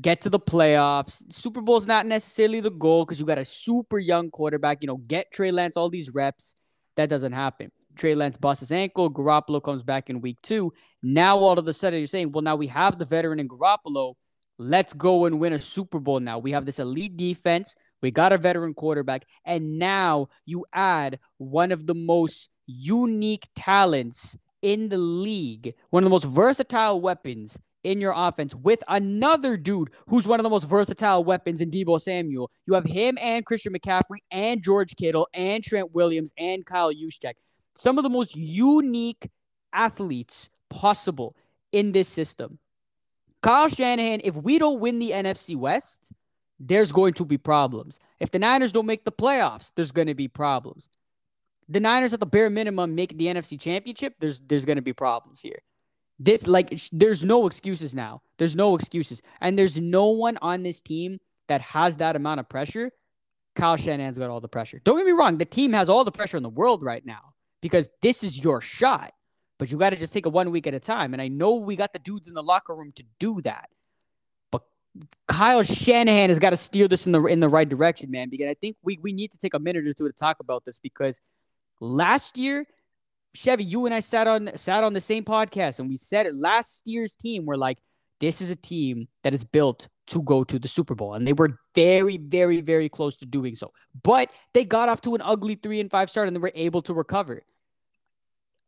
get 0.00 0.20
to 0.22 0.30
the 0.30 0.40
playoffs. 0.40 1.22
Super 1.32 1.60
Bowl's 1.60 1.86
not 1.86 2.06
necessarily 2.06 2.60
the 2.60 2.70
goal 2.70 3.04
because 3.04 3.18
you 3.18 3.26
got 3.26 3.38
a 3.38 3.44
super 3.44 3.98
young 3.98 4.30
quarterback. 4.30 4.78
You 4.82 4.88
know, 4.88 4.96
get 4.96 5.32
Trey 5.32 5.50
Lance 5.50 5.76
all 5.76 5.90
these 5.90 6.10
reps. 6.10 6.54
That 6.96 7.08
doesn't 7.08 7.32
happen. 7.32 7.72
Trey 7.96 8.14
Lance 8.14 8.36
busts 8.36 8.60
his 8.60 8.72
ankle. 8.72 9.12
Garoppolo 9.12 9.62
comes 9.62 9.82
back 9.82 10.10
in 10.10 10.20
week 10.20 10.38
two. 10.42 10.72
Now, 11.02 11.38
all 11.38 11.58
of 11.58 11.66
a 11.66 11.74
sudden, 11.74 11.98
you're 11.98 12.06
saying, 12.06 12.32
well, 12.32 12.42
now 12.42 12.56
we 12.56 12.68
have 12.68 12.98
the 12.98 13.04
veteran 13.04 13.40
in 13.40 13.48
Garoppolo. 13.48 14.14
Let's 14.58 14.92
go 14.92 15.24
and 15.24 15.40
win 15.40 15.54
a 15.54 15.60
Super 15.60 15.98
Bowl 15.98 16.20
now. 16.20 16.38
We 16.38 16.52
have 16.52 16.66
this 16.66 16.78
elite 16.78 17.16
defense. 17.16 17.74
We 18.02 18.10
got 18.10 18.32
a 18.32 18.38
veteran 18.38 18.74
quarterback. 18.74 19.26
And 19.44 19.78
now 19.78 20.28
you 20.44 20.66
add 20.72 21.18
one 21.38 21.72
of 21.72 21.86
the 21.86 21.94
most 21.94 22.50
unique 22.66 23.48
talents 23.54 24.36
in 24.62 24.90
the 24.90 24.98
league, 24.98 25.74
one 25.90 26.02
of 26.02 26.06
the 26.06 26.10
most 26.10 26.26
versatile 26.26 27.00
weapons 27.00 27.58
in 27.84 28.00
your 28.00 28.12
offense 28.14 28.54
with 28.54 28.82
another 28.88 29.56
dude 29.56 29.90
who's 30.08 30.26
one 30.26 30.40
of 30.40 30.44
the 30.44 30.50
most 30.50 30.64
versatile 30.64 31.24
weapons 31.24 31.60
in 31.60 31.70
Deebo 31.70 32.00
Samuel. 32.00 32.50
You 32.66 32.74
have 32.74 32.84
him 32.84 33.18
and 33.20 33.44
Christian 33.44 33.72
McCaffrey 33.72 34.18
and 34.30 34.62
George 34.62 34.96
Kittle 34.96 35.28
and 35.32 35.62
Trent 35.62 35.94
Williams 35.94 36.32
and 36.38 36.64
Kyle 36.64 36.92
Juszczyk. 36.92 37.34
Some 37.74 37.98
of 37.98 38.04
the 38.04 38.10
most 38.10 38.36
unique 38.36 39.30
athletes 39.72 40.50
possible 40.68 41.36
in 41.72 41.92
this 41.92 42.08
system. 42.08 42.58
Kyle 43.42 43.68
Shanahan, 43.68 44.20
if 44.24 44.36
we 44.36 44.58
don't 44.58 44.80
win 44.80 44.98
the 44.98 45.10
NFC 45.10 45.56
West, 45.56 46.12
there's 46.58 46.92
going 46.92 47.14
to 47.14 47.24
be 47.24 47.38
problems. 47.38 47.98
If 48.18 48.30
the 48.30 48.38
Niners 48.38 48.72
don't 48.72 48.84
make 48.84 49.04
the 49.04 49.12
playoffs, 49.12 49.72
there's 49.76 49.92
going 49.92 50.08
to 50.08 50.14
be 50.14 50.28
problems 50.28 50.90
the 51.70 51.80
Niners 51.80 52.12
at 52.12 52.20
the 52.20 52.26
bare 52.26 52.50
minimum 52.50 52.96
make 52.96 53.16
the 53.16 53.26
NFC 53.26 53.58
Championship, 53.58 54.16
there's 54.18 54.40
there's 54.40 54.64
going 54.64 54.76
to 54.76 54.82
be 54.82 54.92
problems 54.92 55.40
here. 55.40 55.60
This 56.20 56.46
like 56.46 56.78
there's 56.92 57.24
no 57.24 57.46
excuses 57.46 57.94
now. 57.94 58.20
There's 58.36 58.54
no 58.54 58.74
excuses, 58.74 59.22
and 59.40 59.58
there's 59.58 59.80
no 59.80 60.10
one 60.10 60.38
on 60.42 60.62
this 60.62 60.82
team 60.82 61.18
that 61.48 61.62
has 61.62 61.96
that 61.96 62.14
amount 62.14 62.40
of 62.40 62.48
pressure. 62.48 62.90
Kyle 63.56 63.76
Shanahan's 63.76 64.18
got 64.18 64.30
all 64.30 64.40
the 64.40 64.48
pressure. 64.48 64.80
Don't 64.84 64.98
get 64.98 65.06
me 65.06 65.12
wrong, 65.12 65.38
the 65.38 65.44
team 65.44 65.72
has 65.72 65.88
all 65.88 66.04
the 66.04 66.12
pressure 66.12 66.36
in 66.36 66.42
the 66.42 66.50
world 66.50 66.82
right 66.82 67.04
now 67.04 67.34
because 67.62 67.88
this 68.02 68.22
is 68.22 68.42
your 68.42 68.60
shot. 68.60 69.12
But 69.58 69.70
you 69.70 69.78
got 69.78 69.90
to 69.90 69.96
just 69.96 70.14
take 70.14 70.26
it 70.26 70.32
one 70.32 70.50
week 70.50 70.66
at 70.66 70.74
a 70.74 70.80
time. 70.80 71.12
And 71.14 71.20
I 71.20 71.28
know 71.28 71.56
we 71.56 71.76
got 71.76 71.92
the 71.92 71.98
dudes 71.98 72.28
in 72.28 72.34
the 72.34 72.42
locker 72.42 72.74
room 72.74 72.92
to 72.96 73.04
do 73.18 73.40
that. 73.42 73.68
But 74.50 74.62
Kyle 75.26 75.62
Shanahan 75.62 76.30
has 76.30 76.38
got 76.38 76.50
to 76.50 76.56
steer 76.56 76.86
this 76.86 77.06
in 77.06 77.12
the 77.12 77.24
in 77.24 77.40
the 77.40 77.48
right 77.48 77.68
direction, 77.68 78.10
man. 78.10 78.28
Because 78.30 78.46
I 78.46 78.54
think 78.54 78.76
we 78.82 78.98
we 79.02 79.12
need 79.12 79.32
to 79.32 79.38
take 79.38 79.54
a 79.54 79.58
minute 79.58 79.86
or 79.86 79.92
two 79.92 80.06
to 80.06 80.14
talk 80.14 80.36
about 80.40 80.64
this 80.64 80.78
because 80.78 81.20
Last 81.80 82.36
year, 82.36 82.66
Chevy, 83.34 83.64
you 83.64 83.86
and 83.86 83.94
I 83.94 84.00
sat 84.00 84.26
on 84.26 84.50
sat 84.56 84.84
on 84.84 84.92
the 84.92 85.00
same 85.00 85.24
podcast 85.24 85.78
and 85.78 85.88
we 85.88 85.96
said 85.96 86.26
it. 86.26 86.34
Last 86.34 86.82
year's 86.84 87.14
team 87.14 87.46
were 87.46 87.56
like, 87.56 87.78
this 88.18 88.40
is 88.40 88.50
a 88.50 88.56
team 88.56 89.08
that 89.22 89.34
is 89.34 89.44
built 89.44 89.88
to 90.08 90.22
go 90.22 90.44
to 90.44 90.58
the 90.58 90.68
Super 90.68 90.94
Bowl. 90.94 91.14
And 91.14 91.26
they 91.26 91.32
were 91.32 91.50
very, 91.74 92.18
very, 92.18 92.60
very 92.60 92.88
close 92.88 93.16
to 93.18 93.26
doing 93.26 93.54
so. 93.54 93.72
But 94.02 94.30
they 94.52 94.64
got 94.64 94.88
off 94.88 95.00
to 95.02 95.14
an 95.14 95.22
ugly 95.24 95.54
three 95.54 95.80
and 95.80 95.90
five 95.90 96.10
start 96.10 96.28
and 96.28 96.36
they 96.36 96.40
were 96.40 96.52
able 96.54 96.82
to 96.82 96.94
recover. 96.94 97.42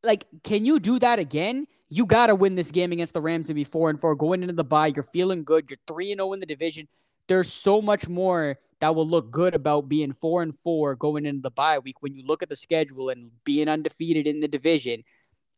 Like, 0.05 0.27
can 0.43 0.65
you 0.65 0.81
do 0.81 0.99
that 1.01 1.19
again? 1.19 1.67
You 1.89 2.07
gotta 2.07 2.35
win 2.35 2.55
this 2.55 2.71
game 2.71 2.93
against 2.93 3.15
the 3.15 3.21
Rams 3.21 3.51
and 3.51 3.57
be 3.57 3.65
four 3.65 3.91
and 3.91 4.01
four. 4.01 4.15
Going 4.17 4.43
into 4.43 4.55
the 4.55 4.65
bye, 4.65 4.93
you're 4.95 5.03
feeling 5.03 5.45
good. 5.45 5.69
You're 5.69 5.79
three 5.87 6.11
and 6.13 6.19
zero 6.19 6.31
oh 6.31 6.33
in 6.33 6.41
the 6.41 6.47
division. 6.47 6.89
There's 7.29 7.53
so 7.53 7.83
much 7.83 8.09
more 8.09 8.59
that 8.83 8.97
will 8.97 9.07
look 9.07 9.31
good 9.31 9.55
about 9.55 9.89
being 9.89 10.13
four 10.13 10.43
and 10.43 10.53
four 10.53 10.97
going 10.97 11.25
into 11.25 11.41
the 11.41 11.53
bye 11.53 11.79
week 11.79 12.03
when 12.03 12.17
you 12.17 12.27
look 12.27 12.43
at 12.43 12.49
the 12.49 12.57
schedule 12.57 13.11
and 13.11 13.31
being 13.45 13.69
undefeated 13.69 14.27
in 14.27 14.41
the 14.41 14.49
division. 14.49 15.05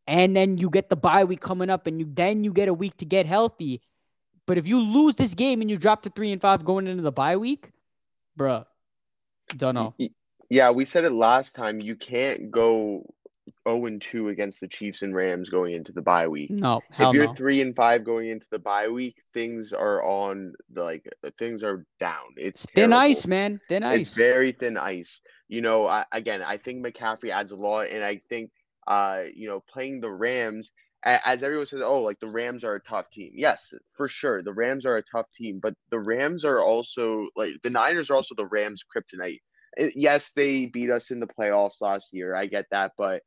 And 0.07 0.37
then 0.37 0.59
you 0.59 0.69
get 0.69 0.91
the 0.91 0.97
bye 0.97 1.25
week 1.25 1.41
coming 1.41 1.71
up 1.71 1.87
and 1.87 1.99
you 1.99 2.07
then 2.07 2.45
you 2.45 2.53
get 2.53 2.69
a 2.69 2.75
week 2.75 2.99
to 2.99 3.07
get 3.07 3.25
healthy. 3.25 3.81
But 4.45 4.59
if 4.59 4.69
you 4.69 4.79
lose 4.79 5.15
this 5.15 5.33
game 5.33 5.63
and 5.63 5.71
you 5.71 5.79
drop 5.79 6.03
to 6.03 6.11
three 6.11 6.33
and 6.33 6.41
five 6.41 6.67
going 6.67 6.87
into 6.87 7.03
the 7.03 7.13
bye 7.13 7.39
week, 7.39 7.71
bruh, 8.39 8.67
don't 9.57 9.75
know. 9.75 9.95
Yeah, 10.51 10.71
we 10.73 10.85
said 10.85 11.05
it 11.05 11.13
last 11.13 11.57
time. 11.57 11.81
You 11.81 11.97
can't 11.97 12.51
go 12.51 13.07
0 13.69 13.87
and 13.87 14.01
2 14.01 14.29
against 14.29 14.61
the 14.61 14.69
Chiefs 14.69 15.03
and 15.03 15.15
Rams 15.15 15.51
going 15.51 15.75
into 15.75 15.93
the 15.93 16.03
bye 16.03 16.29
week. 16.29 16.51
No, 16.51 16.81
if 16.99 17.15
you're 17.15 17.27
no. 17.27 17.35
3 17.35 17.61
and 17.61 17.77
5 17.77 18.05
going 18.05 18.29
into 18.29 18.47
the 18.51 18.59
bye 18.59 18.89
week, 18.89 19.23
things 19.33 19.73
are 19.73 20.03
on 20.03 20.55
the 20.71 20.83
like 20.83 21.09
things 21.39 21.63
are 21.63 21.85
down. 22.01 22.35
It's 22.37 22.67
thin 22.75 22.93
ice, 22.93 23.27
man. 23.27 23.61
Thin 23.69 23.83
ice. 23.83 24.01
It's 24.01 24.17
very 24.17 24.53
thin 24.53 24.77
ice. 24.77 25.21
You 25.49 25.61
know, 25.61 25.87
I, 25.87 26.05
again, 26.13 26.43
I 26.43 26.57
think 26.57 26.85
McCaffrey 26.85 27.31
adds 27.31 27.53
a 27.53 27.57
lot 27.57 27.89
and 27.89 28.05
I 28.05 28.17
think 28.29 28.51
uh, 28.87 29.25
you 29.35 29.49
know, 29.49 29.61
playing 29.61 30.01
the 30.01 30.13
Rams 30.13 30.73
as 31.05 31.43
everyone 31.43 31.67
says, 31.67 31.83
oh, 31.83 32.01
like 32.01 32.19
the 32.19 32.31
Rams 32.31 32.65
are 32.65 32.77
a 32.77 32.81
tough 32.81 33.11
team. 33.11 33.31
Yes, 33.35 33.75
for 33.93 34.09
sure. 34.09 34.43
The 34.43 34.55
Rams 34.55 34.87
are 34.87 34.97
a 34.97 35.03
tough 35.03 35.31
team, 35.33 35.61
but 35.63 35.75
the 35.91 36.01
Rams 36.01 36.45
are 36.45 36.61
also 36.61 37.27
like 37.37 37.55
the 37.63 37.71
Niners 37.71 38.11
are 38.11 38.15
also 38.15 38.35
the 38.35 38.47
Rams 38.47 38.83
kryptonite. 38.85 39.41
Yes, 39.95 40.33
they 40.33 40.67
beat 40.67 40.91
us 40.91 41.11
in 41.11 41.21
the 41.21 41.27
playoffs 41.27 41.83
last 41.83 42.13
year. 42.13 42.35
I 42.35 42.47
get 42.47 42.67
that, 42.71 42.93
but 42.97 43.23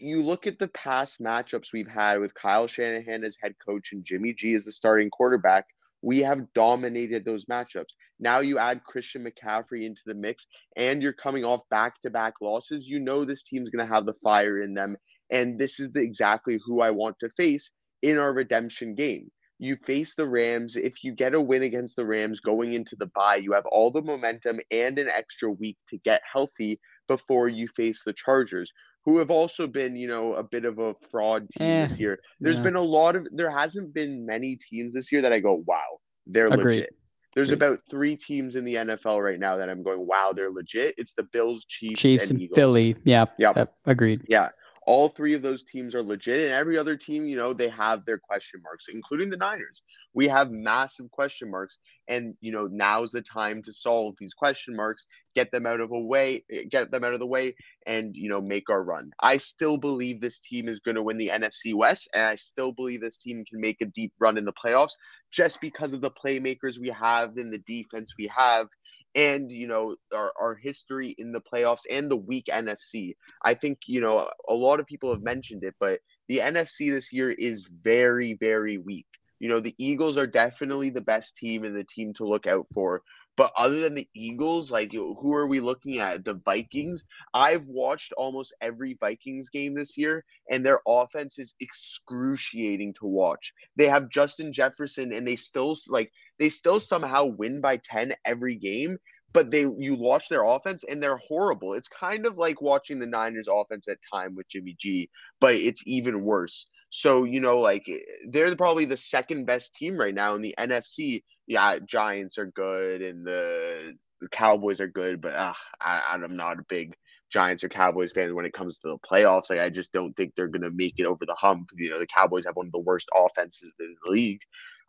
you 0.00 0.22
look 0.22 0.46
at 0.46 0.58
the 0.58 0.68
past 0.68 1.20
matchups 1.20 1.72
we've 1.72 1.88
had 1.88 2.20
with 2.20 2.34
Kyle 2.34 2.66
Shanahan 2.66 3.24
as 3.24 3.36
head 3.40 3.54
coach 3.66 3.90
and 3.92 4.04
Jimmy 4.04 4.32
G 4.32 4.54
as 4.54 4.64
the 4.64 4.72
starting 4.72 5.10
quarterback. 5.10 5.66
We 6.02 6.20
have 6.20 6.52
dominated 6.52 7.24
those 7.24 7.46
matchups. 7.46 7.94
Now 8.20 8.40
you 8.40 8.58
add 8.58 8.84
Christian 8.84 9.24
McCaffrey 9.24 9.84
into 9.84 10.02
the 10.06 10.14
mix, 10.14 10.46
and 10.76 11.02
you're 11.02 11.12
coming 11.12 11.44
off 11.44 11.62
back 11.70 12.00
to 12.02 12.10
back 12.10 12.34
losses. 12.40 12.88
You 12.88 13.00
know 13.00 13.24
this 13.24 13.42
team's 13.42 13.70
going 13.70 13.86
to 13.86 13.92
have 13.92 14.06
the 14.06 14.14
fire 14.22 14.60
in 14.60 14.74
them. 14.74 14.96
And 15.30 15.58
this 15.58 15.80
is 15.80 15.92
the, 15.92 16.00
exactly 16.00 16.60
who 16.64 16.80
I 16.80 16.90
want 16.90 17.16
to 17.20 17.30
face 17.36 17.72
in 18.02 18.18
our 18.18 18.32
redemption 18.32 18.94
game. 18.94 19.30
You 19.58 19.76
face 19.76 20.14
the 20.14 20.28
Rams. 20.28 20.76
If 20.76 21.02
you 21.02 21.12
get 21.12 21.34
a 21.34 21.40
win 21.40 21.62
against 21.62 21.96
the 21.96 22.06
Rams 22.06 22.40
going 22.40 22.74
into 22.74 22.94
the 22.94 23.10
bye, 23.14 23.36
you 23.36 23.52
have 23.52 23.66
all 23.66 23.90
the 23.90 24.02
momentum 24.02 24.60
and 24.70 24.98
an 24.98 25.08
extra 25.08 25.50
week 25.50 25.78
to 25.88 25.98
get 25.98 26.22
healthy 26.30 26.78
before 27.08 27.48
you 27.48 27.68
face 27.68 28.02
the 28.04 28.12
Chargers, 28.12 28.70
who 29.06 29.18
have 29.18 29.30
also 29.30 29.66
been, 29.66 29.96
you 29.96 30.08
know, 30.08 30.34
a 30.34 30.42
bit 30.42 30.64
of 30.64 30.78
a 30.78 30.94
fraud 31.10 31.48
team 31.50 31.66
eh, 31.66 31.86
this 31.86 31.98
year. 31.98 32.18
There's 32.40 32.58
yeah. 32.58 32.64
been 32.64 32.76
a 32.76 32.82
lot 32.82 33.16
of, 33.16 33.26
there 33.32 33.50
hasn't 33.50 33.94
been 33.94 34.26
many 34.26 34.56
teams 34.56 34.92
this 34.92 35.10
year 35.10 35.22
that 35.22 35.32
I 35.32 35.38
go, 35.38 35.62
wow, 35.66 36.00
they're 36.26 36.48
Agreed. 36.48 36.76
legit. 36.80 36.96
There's 37.34 37.52
Agreed. 37.52 37.66
about 37.66 37.80
three 37.88 38.16
teams 38.16 38.56
in 38.56 38.64
the 38.64 38.74
NFL 38.74 39.22
right 39.22 39.38
now 39.38 39.56
that 39.56 39.70
I'm 39.70 39.82
going, 39.82 40.06
wow, 40.06 40.32
they're 40.34 40.50
legit. 40.50 40.96
It's 40.98 41.14
the 41.14 41.22
Bills, 41.22 41.64
Chiefs, 41.66 42.00
Chiefs 42.00 42.30
and, 42.30 42.40
and 42.40 42.50
Philly. 42.52 42.96
Yeah. 43.04 43.26
Yep. 43.38 43.72
Agreed. 43.86 44.24
Yeah 44.28 44.50
all 44.86 45.08
three 45.08 45.34
of 45.34 45.42
those 45.42 45.64
teams 45.64 45.94
are 45.94 46.02
legit 46.02 46.46
and 46.46 46.54
every 46.54 46.78
other 46.78 46.96
team 46.96 47.26
you 47.26 47.36
know 47.36 47.52
they 47.52 47.68
have 47.68 48.04
their 48.04 48.18
question 48.18 48.60
marks 48.62 48.86
including 48.88 49.28
the 49.28 49.36
niners. 49.36 49.82
We 50.14 50.28
have 50.28 50.50
massive 50.50 51.10
question 51.10 51.50
marks 51.50 51.78
and 52.08 52.34
you 52.40 52.52
know 52.52 52.68
now's 52.70 53.10
the 53.10 53.22
time 53.22 53.62
to 53.62 53.72
solve 53.72 54.14
these 54.18 54.32
question 54.32 54.74
marks 54.74 55.06
get 55.34 55.50
them 55.50 55.66
out 55.66 55.80
of 55.80 55.90
a 55.92 56.00
way 56.00 56.44
eh, 56.50 56.62
get 56.70 56.90
them 56.90 57.04
out 57.04 57.14
of 57.14 57.20
the 57.20 57.26
way 57.26 57.54
and 57.86 58.16
you 58.16 58.28
know 58.28 58.40
make 58.40 58.70
our 58.70 58.82
run. 58.82 59.10
I 59.20 59.36
still 59.36 59.76
believe 59.76 60.20
this 60.20 60.38
team 60.40 60.68
is 60.68 60.80
going 60.80 60.94
to 60.94 61.02
win 61.02 61.18
the 61.18 61.28
nfc 61.34 61.74
west 61.74 62.08
and 62.14 62.22
i 62.22 62.36
still 62.36 62.72
believe 62.72 63.00
this 63.00 63.18
team 63.18 63.44
can 63.44 63.60
make 63.60 63.80
a 63.80 63.86
deep 63.86 64.12
run 64.20 64.38
in 64.38 64.44
the 64.44 64.52
playoffs 64.52 64.92
just 65.32 65.60
because 65.60 65.92
of 65.92 66.00
the 66.00 66.10
playmakers 66.10 66.78
we 66.78 66.88
have 66.88 67.36
and 67.36 67.52
the 67.52 67.58
defense 67.66 68.14
we 68.18 68.30
have 68.34 68.68
and 69.16 69.50
you 69.50 69.66
know 69.66 69.96
our, 70.14 70.32
our 70.38 70.54
history 70.54 71.14
in 71.18 71.32
the 71.32 71.40
playoffs 71.40 71.82
and 71.90 72.10
the 72.10 72.16
weak 72.16 72.46
NFC. 72.52 73.16
I 73.42 73.54
think 73.54 73.80
you 73.86 74.00
know 74.00 74.28
a 74.48 74.54
lot 74.54 74.78
of 74.78 74.86
people 74.86 75.10
have 75.10 75.22
mentioned 75.22 75.64
it, 75.64 75.74
but 75.80 76.00
the 76.28 76.38
NFC 76.38 76.90
this 76.90 77.12
year 77.12 77.30
is 77.30 77.66
very 77.82 78.34
very 78.34 78.78
weak. 78.78 79.06
You 79.40 79.48
know 79.48 79.60
the 79.60 79.74
Eagles 79.78 80.16
are 80.16 80.26
definitely 80.26 80.90
the 80.90 81.00
best 81.00 81.36
team 81.36 81.64
and 81.64 81.74
the 81.74 81.84
team 81.84 82.12
to 82.14 82.24
look 82.24 82.46
out 82.46 82.66
for. 82.72 83.02
But 83.36 83.52
other 83.56 83.80
than 83.80 83.94
the 83.94 84.08
Eagles, 84.14 84.70
like 84.70 84.92
who 84.92 85.34
are 85.34 85.46
we 85.46 85.60
looking 85.60 85.98
at? 85.98 86.24
The 86.24 86.34
Vikings. 86.34 87.04
I've 87.34 87.66
watched 87.66 88.12
almost 88.12 88.54
every 88.60 88.96
Vikings 88.98 89.50
game 89.50 89.74
this 89.74 89.98
year, 89.98 90.24
and 90.50 90.64
their 90.64 90.80
offense 90.86 91.38
is 91.38 91.54
excruciating 91.60 92.94
to 92.94 93.06
watch. 93.06 93.52
They 93.76 93.86
have 93.86 94.10
Justin 94.10 94.52
Jefferson, 94.52 95.12
and 95.12 95.28
they 95.28 95.36
still 95.36 95.76
like 95.88 96.12
they 96.38 96.48
still 96.48 96.80
somehow 96.80 97.26
win 97.26 97.60
by 97.60 97.76
ten 97.76 98.14
every 98.24 98.56
game. 98.56 98.98
But 99.32 99.50
they 99.50 99.66
you 99.78 99.96
watch 99.96 100.30
their 100.30 100.44
offense 100.44 100.84
and 100.84 101.02
they're 101.02 101.18
horrible. 101.18 101.74
It's 101.74 101.88
kind 101.88 102.24
of 102.24 102.38
like 102.38 102.62
watching 102.62 102.98
the 102.98 103.06
Niners 103.06 103.48
offense 103.52 103.86
at 103.86 103.98
time 104.10 104.34
with 104.34 104.48
Jimmy 104.48 104.76
G, 104.78 105.10
but 105.40 105.54
it's 105.54 105.82
even 105.86 106.24
worse. 106.24 106.68
So, 106.88 107.24
you 107.24 107.40
know, 107.40 107.58
like 107.60 107.86
they're 108.28 108.54
probably 108.56 108.86
the 108.86 108.96
second 108.96 109.44
best 109.44 109.74
team 109.74 109.98
right 109.98 110.14
now 110.14 110.34
in 110.34 110.40
the 110.40 110.54
NFC 110.58 111.22
yeah, 111.46 111.78
Giants 111.84 112.38
are 112.38 112.46
good 112.46 113.02
and 113.02 113.26
the, 113.26 113.94
Cowboys 114.30 114.80
are 114.80 114.88
good, 114.88 115.20
but 115.20 115.34
uh, 115.34 115.52
I, 115.80 116.02
I'm 116.08 116.36
not 116.36 116.58
a 116.58 116.64
big 116.70 116.94
Giants 117.30 117.62
or 117.62 117.68
Cowboys 117.68 118.12
fan 118.12 118.34
when 118.34 118.46
it 118.46 118.54
comes 118.54 118.78
to 118.78 118.88
the 118.88 118.98
playoffs. 118.98 119.50
Like 119.50 119.60
I 119.60 119.68
just 119.68 119.92
don't 119.92 120.14
think 120.16 120.34
they're 120.34 120.48
gonna 120.48 120.70
make 120.70 120.98
it 120.98 121.04
over 121.06 121.26
the 121.26 121.34
hump. 121.34 121.68
You 121.76 121.90
know, 121.90 121.98
the 121.98 122.06
Cowboys 122.06 122.46
have 122.46 122.56
one 122.56 122.66
of 122.66 122.72
the 122.72 122.78
worst 122.78 123.08
offenses 123.14 123.72
in 123.78 123.94
the 124.04 124.10
league. 124.10 124.40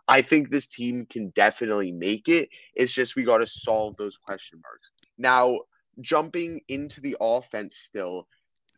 I 0.07 0.21
think 0.21 0.49
this 0.49 0.67
team 0.67 1.05
can 1.09 1.31
definitely 1.35 1.91
make 1.91 2.29
it. 2.29 2.49
It's 2.73 2.93
just 2.93 3.15
we 3.15 3.23
got 3.23 3.39
to 3.39 3.47
solve 3.47 3.97
those 3.97 4.17
question 4.17 4.61
marks. 4.63 4.93
Now, 5.17 5.59
jumping 5.99 6.61
into 6.69 7.01
the 7.01 7.17
offense 7.19 7.75
still, 7.77 8.27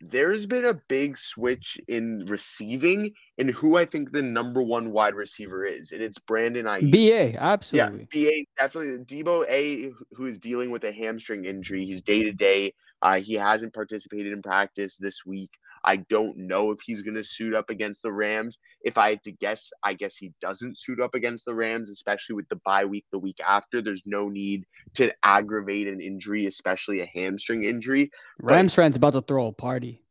there's 0.00 0.46
been 0.46 0.64
a 0.64 0.80
big 0.88 1.18
switch 1.18 1.78
in 1.86 2.24
receiving 2.26 3.12
and 3.38 3.50
who 3.50 3.76
I 3.76 3.84
think 3.84 4.12
the 4.12 4.22
number 4.22 4.62
one 4.62 4.92
wide 4.92 5.14
receiver 5.14 5.64
is, 5.64 5.92
and 5.92 6.02
it's 6.02 6.18
Brandon 6.18 6.66
Aiyuk. 6.66 6.90
BA, 6.90 7.38
absolutely. 7.40 8.08
Yeah, 8.12 8.30
BA 8.30 8.44
definitely. 8.58 9.04
Deebo 9.04 9.46
A, 9.48 9.90
who 10.12 10.26
is 10.26 10.38
dealing 10.38 10.70
with 10.70 10.84
a 10.84 10.92
hamstring 10.92 11.44
injury, 11.44 11.84
he's 11.84 12.02
day 12.02 12.22
to 12.22 12.32
day. 12.32 12.72
Uh, 13.02 13.20
he 13.20 13.34
hasn't 13.34 13.74
participated 13.74 14.32
in 14.32 14.42
practice 14.42 14.96
this 14.96 15.24
week. 15.24 15.50
I 15.84 15.96
don't 15.96 16.36
know 16.36 16.70
if 16.70 16.80
he's 16.84 17.02
going 17.02 17.14
to 17.14 17.24
suit 17.24 17.54
up 17.54 17.70
against 17.70 18.02
the 18.02 18.12
Rams. 18.12 18.58
If 18.82 18.98
I 18.98 19.10
had 19.10 19.22
to 19.24 19.32
guess, 19.32 19.70
I 19.82 19.94
guess 19.94 20.16
he 20.16 20.32
doesn't 20.40 20.78
suit 20.78 21.00
up 21.00 21.14
against 21.14 21.46
the 21.46 21.54
Rams, 21.54 21.90
especially 21.90 22.36
with 22.36 22.48
the 22.48 22.60
bye 22.64 22.84
week 22.84 23.06
the 23.12 23.18
week 23.18 23.38
after. 23.46 23.80
There's 23.80 24.02
no 24.06 24.28
need 24.28 24.64
to 24.94 25.12
aggravate 25.22 25.88
an 25.88 26.00
injury, 26.00 26.46
especially 26.46 27.00
a 27.00 27.06
hamstring 27.06 27.64
injury. 27.64 28.10
Rams 28.40 28.72
but, 28.72 28.82
fans 28.82 28.96
about 28.96 29.12
to 29.14 29.22
throw 29.22 29.46
a 29.46 29.52
party. 29.52 30.02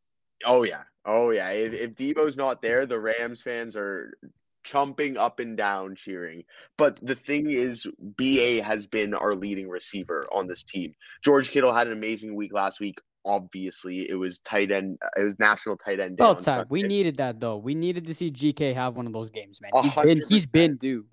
Oh 0.44 0.64
yeah, 0.64 0.82
oh 1.04 1.30
yeah. 1.30 1.50
If, 1.50 1.74
if 1.74 1.94
Deebo's 1.94 2.36
not 2.36 2.62
there, 2.62 2.86
the 2.86 3.00
Rams 3.00 3.42
fans 3.42 3.76
are 3.76 4.14
chumping 4.62 5.16
up 5.16 5.40
and 5.40 5.56
down 5.56 5.94
cheering. 5.94 6.44
But 6.76 7.04
the 7.04 7.14
thing 7.14 7.50
is, 7.50 7.86
BA 7.98 8.62
has 8.62 8.86
been 8.86 9.14
our 9.14 9.34
leading 9.34 9.68
receiver 9.68 10.26
on 10.32 10.46
this 10.46 10.64
team. 10.64 10.94
George 11.24 11.50
Kittle 11.50 11.72
had 11.72 11.86
an 11.86 11.92
amazing 11.92 12.34
week 12.34 12.52
last 12.52 12.80
week 12.80 13.00
obviously 13.24 14.08
it 14.08 14.14
was 14.14 14.38
tight 14.40 14.70
end 14.70 14.98
uh, 15.04 15.20
it 15.20 15.24
was 15.24 15.38
national 15.38 15.76
tight 15.76 16.00
end 16.00 16.16
well 16.18 16.34
time 16.34 16.66
we 16.68 16.82
needed 16.82 17.16
that 17.16 17.38
though. 17.38 17.56
We 17.56 17.74
needed 17.74 18.06
to 18.06 18.14
see 18.14 18.30
gk 18.30 18.74
have 18.74 18.96
one 18.96 19.06
of 19.06 19.12
those 19.12 19.30
games 19.30 19.60
man. 19.60 19.70
He's 19.82 19.94
been 19.94 20.20
he's 20.28 20.46
been 20.46 20.76
due 20.76 21.06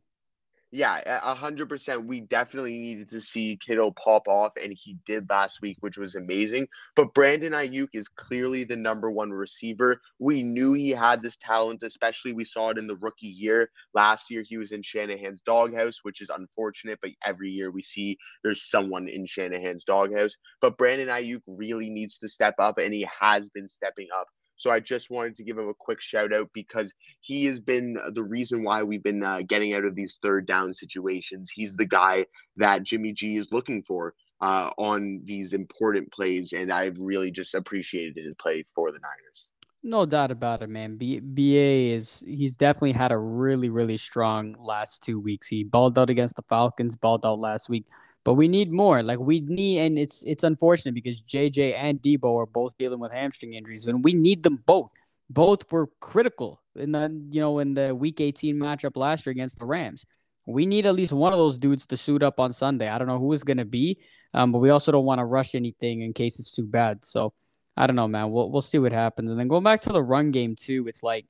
yeah, 0.72 1.02
a 1.06 1.34
hundred 1.34 1.70
percent. 1.70 2.08
We 2.08 2.22
definitely 2.22 2.78
needed 2.78 3.10
to 3.12 3.22
see 3.22 3.58
Kittle 3.66 3.94
pop 3.94 4.28
off, 4.28 4.52
and 4.62 4.74
he 4.74 4.98
did 5.06 5.30
last 5.30 5.62
week, 5.62 5.78
which 5.80 5.98
was 5.98 6.16
amazing. 6.16 6.68
But 6.94 7.14
Brandon 7.14 7.54
Aiyuk 7.54 7.88
is 7.94 8.10
clearly 8.10 8.66
the 8.66 8.76
number 8.76 9.10
one 9.10 9.32
receiver. 9.32 10.02
We 10.20 10.44
knew 10.44 10.74
he 10.74 10.90
had 10.90 11.22
this 11.22 11.38
talent, 11.38 11.84
especially 11.84 12.34
we 12.34 12.44
saw 12.44 12.70
it 12.70 12.78
in 12.78 12.88
the 12.88 12.98
rookie 12.98 13.28
year. 13.28 13.70
Last 13.94 14.30
year, 14.30 14.44
he 14.46 14.58
was 14.58 14.74
in 14.74 14.82
Shanahan's 14.82 15.42
doghouse, 15.42 16.00
which 16.04 16.22
is 16.22 16.30
unfortunate. 16.30 17.00
But 17.02 17.12
every 17.26 17.50
year 17.50 17.72
we 17.72 17.82
see 17.82 18.18
there's 18.44 18.70
someone 18.70 19.08
in 19.08 19.26
Shanahan's 19.26 19.86
doghouse. 19.86 20.36
But 20.60 20.78
Brandon 20.78 21.08
Aiyuk 21.08 21.44
really 21.48 21.90
needs 21.90 22.18
to 22.20 22.28
step 22.28 22.56
up, 22.60 22.78
and 22.78 22.94
he 22.94 23.08
has 23.20 23.48
been 23.50 23.70
stepping 23.70 24.08
up. 24.14 24.28
So 24.58 24.72
I 24.72 24.80
just 24.80 25.10
wanted 25.10 25.36
to 25.36 25.44
give 25.44 25.58
him 25.58 25.70
a 25.70 25.74
quick 25.74 26.02
shout 26.02 26.34
out 26.34 26.50
because 26.54 26.94
he 27.22 27.46
has 27.46 27.60
been 27.60 27.98
the 28.14 28.24
reason 28.24 28.64
why 28.64 28.84
we've 28.84 29.04
been 29.04 29.24
uh, 29.24 29.42
getting 29.48 29.74
out 29.74 29.86
of 29.86 29.96
these 29.96 30.20
third 30.22 30.46
down 30.46 30.74
situations. 30.74 31.52
He's 31.52 31.76
the 31.76 31.86
guy 31.86 32.26
that 32.58 32.84
Jimmy 32.84 33.14
G 33.14 33.38
is 33.38 33.52
looking 33.52 33.84
for 33.84 34.14
uh, 34.42 34.72
on 34.78 35.22
these 35.24 35.54
important 35.54 36.12
plays, 36.12 36.54
and 36.54 36.72
I've 36.72 36.98
really 37.00 37.32
just 37.32 37.56
appreciated 37.56 38.24
his 38.24 38.36
play 38.36 38.66
for 38.76 38.92
the 38.92 39.00
Niners. 39.00 39.48
No 39.84 40.06
doubt 40.06 40.32
about 40.32 40.64
it, 40.64 40.70
man. 40.70 40.98
B- 40.98 41.20
BA 41.20 41.96
is 41.96 42.24
he's 42.28 42.56
definitely 42.56 42.92
had 42.92 43.12
a 43.12 43.18
really 43.18 43.70
really 43.70 43.98
strong 43.98 44.56
last 44.60 45.04
two 45.04 45.20
weeks. 45.20 45.48
He 45.48 45.64
balled 45.64 45.98
out 45.98 46.10
against 46.10 46.36
the 46.36 46.44
Falcons, 46.50 46.96
balled 46.96 47.26
out 47.26 47.40
last 47.40 47.70
week 47.70 47.86
but 48.28 48.34
we 48.34 48.50
need 48.50 48.74
more. 48.74 49.02
Like 49.04 49.20
we 49.20 49.40
need, 49.40 49.80
and 49.80 49.98
it's 49.98 50.22
it's 50.24 50.44
unfortunate 50.44 50.94
because 50.94 51.22
JJ 51.22 51.76
and 51.78 52.02
Deebo 52.02 52.36
are 52.36 52.46
both 52.46 52.78
dealing 52.78 53.00
with 53.00 53.14
hamstring 53.14 53.54
injuries, 53.54 53.86
and 53.86 54.04
we 54.04 54.14
need 54.14 54.44
them 54.44 54.62
both. 54.66 54.92
Both 55.30 55.72
were 55.72 55.88
critical 56.02 56.62
in 56.76 56.92
the 56.92 57.04
you 57.30 57.40
know 57.40 57.60
in 57.60 57.74
the 57.74 57.96
Week 57.96 58.20
18 58.20 58.58
matchup 58.58 58.98
last 58.98 59.26
year 59.26 59.32
against 59.32 59.60
the 59.60 59.66
Rams. 59.66 60.06
We 60.46 60.66
need 60.66 60.86
at 60.86 60.94
least 60.94 61.14
one 61.14 61.32
of 61.32 61.40
those 61.40 61.58
dudes 61.58 61.88
to 61.88 61.96
suit 61.96 62.22
up 62.22 62.38
on 62.38 62.52
Sunday. 62.52 62.90
I 62.90 62.98
don't 62.98 63.08
know 63.08 63.18
who 63.18 63.32
is 63.32 63.46
gonna 63.46 63.64
be, 63.64 63.98
um, 64.34 64.52
but 64.52 64.60
we 64.60 64.72
also 64.72 64.92
don't 64.92 65.06
want 65.06 65.20
to 65.20 65.26
rush 65.26 65.56
anything 65.56 66.02
in 66.02 66.12
case 66.12 66.38
it's 66.38 66.52
too 66.52 66.68
bad. 66.68 67.06
So 67.06 67.32
I 67.78 67.88
don't 67.88 67.96
know, 67.96 68.10
man. 68.10 68.30
We'll 68.30 68.52
we'll 68.52 68.62
see 68.62 68.78
what 68.78 68.92
happens. 68.92 69.30
And 69.30 69.40
then 69.40 69.48
going 69.48 69.64
back 69.64 69.80
to 69.82 69.94
the 69.94 70.04
run 70.04 70.32
game 70.32 70.58
too, 70.58 70.84
it's 70.90 71.02
like 71.02 71.28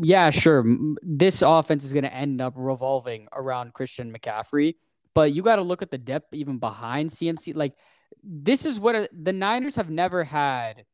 yeah, 0.00 0.30
sure. 0.30 0.64
This 1.02 1.42
offense 1.42 1.84
is 1.84 1.92
going 1.92 2.04
to 2.04 2.14
end 2.14 2.40
up 2.40 2.54
revolving 2.56 3.26
around 3.32 3.72
Christian 3.72 4.12
McCaffrey. 4.12 4.74
But 5.14 5.32
you 5.34 5.42
got 5.42 5.56
to 5.56 5.62
look 5.62 5.82
at 5.82 5.90
the 5.90 5.98
depth 5.98 6.34
even 6.34 6.58
behind 6.58 7.10
CMC. 7.10 7.54
Like 7.54 7.74
this 8.22 8.64
is 8.64 8.78
what 8.78 9.08
the 9.12 9.32
Niners 9.32 9.76
have 9.76 9.90
never 9.90 10.24
had 10.24 10.84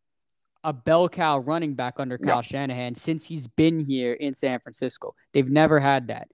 a 0.64 0.72
bell 0.72 1.08
cow 1.08 1.38
running 1.38 1.74
back 1.74 1.94
under 1.98 2.18
Kyle 2.18 2.42
Shanahan 2.42 2.94
since 2.94 3.26
he's 3.26 3.46
been 3.46 3.78
here 3.80 4.12
in 4.12 4.34
San 4.34 4.60
Francisco. 4.60 5.14
They've 5.32 5.48
never 5.48 5.78
had 5.78 6.08
that. 6.08 6.28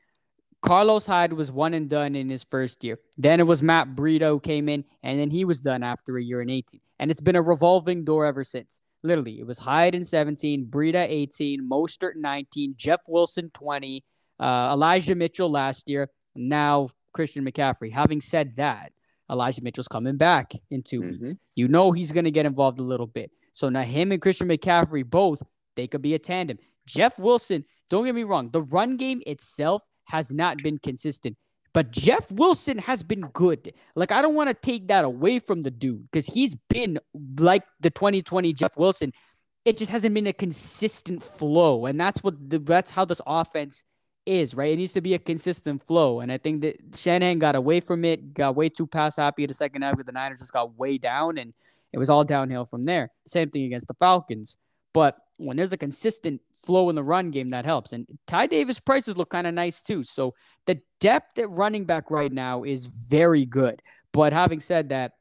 Carlos 0.63 1.07
Hyde 1.07 1.35
was 1.35 1.53
one 1.53 1.75
and 1.75 1.91
done 1.91 2.17
in 2.17 2.31
his 2.31 2.43
first 2.43 2.83
year. 2.85 2.99
Then 3.19 3.39
it 3.39 3.47
was 3.47 3.63
Matt 3.63 3.95
Breida 3.95 4.43
came 4.43 4.71
in, 4.71 4.85
and 5.03 5.21
then 5.21 5.31
he 5.31 5.45
was 5.45 5.61
done 5.61 5.83
after 5.83 6.17
a 6.17 6.23
year 6.23 6.41
and 6.41 6.51
18. 6.51 6.81
And 6.99 7.11
it's 7.11 7.21
been 7.21 7.37
a 7.37 7.43
revolving 7.43 8.05
door 8.05 8.25
ever 8.25 8.45
since. 8.45 8.81
Literally, 9.03 9.41
it 9.41 9.47
was 9.47 9.59
Hyde 9.59 9.95
in 9.95 10.05
17, 10.05 10.67
Breida 10.71 11.07
18, 11.07 11.69
Mostert 11.71 12.17
19, 12.17 12.75
Jeff 12.79 13.01
Wilson 13.07 13.51
20, 13.53 14.03
uh, 14.41 14.71
Elijah 14.73 15.15
Mitchell 15.15 15.51
last 15.51 15.91
year. 15.91 16.09
Now 16.35 16.89
Christian 17.15 17.45
McCaffrey. 17.45 17.93
Having 17.93 18.21
said 18.21 18.57
that, 18.57 18.93
Elijah 19.31 19.63
Mitchell's 19.63 19.89
coming 19.89 20.17
back 20.17 20.53
in 20.71 20.83
2 20.83 21.01
mm-hmm. 21.01 21.11
weeks. 21.11 21.35
You 21.55 21.69
know 21.69 21.93
he's 21.93 22.13
going 22.13 22.25
to 22.25 22.31
get 22.31 22.47
involved 22.47 22.79
a 22.79 22.83
little 22.83 23.07
bit. 23.07 23.31
So 23.53 23.69
now 23.69 23.83
him 23.83 24.13
and 24.13 24.21
Christian 24.21 24.49
McCaffrey 24.49 25.09
both, 25.09 25.43
they 25.77 25.87
could 25.87 26.03
be 26.03 26.15
a 26.15 26.19
tandem. 26.19 26.59
Jeff 26.87 27.19
Wilson, 27.19 27.65
don't 27.89 28.05
get 28.05 28.15
me 28.15 28.25
wrong, 28.25 28.51
the 28.51 28.63
run 28.63 28.97
game 28.97 29.23
itself 29.27 29.83
has 30.09 30.33
not 30.33 30.59
been 30.63 30.79
consistent. 30.79 31.37
But 31.73 31.91
Jeff 31.91 32.31
Wilson 32.31 32.79
has 32.79 33.03
been 33.03 33.23
good. 33.33 33.73
Like 33.97 34.13
I 34.13 34.23
don't 34.23 34.35
want 34.35 34.49
to 34.49 34.55
take 34.55 34.89
that 34.89 35.05
away 35.05 35.39
from 35.39 35.63
the 35.63 35.71
dude 35.71 36.09
because 36.11 36.27
he's 36.27 36.55
been 36.69 36.99
like 37.39 37.65
the 37.81 37.91
2020 37.91 38.53
Jeff 38.53 38.77
Wilson 38.77 39.13
it 39.65 39.79
just 39.79 39.91
hasn't 39.91 40.15
been 40.15 40.27
a 40.27 40.33
consistent 40.33 41.23
flow, 41.23 41.87
and 41.87 41.99
that's 41.99 42.23
what 42.23 42.51
the, 42.51 42.59
that's 42.59 42.91
how 42.91 43.05
this 43.05 43.21
offense 43.27 43.85
is, 44.27 44.55
right? 44.55 44.73
It 44.73 44.77
needs 44.77 44.93
to 44.95 45.01
be 45.01 45.15
a 45.15 45.19
consistent 45.19 45.87
flow, 45.87 46.21
and 46.21 46.33
I 46.33 46.39
think 46.39 46.63
that 46.63 46.77
Shanahan 46.97 47.39
got 47.39 47.57
away 47.57 47.81
from 47.81 48.05
it, 48.05 48.35
got 48.35 48.57
way 48.57 48.69
too 48.69 48.87
pass 48.87 49.17
happy 49.17 49.47
the 49.47 49.55
second 49.55 49.83
half. 49.83 49.97
With 49.97 50.07
the 50.07 50.13
Niners 50.13 50.41
just 50.41 50.53
got 50.53 50.79
way 50.79 50.99
down, 50.99 51.39
and 51.39 51.53
it 51.93 51.99
was 51.99 52.11
all 52.11 52.25
downhill 52.25 52.65
from 52.65 52.85
there. 52.85 53.11
Same 53.27 53.51
thing 53.51 53.65
against 53.65 53.89
the 53.89 53.95
Falcons, 53.95 54.57
but 54.93 55.19
when 55.37 55.57
there's 55.57 55.73
a 55.73 55.77
consistent 55.77 56.41
flow 56.53 56.89
in 56.89 56.97
the 56.97 57.03
run 57.03 57.31
game, 57.31 57.49
that 57.49 57.65
helps. 57.65 57.93
And 57.93 58.07
Ty 58.27 58.47
Davis-Price's 58.47 59.17
look 59.17 59.31
kind 59.31 59.47
of 59.47 59.55
nice 59.55 59.83
too. 59.83 60.05
So 60.05 60.35
the 60.67 60.81
depth 61.01 61.39
at 61.39 61.51
running 61.51 61.85
back 61.85 62.11
right 62.11 62.33
now 62.33 62.63
is 62.63 62.87
very 62.87 63.45
good. 63.45 63.83
But 64.13 64.33
having 64.33 64.61
said 64.61 64.91
that, 64.91 65.15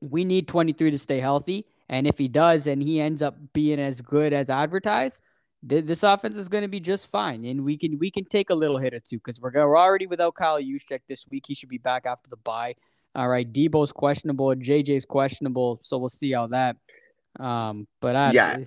we 0.00 0.24
need 0.24 0.48
23 0.48 0.90
to 0.90 0.98
stay 0.98 1.20
healthy. 1.20 1.64
And 1.88 2.08
if 2.08 2.18
he 2.18 2.26
does 2.26 2.66
and 2.66 2.82
he 2.82 3.00
ends 3.00 3.22
up 3.22 3.36
being 3.52 3.78
as 3.78 4.00
good 4.00 4.32
as 4.32 4.50
advertised, 4.50 5.22
th- 5.68 5.84
this 5.84 6.02
offense 6.02 6.36
is 6.36 6.48
going 6.48 6.62
to 6.62 6.68
be 6.68 6.80
just 6.80 7.10
fine. 7.10 7.44
And 7.44 7.64
we 7.64 7.76
can 7.76 7.98
we 7.98 8.10
can 8.10 8.24
take 8.24 8.50
a 8.50 8.54
little 8.54 8.78
hit 8.78 8.94
or 8.94 9.00
two 9.00 9.16
because 9.16 9.40
we're, 9.40 9.52
we're 9.52 9.78
already 9.78 10.06
without 10.06 10.34
Kyle 10.34 10.60
Juszczyk 10.60 11.00
this 11.08 11.26
week. 11.30 11.44
He 11.46 11.54
should 11.54 11.68
be 11.68 11.78
back 11.78 12.06
after 12.06 12.28
the 12.28 12.36
bye. 12.36 12.74
All 13.14 13.28
right, 13.28 13.50
Deebo's 13.50 13.92
questionable, 13.92 14.54
JJ's 14.54 15.06
questionable, 15.06 15.80
so 15.82 15.96
we'll 15.96 16.10
see 16.10 16.32
how 16.32 16.48
that. 16.48 16.76
Um, 17.40 17.86
but 18.00 18.14
I, 18.14 18.32
yeah, 18.32 18.58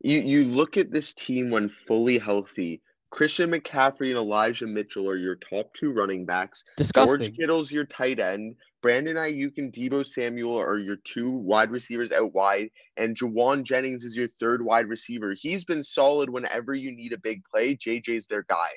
you 0.00 0.20
you 0.20 0.44
look 0.44 0.76
at 0.76 0.92
this 0.92 1.14
team 1.14 1.50
when 1.50 1.68
fully 1.68 2.18
healthy. 2.18 2.80
Christian 3.10 3.50
McCaffrey 3.50 4.08
and 4.08 4.18
Elijah 4.18 4.66
Mitchell 4.66 5.08
are 5.08 5.16
your 5.16 5.36
top 5.36 5.72
two 5.72 5.92
running 5.92 6.26
backs. 6.26 6.62
Disgusting. 6.76 7.20
George 7.20 7.36
Kittle's 7.36 7.72
your 7.72 7.86
tight 7.86 8.20
end. 8.20 8.56
Brandon 8.80 9.16
Aiyuk 9.16 9.54
and 9.56 9.72
Deebo 9.72 10.06
Samuel 10.06 10.56
are 10.56 10.78
your 10.78 10.98
two 11.04 11.30
wide 11.30 11.70
receivers 11.70 12.12
out 12.12 12.32
wide, 12.32 12.70
and 12.96 13.16
Jauan 13.16 13.64
Jennings 13.64 14.04
is 14.04 14.16
your 14.16 14.28
third 14.28 14.62
wide 14.62 14.88
receiver. 14.88 15.34
He's 15.36 15.64
been 15.64 15.82
solid 15.82 16.30
whenever 16.30 16.74
you 16.74 16.94
need 16.94 17.12
a 17.12 17.18
big 17.18 17.42
play. 17.52 17.74
JJ's 17.74 18.26
their 18.26 18.44
guy. 18.48 18.70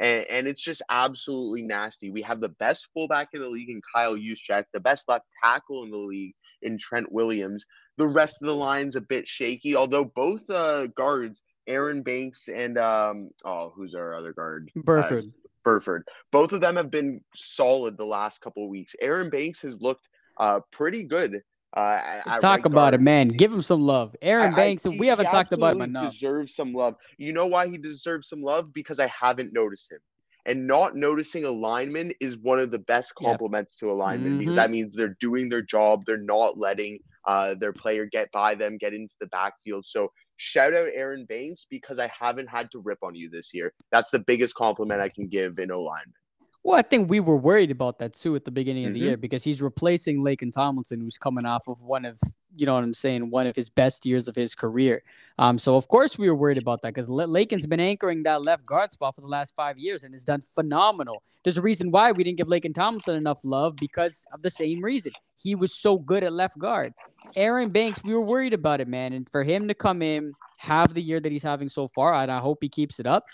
And, 0.00 0.26
and 0.28 0.48
it's 0.48 0.62
just 0.62 0.82
absolutely 0.90 1.62
nasty. 1.62 2.10
We 2.10 2.22
have 2.22 2.40
the 2.40 2.48
best 2.48 2.88
fullback 2.92 3.28
in 3.32 3.40
the 3.40 3.48
league 3.48 3.70
in 3.70 3.80
Kyle 3.94 4.16
Juszczyk, 4.16 4.64
the 4.72 4.80
best 4.80 5.08
left 5.08 5.26
tackle 5.44 5.84
in 5.84 5.90
the 5.90 5.96
league 5.96 6.34
in 6.62 6.78
Trent 6.78 7.12
Williams. 7.12 7.64
The 7.96 8.08
rest 8.08 8.42
of 8.42 8.46
the 8.46 8.56
line's 8.56 8.96
a 8.96 9.00
bit 9.00 9.28
shaky, 9.28 9.76
although 9.76 10.04
both 10.04 10.50
uh, 10.50 10.88
guards, 10.88 11.42
Aaron 11.66 12.02
Banks 12.02 12.48
and 12.48 12.78
um, 12.78 13.30
oh, 13.44 13.72
who's 13.74 13.94
our 13.94 14.14
other 14.14 14.32
guard? 14.32 14.70
Burford. 14.76 15.18
Uh, 15.18 15.48
Burford. 15.62 16.06
Both 16.30 16.52
of 16.52 16.60
them 16.60 16.76
have 16.76 16.90
been 16.90 17.20
solid 17.34 17.96
the 17.96 18.04
last 18.04 18.40
couple 18.40 18.64
of 18.64 18.70
weeks. 18.70 18.94
Aaron 19.00 19.30
Banks 19.30 19.62
has 19.62 19.80
looked 19.80 20.08
uh, 20.38 20.60
pretty 20.70 21.04
good. 21.04 21.42
Uh, 21.76 22.20
Talk 22.38 22.42
right 22.42 22.66
about 22.66 22.74
guard. 22.74 22.94
it, 22.94 23.00
man. 23.00 23.28
Give 23.28 23.52
him 23.52 23.62
some 23.62 23.80
love. 23.80 24.14
Aaron 24.22 24.52
I, 24.52 24.56
Banks, 24.56 24.86
I, 24.86 24.90
he, 24.90 24.98
we 24.98 25.06
haven't 25.08 25.26
talked 25.26 25.52
about 25.52 25.74
him 25.74 25.82
enough. 25.82 26.12
Deserves 26.12 26.54
some 26.54 26.72
love. 26.72 26.94
You 27.18 27.32
know 27.32 27.46
why 27.46 27.66
he 27.66 27.78
deserves 27.78 28.28
some 28.28 28.42
love? 28.42 28.72
Because 28.72 29.00
I 29.00 29.08
haven't 29.08 29.52
noticed 29.52 29.90
him. 29.90 29.98
And 30.46 30.66
not 30.66 30.94
noticing 30.94 31.44
a 31.44 31.50
lineman 31.50 32.12
is 32.20 32.36
one 32.36 32.60
of 32.60 32.70
the 32.70 32.78
best 32.78 33.14
compliments 33.14 33.78
yep. 33.80 33.88
to 33.88 33.92
a 33.92 33.96
lineman 33.96 34.32
mm-hmm. 34.32 34.38
because 34.40 34.56
that 34.56 34.70
means 34.70 34.94
they're 34.94 35.16
doing 35.18 35.48
their 35.48 35.62
job. 35.62 36.02
They're 36.06 36.18
not 36.18 36.58
letting 36.58 36.98
uh, 37.24 37.54
their 37.54 37.72
player 37.72 38.04
get 38.04 38.30
by 38.30 38.54
them, 38.54 38.76
get 38.76 38.92
into 38.92 39.14
the 39.20 39.26
backfield. 39.28 39.86
So 39.86 40.12
shout 40.36 40.74
out 40.74 40.88
Aaron 40.92 41.24
Banks 41.24 41.66
because 41.68 41.98
I 41.98 42.10
haven't 42.18 42.48
had 42.48 42.70
to 42.72 42.80
rip 42.80 42.98
on 43.02 43.14
you 43.14 43.28
this 43.30 43.52
year. 43.54 43.72
That's 43.90 44.10
the 44.10 44.18
biggest 44.18 44.54
compliment 44.54 45.00
I 45.00 45.08
can 45.08 45.28
give 45.28 45.58
in 45.58 45.70
O 45.70 45.80
lineman. 45.82 46.14
Well, 46.62 46.78
I 46.78 46.82
think 46.82 47.10
we 47.10 47.20
were 47.20 47.36
worried 47.36 47.70
about 47.70 47.98
that 47.98 48.14
too 48.14 48.34
at 48.36 48.46
the 48.46 48.50
beginning 48.50 48.86
of 48.86 48.92
mm-hmm. 48.92 49.00
the 49.00 49.06
year 49.06 49.16
because 49.18 49.44
he's 49.44 49.60
replacing 49.60 50.20
Laken 50.20 50.50
Tomlinson, 50.50 51.00
who's 51.00 51.18
coming 51.18 51.44
off 51.44 51.68
of 51.68 51.82
one 51.82 52.06
of, 52.06 52.18
you 52.56 52.66
know 52.66 52.74
what 52.74 52.84
I'm 52.84 52.94
saying, 52.94 53.30
one 53.30 53.46
of 53.46 53.56
his 53.56 53.70
best 53.70 54.06
years 54.06 54.28
of 54.28 54.34
his 54.34 54.54
career. 54.54 55.02
Um, 55.38 55.58
so 55.58 55.76
of 55.76 55.88
course 55.88 56.16
we 56.16 56.28
were 56.28 56.34
worried 56.34 56.58
about 56.58 56.82
that 56.82 56.94
because 56.94 57.08
Laken's 57.08 57.66
been 57.66 57.80
anchoring 57.80 58.22
that 58.22 58.42
left 58.42 58.64
guard 58.64 58.92
spot 58.92 59.14
for 59.14 59.20
the 59.20 59.26
last 59.26 59.54
five 59.56 59.78
years 59.78 60.04
and 60.04 60.14
has 60.14 60.24
done 60.24 60.42
phenomenal. 60.42 61.22
There's 61.42 61.58
a 61.58 61.62
reason 61.62 61.90
why 61.90 62.12
we 62.12 62.22
didn't 62.22 62.38
give 62.38 62.46
Laken 62.46 62.74
Tomlinson 62.74 63.16
enough 63.16 63.40
love 63.44 63.76
because 63.76 64.24
of 64.32 64.42
the 64.42 64.50
same 64.50 64.82
reason. 64.82 65.12
He 65.36 65.54
was 65.54 65.74
so 65.74 65.98
good 65.98 66.22
at 66.22 66.32
left 66.32 66.58
guard. 66.58 66.92
Aaron 67.34 67.70
Banks, 67.70 68.04
we 68.04 68.14
were 68.14 68.20
worried 68.20 68.52
about 68.52 68.80
it, 68.80 68.88
man, 68.88 69.12
and 69.12 69.28
for 69.28 69.42
him 69.42 69.66
to 69.68 69.74
come 69.74 70.02
in, 70.02 70.32
have 70.58 70.94
the 70.94 71.02
year 71.02 71.18
that 71.20 71.32
he's 71.32 71.42
having 71.42 71.68
so 71.68 71.88
far, 71.88 72.14
and 72.14 72.30
I 72.30 72.38
hope 72.38 72.58
he 72.60 72.68
keeps 72.68 73.00
it 73.00 73.06
up 73.06 73.24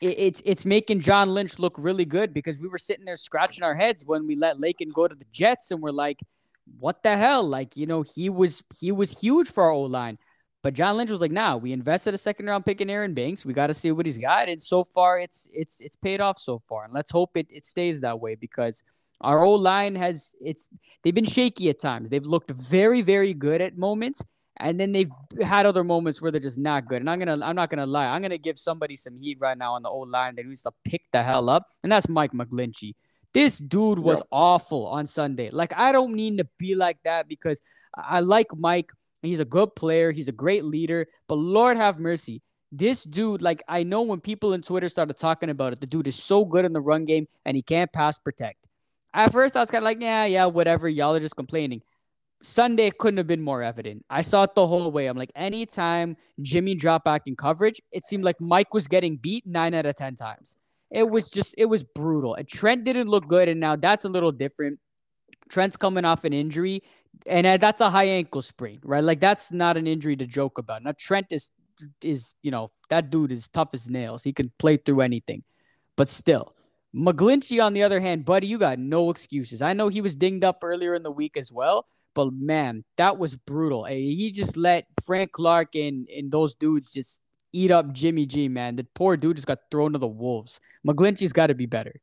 it's 0.00 0.42
it's 0.44 0.66
making 0.66 1.00
John 1.00 1.30
Lynch 1.32 1.58
look 1.58 1.76
really 1.78 2.04
good 2.04 2.34
because 2.34 2.58
we 2.58 2.68
were 2.68 2.78
sitting 2.78 3.04
there 3.04 3.16
scratching 3.16 3.62
our 3.62 3.74
heads 3.74 4.04
when 4.04 4.26
we 4.26 4.36
let 4.36 4.56
Laken 4.56 4.92
go 4.92 5.08
to 5.08 5.14
the 5.14 5.24
Jets 5.32 5.70
and 5.70 5.80
we're 5.80 5.90
like, 5.90 6.18
what 6.78 7.02
the 7.02 7.16
hell? 7.16 7.44
Like, 7.44 7.76
you 7.76 7.86
know, 7.86 8.02
he 8.02 8.28
was 8.30 8.62
he 8.78 8.92
was 8.92 9.18
huge 9.18 9.50
for 9.50 9.64
our 9.64 9.70
O 9.70 9.82
line. 9.82 10.18
But 10.62 10.72
John 10.72 10.96
Lynch 10.96 11.10
was 11.10 11.20
like, 11.20 11.30
nah, 11.30 11.56
we 11.56 11.72
invested 11.72 12.14
a 12.14 12.18
second 12.18 12.46
round 12.46 12.64
pick 12.64 12.80
in 12.80 12.88
Aaron 12.88 13.12
Banks. 13.12 13.44
We 13.44 13.52
got 13.52 13.66
to 13.66 13.74
see 13.74 13.92
what 13.92 14.06
he's 14.06 14.16
got. 14.16 14.48
And 14.48 14.62
so 14.62 14.82
far 14.82 15.18
it's 15.18 15.48
it's 15.52 15.80
it's 15.80 15.96
paid 15.96 16.20
off 16.20 16.38
so 16.38 16.62
far. 16.68 16.84
And 16.84 16.94
let's 16.94 17.10
hope 17.10 17.36
it, 17.36 17.46
it 17.50 17.64
stays 17.64 18.00
that 18.00 18.20
way 18.20 18.34
because 18.34 18.82
our 19.20 19.44
O 19.44 19.52
line 19.52 19.94
has 19.94 20.34
it's 20.40 20.66
they've 21.02 21.14
been 21.14 21.26
shaky 21.26 21.68
at 21.68 21.78
times. 21.80 22.08
They've 22.10 22.24
looked 22.24 22.50
very, 22.50 23.02
very 23.02 23.34
good 23.34 23.60
at 23.60 23.76
moments 23.76 24.24
and 24.58 24.78
then 24.78 24.92
they've 24.92 25.10
had 25.42 25.66
other 25.66 25.82
moments 25.82 26.22
where 26.22 26.30
they're 26.30 26.40
just 26.40 26.58
not 26.58 26.86
good. 26.86 27.02
And 27.02 27.10
I'm 27.10 27.18
gonna, 27.18 27.44
I'm 27.44 27.56
not 27.56 27.70
gonna 27.70 27.86
lie, 27.86 28.06
I'm 28.06 28.22
gonna 28.22 28.38
give 28.38 28.58
somebody 28.58 28.96
some 28.96 29.18
heat 29.18 29.38
right 29.40 29.58
now 29.58 29.74
on 29.74 29.82
the 29.82 29.88
old 29.88 30.10
line 30.10 30.36
that 30.36 30.46
needs 30.46 30.62
to 30.62 30.72
pick 30.84 31.02
the 31.12 31.22
hell 31.22 31.48
up, 31.48 31.66
and 31.82 31.90
that's 31.90 32.08
Mike 32.08 32.32
McGlinchey. 32.32 32.94
This 33.34 33.58
dude 33.58 33.98
was 33.98 34.18
yep. 34.18 34.28
awful 34.30 34.86
on 34.86 35.06
Sunday. 35.08 35.50
Like 35.50 35.76
I 35.76 35.90
don't 35.90 36.14
mean 36.14 36.38
to 36.38 36.46
be 36.56 36.76
like 36.76 36.98
that 37.04 37.28
because 37.28 37.60
I 37.94 38.20
like 38.20 38.46
Mike. 38.56 38.92
He's 39.22 39.40
a 39.40 39.44
good 39.44 39.74
player. 39.74 40.12
He's 40.12 40.28
a 40.28 40.32
great 40.32 40.64
leader. 40.64 41.08
But 41.28 41.36
Lord 41.36 41.76
have 41.76 41.98
mercy, 41.98 42.42
this 42.70 43.02
dude. 43.02 43.42
Like 43.42 43.62
I 43.66 43.82
know 43.82 44.02
when 44.02 44.20
people 44.20 44.52
in 44.52 44.62
Twitter 44.62 44.88
started 44.88 45.16
talking 45.18 45.50
about 45.50 45.72
it, 45.72 45.80
the 45.80 45.86
dude 45.86 46.06
is 46.06 46.16
so 46.16 46.44
good 46.44 46.64
in 46.64 46.72
the 46.72 46.80
run 46.80 47.04
game 47.04 47.26
and 47.44 47.56
he 47.56 47.62
can't 47.62 47.92
pass 47.92 48.18
protect. 48.18 48.68
At 49.12 49.32
first, 49.32 49.56
I 49.56 49.60
was 49.60 49.70
kind 49.70 49.82
of 49.82 49.84
like, 49.84 50.00
yeah, 50.00 50.24
yeah, 50.26 50.46
whatever. 50.46 50.88
Y'all 50.88 51.14
are 51.14 51.20
just 51.20 51.36
complaining. 51.36 51.82
Sunday 52.42 52.90
couldn't 52.90 53.18
have 53.18 53.26
been 53.26 53.42
more 53.42 53.62
evident. 53.62 54.04
I 54.10 54.22
saw 54.22 54.42
it 54.42 54.54
the 54.54 54.66
whole 54.66 54.90
way. 54.90 55.06
I'm 55.06 55.16
like, 55.16 55.32
anytime 55.34 56.16
Jimmy 56.42 56.74
dropped 56.74 57.04
back 57.04 57.22
in 57.26 57.36
coverage, 57.36 57.80
it 57.90 58.04
seemed 58.04 58.24
like 58.24 58.40
Mike 58.40 58.74
was 58.74 58.86
getting 58.86 59.16
beat 59.16 59.46
nine 59.46 59.72
out 59.72 59.86
of 59.86 59.96
10 59.96 60.16
times. 60.16 60.56
It 60.90 61.08
was 61.08 61.30
just, 61.30 61.54
it 61.58 61.66
was 61.66 61.82
brutal. 61.82 62.36
Trent 62.48 62.84
didn't 62.84 63.08
look 63.08 63.26
good. 63.28 63.48
And 63.48 63.60
now 63.60 63.76
that's 63.76 64.04
a 64.04 64.08
little 64.08 64.32
different. 64.32 64.78
Trent's 65.48 65.76
coming 65.76 66.04
off 66.04 66.24
an 66.24 66.32
injury, 66.32 66.82
and 67.26 67.46
uh, 67.46 67.56
that's 67.58 67.82
a 67.82 67.90
high 67.90 68.06
ankle 68.06 68.40
sprain, 68.40 68.80
right? 68.82 69.04
Like, 69.04 69.20
that's 69.20 69.52
not 69.52 69.76
an 69.76 69.86
injury 69.86 70.16
to 70.16 70.26
joke 70.26 70.56
about. 70.56 70.82
Now, 70.82 70.94
Trent 70.98 71.26
is, 71.30 71.50
is 72.02 72.34
you 72.42 72.50
know, 72.50 72.70
that 72.88 73.10
dude 73.10 73.30
is 73.30 73.48
tough 73.48 73.68
as 73.74 73.90
nails. 73.90 74.22
He 74.24 74.32
can 74.32 74.50
play 74.58 74.78
through 74.78 75.02
anything. 75.02 75.44
But 75.96 76.08
still, 76.08 76.54
McGlinchey, 76.96 77.62
on 77.62 77.74
the 77.74 77.82
other 77.82 78.00
hand, 78.00 78.24
buddy, 78.24 78.46
you 78.46 78.58
got 78.58 78.78
no 78.78 79.10
excuses. 79.10 79.60
I 79.60 79.74
know 79.74 79.88
he 79.88 80.00
was 80.00 80.16
dinged 80.16 80.44
up 80.44 80.60
earlier 80.62 80.94
in 80.94 81.02
the 81.02 81.10
week 81.10 81.36
as 81.36 81.52
well, 81.52 81.86
but 82.14 82.32
man, 82.32 82.84
that 82.96 83.18
was 83.18 83.36
brutal. 83.36 83.84
He 83.84 84.32
just 84.32 84.56
let 84.56 84.86
Frank 85.04 85.32
Clark 85.32 85.74
and, 85.74 86.08
and 86.08 86.32
those 86.32 86.54
dudes 86.54 86.92
just 86.92 87.20
eat 87.54 87.70
up 87.70 87.92
Jimmy 87.92 88.26
G, 88.26 88.48
man. 88.48 88.76
The 88.76 88.84
poor 88.94 89.16
dude 89.16 89.36
just 89.36 89.46
got 89.46 89.60
thrown 89.70 89.92
to 89.92 89.98
the 89.98 90.08
wolves. 90.08 90.60
McGlinchey's 90.86 91.32
got 91.32 91.46
to 91.46 91.54
be 91.54 91.66
better. 91.66 92.00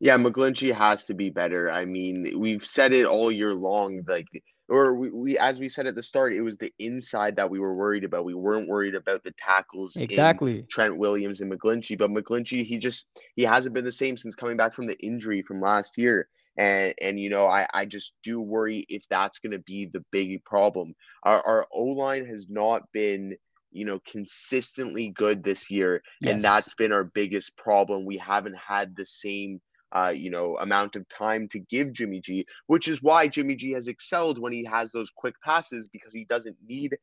Yeah, 0.00 0.16
McGlinchey 0.16 0.72
has 0.72 1.04
to 1.04 1.14
be 1.14 1.28
better. 1.28 1.70
I 1.70 1.84
mean, 1.84 2.32
we've 2.38 2.64
said 2.64 2.92
it 2.92 3.04
all 3.04 3.30
year 3.30 3.52
long. 3.52 4.02
Like, 4.06 4.26
or 4.68 4.94
we, 4.94 5.10
we 5.10 5.38
as 5.38 5.60
we 5.60 5.68
said 5.68 5.86
at 5.86 5.94
the 5.94 6.02
start, 6.02 6.32
it 6.32 6.40
was 6.40 6.56
the 6.56 6.72
inside 6.78 7.36
that 7.36 7.50
we 7.50 7.58
were 7.58 7.74
worried 7.74 8.04
about. 8.04 8.24
We 8.24 8.34
weren't 8.34 8.68
worried 8.68 8.94
about 8.94 9.22
the 9.22 9.34
tackles. 9.38 9.96
Exactly. 9.96 10.64
Trent 10.70 10.98
Williams 10.98 11.40
and 11.40 11.52
McGlinchey, 11.52 11.98
but 11.98 12.10
McGlinchey, 12.10 12.64
he 12.64 12.78
just 12.78 13.06
he 13.34 13.42
hasn't 13.42 13.74
been 13.74 13.84
the 13.84 13.92
same 13.92 14.16
since 14.16 14.34
coming 14.34 14.56
back 14.56 14.72
from 14.72 14.86
the 14.86 14.98
injury 15.04 15.42
from 15.42 15.60
last 15.60 15.98
year 15.98 16.28
and 16.56 16.94
and 17.00 17.20
you 17.20 17.28
know 17.28 17.46
I 17.46 17.66
I 17.72 17.84
just 17.84 18.14
do 18.22 18.40
worry 18.40 18.86
if 18.88 19.06
that's 19.08 19.38
going 19.38 19.52
to 19.52 19.58
be 19.58 19.86
the 19.86 20.04
big 20.10 20.44
problem. 20.44 20.94
Our 21.22 21.40
our 21.42 21.66
O 21.72 21.84
line 21.84 22.26
has 22.26 22.48
not 22.48 22.82
been 22.92 23.36
you 23.76 23.84
know 23.84 24.00
consistently 24.06 25.10
good 25.10 25.44
this 25.44 25.70
year, 25.70 26.02
yes. 26.20 26.32
and 26.32 26.42
that's 26.42 26.74
been 26.74 26.92
our 26.92 27.04
biggest 27.04 27.56
problem. 27.56 28.06
We 28.06 28.16
haven't 28.16 28.56
had 28.56 28.96
the 28.96 29.06
same 29.06 29.60
uh, 29.92 30.12
you 30.14 30.30
know, 30.30 30.56
amount 30.58 30.96
of 30.96 31.08
time 31.08 31.48
to 31.48 31.58
give 31.58 31.92
Jimmy 31.92 32.20
G, 32.20 32.44
which 32.66 32.88
is 32.88 33.02
why 33.02 33.28
Jimmy 33.28 33.54
G 33.54 33.72
has 33.72 33.88
excelled 33.88 34.38
when 34.38 34.52
he 34.52 34.64
has 34.64 34.92
those 34.92 35.10
quick 35.14 35.34
passes 35.42 35.88
because 35.88 36.12
he 36.12 36.24
doesn't 36.24 36.56
need 36.66 36.96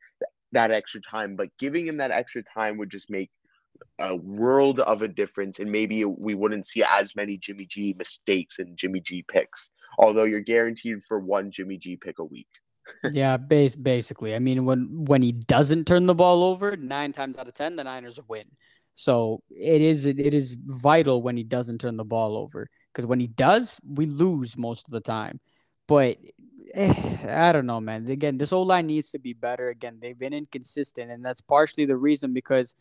that 0.52 0.72
extra 0.72 1.02
time. 1.02 1.36
But 1.36 1.50
giving 1.58 1.88
him 1.88 1.98
that 1.98 2.12
extra 2.12 2.44
time 2.44 2.78
would 2.78 2.90
just 2.90 3.10
make 3.10 3.32
a 4.00 4.16
world 4.16 4.80
of 4.82 5.02
a 5.02 5.08
difference, 5.08 5.60
and 5.60 5.72
maybe 5.72 6.06
we 6.06 6.36
wouldn't 6.36 6.68
see 6.68 6.84
as 6.84 7.16
many 7.16 7.38
Jimmy 7.38 7.66
G 7.66 7.96
mistakes 7.98 8.60
and 8.60 8.78
Jimmy 8.78 9.00
G 9.00 9.24
picks. 9.28 9.72
Although 9.98 10.26
you're 10.26 10.40
guaranteed 10.42 11.04
for 11.08 11.20
one 11.20 11.52
Jimmy 11.52 11.78
G 11.78 11.98
pick 11.98 12.20
a 12.20 12.26
week. 12.26 12.48
Yeah, 13.12 13.38
base 13.38 13.76
basically. 13.76 14.36
I 14.36 14.40
mean, 14.40 14.66
when 14.66 15.06
when 15.06 15.22
he 15.22 15.32
doesn't 15.32 15.86
turn 15.86 16.06
the 16.06 16.16
ball 16.16 16.44
over, 16.44 16.76
nine 16.76 17.14
times 17.14 17.38
out 17.38 17.48
of 17.48 17.54
ten, 17.54 17.76
the 17.76 17.84
Niners 17.84 18.20
win. 18.28 18.46
So 18.96 19.42
it 19.50 19.82
is 19.82 20.06
it 20.06 20.34
is 20.34 20.56
vital 20.60 21.22
when 21.22 21.38
he 21.38 21.44
doesn't 21.44 21.80
turn 21.80 21.98
the 21.98 22.06
ball 22.06 22.38
over 22.38 22.70
because 22.92 23.06
when 23.06 23.20
he 23.20 23.28
does, 23.28 23.80
we 23.88 24.06
lose 24.06 24.58
most 24.58 24.88
of 24.88 24.92
the 24.92 25.02
time. 25.02 25.40
But 25.88 26.18
eh, 26.74 27.18
I 27.28 27.52
don't 27.52 27.66
know, 27.66 27.82
man. 27.82 28.08
Again, 28.08 28.38
this 28.38 28.52
whole 28.52 28.66
line 28.66 28.88
needs 28.88 29.12
to 29.12 29.20
be 29.20 29.34
better. 29.34 29.68
Again, 29.70 29.98
they've 30.02 30.18
been 30.18 30.34
inconsistent, 30.34 31.12
and 31.12 31.26
that's 31.26 31.42
partially 31.42 31.86
the 31.86 31.98
reason 31.98 32.34
because 32.34 32.76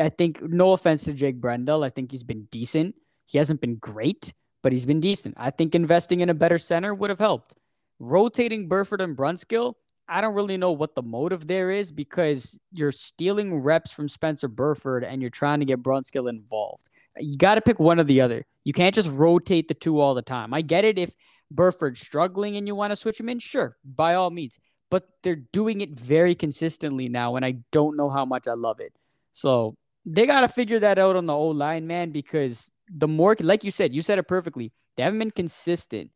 I 0.00 0.08
think, 0.08 0.42
no 0.42 0.72
offense 0.72 1.04
to 1.04 1.12
Jake 1.12 1.40
Brendel, 1.40 1.84
I 1.84 1.90
think 1.90 2.10
he's 2.10 2.22
been 2.22 2.48
decent. 2.50 2.94
He 3.26 3.38
hasn't 3.38 3.60
been 3.60 3.76
great, 3.76 4.32
but 4.62 4.72
he's 4.72 4.86
been 4.86 5.00
decent. 5.00 5.34
I 5.38 5.50
think 5.50 5.74
investing 5.74 6.20
in 6.20 6.30
a 6.30 6.34
better 6.34 6.58
center 6.58 6.94
would 6.94 7.10
have 7.10 7.18
helped. 7.18 7.54
Rotating 7.98 8.68
Burford 8.68 9.00
and 9.00 9.16
Brunskill, 9.16 9.74
I 10.08 10.20
don't 10.20 10.34
really 10.34 10.56
know 10.56 10.72
what 10.72 10.94
the 10.94 11.02
motive 11.02 11.46
there 11.46 11.70
is 11.70 11.90
because 11.90 12.58
you're 12.72 12.92
stealing 12.92 13.60
reps 13.60 13.90
from 13.90 14.08
Spencer 14.08 14.48
Burford 14.48 15.04
and 15.04 15.22
you're 15.22 15.30
trying 15.30 15.60
to 15.60 15.64
get 15.64 15.82
Brunskill 15.82 16.28
involved. 16.28 16.90
You 17.18 17.38
got 17.38 17.54
to 17.54 17.62
pick 17.62 17.78
one 17.78 18.00
or 18.00 18.04
the 18.04 18.20
other. 18.20 18.44
You 18.64 18.72
can't 18.72 18.94
just 18.94 19.10
rotate 19.10 19.68
the 19.68 19.74
two 19.74 20.00
all 20.00 20.14
the 20.14 20.22
time. 20.22 20.52
I 20.52 20.62
get 20.62 20.84
it 20.84 20.98
if 20.98 21.14
Burford's 21.50 22.00
struggling 22.00 22.56
and 22.56 22.66
you 22.66 22.74
want 22.74 22.90
to 22.90 22.96
switch 22.96 23.20
him 23.20 23.28
in, 23.28 23.38
sure, 23.38 23.76
by 23.84 24.14
all 24.14 24.30
means. 24.30 24.58
But 24.90 25.08
they're 25.22 25.36
doing 25.36 25.80
it 25.80 25.98
very 25.98 26.34
consistently 26.34 27.08
now, 27.08 27.36
and 27.36 27.44
I 27.44 27.56
don't 27.72 27.96
know 27.96 28.10
how 28.10 28.24
much 28.24 28.46
I 28.46 28.52
love 28.54 28.80
it. 28.80 28.92
So 29.32 29.76
they 30.04 30.26
got 30.26 30.42
to 30.42 30.48
figure 30.48 30.80
that 30.80 30.98
out 30.98 31.16
on 31.16 31.24
the 31.24 31.34
O 31.34 31.48
line, 31.48 31.86
man, 31.86 32.10
because 32.10 32.70
the 32.88 33.08
more, 33.08 33.36
like 33.40 33.64
you 33.64 33.70
said, 33.70 33.94
you 33.94 34.02
said 34.02 34.18
it 34.18 34.28
perfectly. 34.28 34.72
They 34.96 35.02
haven't 35.02 35.18
been 35.18 35.30
consistent. 35.30 36.10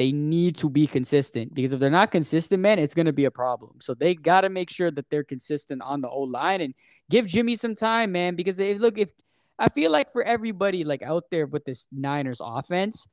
They 0.00 0.12
need 0.12 0.56
to 0.56 0.70
be 0.70 0.86
consistent 0.86 1.54
because 1.54 1.74
if 1.74 1.78
they're 1.78 1.90
not 1.90 2.10
consistent, 2.10 2.62
man, 2.62 2.78
it's 2.78 2.94
going 2.94 3.04
to 3.04 3.12
be 3.12 3.26
a 3.26 3.30
problem. 3.30 3.72
So 3.82 3.92
they 3.92 4.14
got 4.14 4.40
to 4.40 4.48
make 4.48 4.70
sure 4.70 4.90
that 4.90 5.10
they're 5.10 5.22
consistent 5.22 5.82
on 5.82 6.00
the 6.00 6.08
O 6.08 6.22
line 6.22 6.62
and 6.62 6.72
give 7.10 7.26
Jimmy 7.26 7.54
some 7.54 7.74
time, 7.74 8.10
man. 8.10 8.34
Because 8.34 8.58
if 8.58 8.78
look, 8.78 8.96
if 8.96 9.12
I 9.58 9.68
feel 9.68 9.92
like 9.92 10.10
for 10.10 10.22
everybody 10.22 10.84
like 10.84 11.02
out 11.02 11.24
there 11.30 11.46
with 11.46 11.66
this 11.66 11.86
Niners 11.92 12.40
offense, 12.42 13.06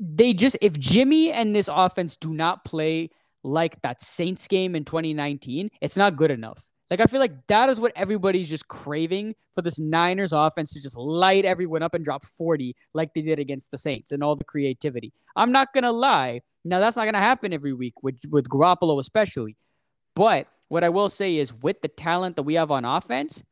they 0.00 0.32
just 0.32 0.56
if 0.62 0.78
Jimmy 0.78 1.32
and 1.32 1.54
this 1.54 1.68
offense 1.70 2.16
do 2.16 2.32
not 2.32 2.64
play 2.64 3.10
like 3.44 3.82
that 3.82 4.00
Saints 4.00 4.48
game 4.48 4.74
in 4.74 4.86
2019, 4.86 5.68
it's 5.82 5.98
not 5.98 6.16
good 6.16 6.30
enough. 6.30 6.72
Like 6.90 7.00
I 7.00 7.06
feel 7.06 7.20
like 7.20 7.46
that 7.48 7.68
is 7.68 7.80
what 7.80 7.92
everybody's 7.96 8.48
just 8.48 8.68
craving 8.68 9.34
for 9.52 9.62
this 9.62 9.78
Niners 9.78 10.32
offense 10.32 10.72
to 10.74 10.82
just 10.82 10.96
light 10.96 11.44
everyone 11.44 11.82
up 11.82 11.94
and 11.94 12.04
drop 12.04 12.24
40 12.24 12.76
like 12.94 13.12
they 13.12 13.22
did 13.22 13.38
against 13.38 13.70
the 13.70 13.78
Saints 13.78 14.12
and 14.12 14.22
all 14.22 14.36
the 14.36 14.44
creativity. 14.44 15.12
I'm 15.34 15.50
not 15.52 15.72
gonna 15.72 15.92
lie. 15.92 16.42
Now 16.64 16.78
that's 16.78 16.96
not 16.96 17.06
gonna 17.06 17.18
happen 17.18 17.52
every 17.52 17.72
week 17.72 18.02
with 18.02 18.20
with 18.30 18.48
Garoppolo 18.48 19.00
especially. 19.00 19.56
But 20.14 20.46
what 20.68 20.84
I 20.84 20.88
will 20.88 21.10
say 21.10 21.36
is 21.36 21.52
with 21.52 21.82
the 21.82 21.88
talent 21.88 22.36
that 22.36 22.44
we 22.44 22.54
have 22.54 22.70
on 22.70 22.84
offense, 22.84 23.42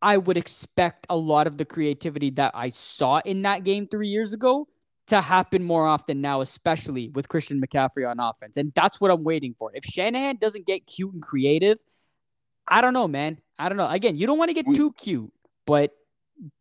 I 0.00 0.18
would 0.18 0.36
expect 0.36 1.06
a 1.10 1.16
lot 1.16 1.46
of 1.46 1.58
the 1.58 1.64
creativity 1.64 2.30
that 2.30 2.52
I 2.54 2.68
saw 2.68 3.20
in 3.24 3.42
that 3.42 3.64
game 3.64 3.88
three 3.88 4.08
years 4.08 4.32
ago 4.32 4.68
to 5.08 5.20
happen 5.20 5.62
more 5.62 5.86
often 5.86 6.20
now, 6.20 6.40
especially 6.40 7.08
with 7.10 7.28
Christian 7.28 7.60
McCaffrey 7.60 8.08
on 8.08 8.18
offense. 8.18 8.56
And 8.56 8.72
that's 8.74 9.00
what 9.00 9.10
I'm 9.10 9.24
waiting 9.24 9.54
for. 9.58 9.70
If 9.74 9.84
Shanahan 9.84 10.36
doesn't 10.36 10.66
get 10.66 10.86
cute 10.86 11.14
and 11.14 11.22
creative 11.22 11.78
I 12.68 12.80
don't 12.80 12.92
know, 12.92 13.08
man. 13.08 13.38
I 13.58 13.68
don't 13.68 13.78
know. 13.78 13.88
Again, 13.88 14.16
you 14.16 14.26
don't 14.26 14.38
want 14.38 14.50
to 14.50 14.54
get 14.54 14.66
we, 14.66 14.74
too 14.74 14.92
cute, 14.92 15.32
but 15.66 15.92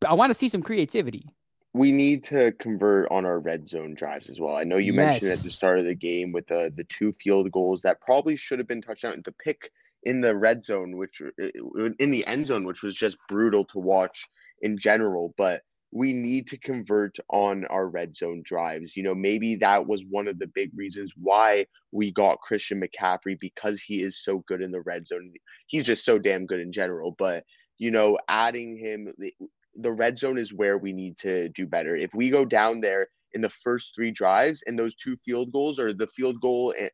I 0.08 0.14
want 0.14 0.30
to 0.30 0.34
see 0.34 0.50
some 0.50 0.62
creativity. 0.62 1.28
We 1.74 1.92
need 1.92 2.24
to 2.26 2.54
convert 2.54 3.12
on 3.12 3.26
our 3.26 3.40
red 3.40 3.68
zone 3.68 3.96
drives 3.96 4.30
as 4.30 4.40
well. 4.40 4.56
I 4.56 4.64
know 4.64 4.78
you 4.78 4.94
yes. 4.94 4.96
mentioned 4.96 5.32
at 5.32 5.40
the 5.40 5.50
start 5.50 5.80
of 5.80 5.86
the 5.86 5.96
game 5.96 6.32
with 6.32 6.48
the 6.48 6.72
the 6.74 6.86
two 6.86 7.14
field 7.22 7.52
goals 7.52 7.82
that 7.82 8.00
probably 8.00 8.38
should 8.38 8.60
have 8.60 8.68
been 8.68 8.82
touchdown. 8.82 9.22
The 9.26 9.34
pick 9.34 9.72
in 10.04 10.22
the 10.22 10.36
red 10.36 10.64
zone, 10.64 10.96
which 10.96 11.22
uh, 11.22 11.90
in 12.00 12.12
the 12.12 12.26
end 12.28 12.48
zone, 12.48 12.66
which 12.66 12.82
was 12.82 12.96
just 12.96 13.18
brutal 13.28 13.66
to 13.66 13.80
watch 13.80 14.30
in 14.62 14.78
general, 14.78 15.34
but 15.38 15.64
we 15.92 16.12
need 16.12 16.48
to 16.48 16.58
convert 16.58 17.18
on 17.30 17.66
our 17.66 17.90
red 17.90 18.16
zone 18.16 18.44
drives. 18.46 18.98
You 18.98 19.04
know, 19.04 19.16
maybe 19.16 19.56
that 19.58 19.88
was 19.88 20.04
one 20.10 20.28
of 20.28 20.40
the 20.40 20.48
big 20.48 20.72
reasons 20.76 21.14
why 21.16 21.68
we 21.92 22.12
got 22.12 22.42
Christian 22.42 22.82
McCaffrey 22.82 23.40
because 23.40 23.82
he 23.82 24.02
is 24.02 24.22
so 24.24 24.44
good 24.48 24.62
in 24.62 24.72
the 24.72 24.82
red 24.82 25.08
zone. 25.08 25.32
He's 25.68 25.86
just 25.86 26.04
so 26.04 26.20
damn 26.20 26.46
good 26.46 26.60
in 26.60 26.72
general. 26.72 27.16
But, 27.18 27.46
you 27.78 27.92
know, 27.92 28.18
adding 28.28 28.78
him, 28.78 29.14
the 29.76 29.92
red 29.92 30.18
zone 30.18 30.38
is 30.38 30.54
where 30.54 30.78
we 30.78 30.92
need 30.92 31.18
to 31.20 31.50
do 31.50 31.68
better. 31.68 31.96
If 31.96 32.14
we 32.14 32.30
go 32.30 32.46
down 32.46 32.82
there 32.82 33.08
in 33.34 33.42
the 33.42 33.50
first 33.50 33.94
three 33.94 34.12
drives 34.12 34.64
and 34.66 34.80
those 34.80 34.96
two 34.96 35.18
field 35.24 35.52
goals 35.52 35.80
or 35.80 35.94
the 35.94 36.08
field 36.08 36.40
goal, 36.42 36.74
and 36.80 36.90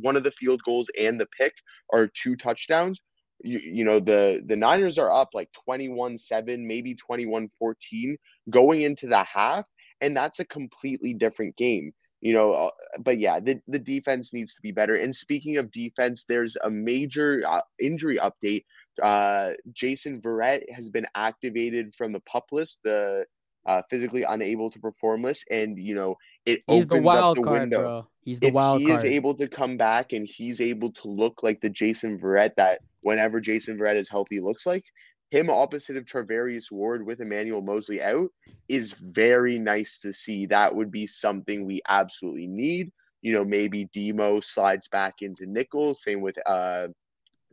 one 0.00 0.16
of 0.16 0.24
the 0.24 0.30
field 0.32 0.62
goals 0.64 0.90
and 0.98 1.20
the 1.20 1.28
pick 1.38 1.54
are 1.92 2.08
two 2.08 2.36
touchdowns, 2.36 3.00
you, 3.44 3.58
you 3.58 3.84
know 3.84 4.00
the 4.00 4.42
the 4.46 4.56
Niners 4.56 4.98
are 4.98 5.12
up 5.12 5.30
like 5.34 5.50
21-7 5.68 6.66
maybe 6.66 6.96
21-14 6.96 8.16
going 8.50 8.82
into 8.82 9.06
the 9.06 9.22
half 9.22 9.64
and 10.00 10.16
that's 10.16 10.40
a 10.40 10.44
completely 10.44 11.14
different 11.14 11.56
game 11.56 11.92
you 12.20 12.32
know 12.32 12.52
uh, 12.54 12.70
but 13.00 13.18
yeah 13.18 13.38
the, 13.38 13.60
the 13.68 13.78
defense 13.78 14.32
needs 14.32 14.54
to 14.54 14.62
be 14.62 14.72
better. 14.72 14.94
And 14.94 15.14
speaking 15.14 15.58
of 15.58 15.70
defense 15.70 16.24
there's 16.28 16.56
a 16.64 16.70
major 16.70 17.42
uh, 17.46 17.62
injury 17.78 18.16
update. 18.16 18.64
Uh, 19.02 19.52
Jason 19.72 20.20
Verrett 20.20 20.62
has 20.72 20.88
been 20.88 21.06
activated 21.14 21.94
from 21.94 22.12
the 22.12 22.20
pup 22.20 22.46
list 22.52 22.80
the 22.84 23.26
uh, 23.66 23.82
physically 23.90 24.22
unable 24.22 24.70
to 24.70 24.78
perform 24.78 25.22
list 25.22 25.44
and 25.50 25.78
you 25.78 25.94
know 25.94 26.16
it 26.46 26.62
he's 26.68 26.84
opens 26.84 27.02
the 27.04 27.08
up 27.08 27.36
the 27.36 27.42
card, 27.42 27.60
window 27.60 27.82
bro. 27.82 28.08
he's 28.24 28.40
the 28.40 28.48
if 28.48 28.54
wild 28.54 28.80
he 28.80 28.86
card. 28.86 28.98
is 28.98 29.04
able 29.04 29.34
to 29.34 29.48
come 29.48 29.76
back 29.76 30.12
and 30.12 30.26
he's 30.26 30.60
able 30.60 30.92
to 30.92 31.08
look 31.08 31.42
like 31.42 31.60
the 31.60 31.70
Jason 31.70 32.18
Verrett 32.18 32.54
that 32.56 32.80
whenever 33.02 33.40
Jason 33.40 33.78
Verrett 33.78 33.96
is 33.96 34.08
healthy 34.08 34.40
looks 34.40 34.66
like. 34.66 34.84
Him 35.30 35.50
opposite 35.50 35.96
of 35.96 36.04
Charvarius 36.04 36.70
Ward 36.70 37.04
with 37.04 37.20
Emmanuel 37.20 37.60
Moseley 37.60 38.00
out 38.00 38.28
is 38.68 38.92
very 38.92 39.58
nice 39.58 39.98
to 40.00 40.12
see. 40.12 40.46
That 40.46 40.72
would 40.72 40.92
be 40.92 41.08
something 41.08 41.64
we 41.66 41.80
absolutely 41.88 42.46
need. 42.46 42.92
You 43.20 43.32
know, 43.32 43.44
maybe 43.44 43.88
Demo 43.92 44.38
slides 44.40 44.86
back 44.86 45.14
into 45.22 45.46
nickel, 45.46 45.94
same 45.94 46.20
with 46.20 46.36
uh 46.46 46.88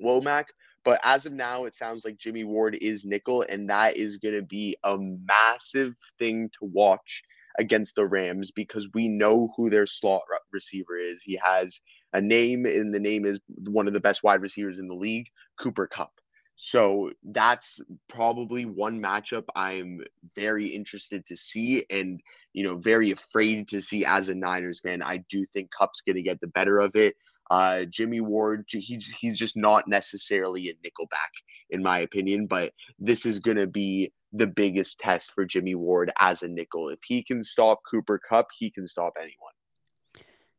Womack. 0.04 0.46
But 0.84 1.00
as 1.04 1.26
of 1.26 1.34
now, 1.34 1.66
it 1.66 1.74
sounds 1.74 2.04
like 2.04 2.18
Jimmy 2.18 2.44
Ward 2.44 2.78
is 2.82 3.06
nickel, 3.06 3.46
and 3.48 3.70
that 3.70 3.98
is 3.98 4.18
going 4.18 4.36
to 4.36 4.42
be 4.42 4.76
a 4.84 4.98
massive 4.98 5.94
thing 6.18 6.50
to 6.60 6.66
watch 6.66 7.24
against 7.60 7.96
the 7.96 8.06
Rams 8.06 8.52
because 8.52 8.88
we 8.94 9.08
know 9.08 9.54
who 9.56 9.70
their 9.70 9.86
slot 9.86 10.22
receiver 10.52 10.98
is. 10.98 11.22
He 11.22 11.40
has 11.44 11.82
a 12.14 12.22
name, 12.22 12.66
and 12.66 12.94
the 12.94 13.00
name 13.00 13.26
is 13.26 13.40
one 13.68 13.88
of 13.88 13.94
the 13.94 14.00
best 14.00 14.24
wide 14.24 14.42
receivers 14.42 14.80
in 14.80 14.88
the 14.88 14.96
league, 14.96 15.28
Cooper 15.60 15.88
Kupp. 15.88 16.12
So 16.56 17.12
that's 17.24 17.82
probably 18.08 18.66
one 18.66 19.02
matchup 19.02 19.46
I'm 19.56 20.02
very 20.36 20.68
interested 20.68 21.26
to 21.26 21.36
see 21.36 21.84
and, 21.90 22.22
you 22.54 22.64
know, 22.64 22.78
very 22.78 23.12
afraid 23.12 23.68
to 23.70 23.82
see 23.82 24.06
as 24.06 24.30
a 24.30 24.36
Niners 24.36 24.80
fan. 24.80 25.02
I 25.02 25.24
do 25.30 25.44
think 25.46 25.72
Kupp's 25.72 26.02
going 26.02 26.18
to 26.18 26.22
get 26.22 26.40
the 26.40 26.48
better 26.48 26.80
of 26.80 26.96
it. 26.96 27.16
Uh, 27.52 27.84
Jimmy 27.84 28.22
Ward, 28.22 28.64
he's, 28.70 29.12
he's 29.12 29.38
just 29.38 29.58
not 29.58 29.86
necessarily 29.86 30.70
a 30.70 30.74
nickelback, 30.76 31.44
in 31.70 31.84
my 31.84 32.00
opinion, 32.00 32.48
but 32.48 32.72
this 32.98 33.26
is 33.26 33.40
going 33.40 33.58
to 33.58 33.68
be 33.68 34.14
the 34.32 34.48
biggest 34.48 35.00
test 35.00 35.34
for 35.34 35.44
Jimmy 35.44 35.76
Ward 35.76 36.14
as 36.18 36.44
a 36.44 36.48
nickel. 36.48 36.88
If 36.88 37.00
he 37.06 37.22
can 37.22 37.44
stop 37.44 37.82
Cooper 37.92 38.22
Kupp, 38.30 38.48
he 38.58 38.72
can 38.72 38.88
stop 38.88 39.16
anyone. 39.20 39.52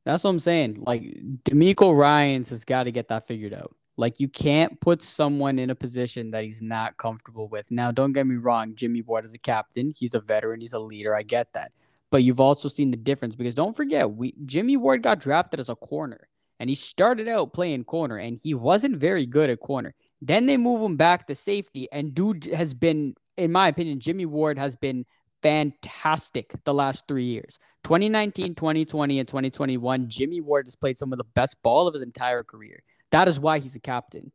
That's 0.05 0.25
what 0.25 0.31
I'm 0.31 0.41
saying. 0.41 0.83
Like 0.87 1.01
DeMeco 1.45 1.97
Ryans 1.97 2.51
has 2.51 2.67
got 2.67 2.83
to 2.83 2.93
get 2.93 3.09
that 3.09 3.27
figured 3.27 3.55
out. 3.55 3.75
Like 3.97 4.21
you 4.21 4.29
can't 4.29 4.79
put 4.79 5.01
someone 5.01 5.59
in 5.59 5.71
a 5.71 5.75
position 5.75 6.33
that 6.33 6.45
he's 6.45 6.61
not 6.61 6.99
comfortable 6.99 7.49
with. 7.49 7.71
Now, 7.71 7.91
don't 7.91 8.13
get 8.13 8.27
me 8.27 8.37
wrong, 8.37 8.75
Jimmy 8.75 9.01
Ward 9.01 9.25
is 9.25 9.33
a 9.33 9.39
captain. 9.39 9.93
He's 9.97 10.13
a 10.15 10.21
veteran. 10.21 10.61
He's 10.61 10.75
a 10.75 10.79
leader. 10.79 11.17
I 11.17 11.23
get 11.23 11.55
that. 11.55 11.73
But 12.11 12.23
you've 12.23 12.41
also 12.41 12.69
seen 12.69 12.91
the 12.91 12.99
difference 12.99 13.35
because 13.35 13.55
don't 13.55 13.75
forget, 13.75 14.11
we 14.11 14.35
Jimmy 14.45 14.77
Ward 14.77 15.03
got 15.03 15.21
drafted 15.21 15.59
as 15.59 15.71
a 15.71 15.77
corner 15.77 16.29
and 16.63 16.69
he 16.69 16.77
started 16.77 17.27
out 17.27 17.53
playing 17.53 17.83
corner 17.83 18.17
and 18.17 18.39
he 18.41 18.55
wasn't 18.55 18.97
very 18.97 19.27
good 19.27 19.51
at 19.51 19.59
corner. 19.59 19.97
Then 20.21 20.47
they 20.47 20.57
move 20.57 20.81
him 20.81 20.95
back 20.95 21.27
to 21.27 21.35
safety, 21.35 21.89
and 21.91 22.15
dude 22.15 22.45
has 22.45 22.73
been, 22.73 23.17
in 23.37 23.51
my 23.51 23.67
opinion, 23.67 23.99
Jimmy 23.99 24.27
Ward 24.27 24.59
has 24.59 24.77
been 24.77 25.05
fantastic 25.43 26.55
the 26.63 26.73
last 26.73 27.09
three 27.09 27.25
years 27.25 27.59
2019, 27.83 28.55
2020, 28.55 29.19
and 29.19 29.27
2021. 29.27 30.09
Jimmy 30.09 30.41
Ward 30.41 30.69
has 30.69 30.77
played 30.77 30.97
some 30.97 31.13
of 31.13 31.19
the 31.19 31.25
best 31.35 31.61
ball 31.65 31.89
of 31.89 31.95
his 31.95 32.03
entire 32.05 32.45
career. 32.45 32.85
That 33.11 33.27
is 33.27 33.41
why 33.41 33.59
he's 33.59 33.75
a 33.75 33.81
captain. 33.81 34.31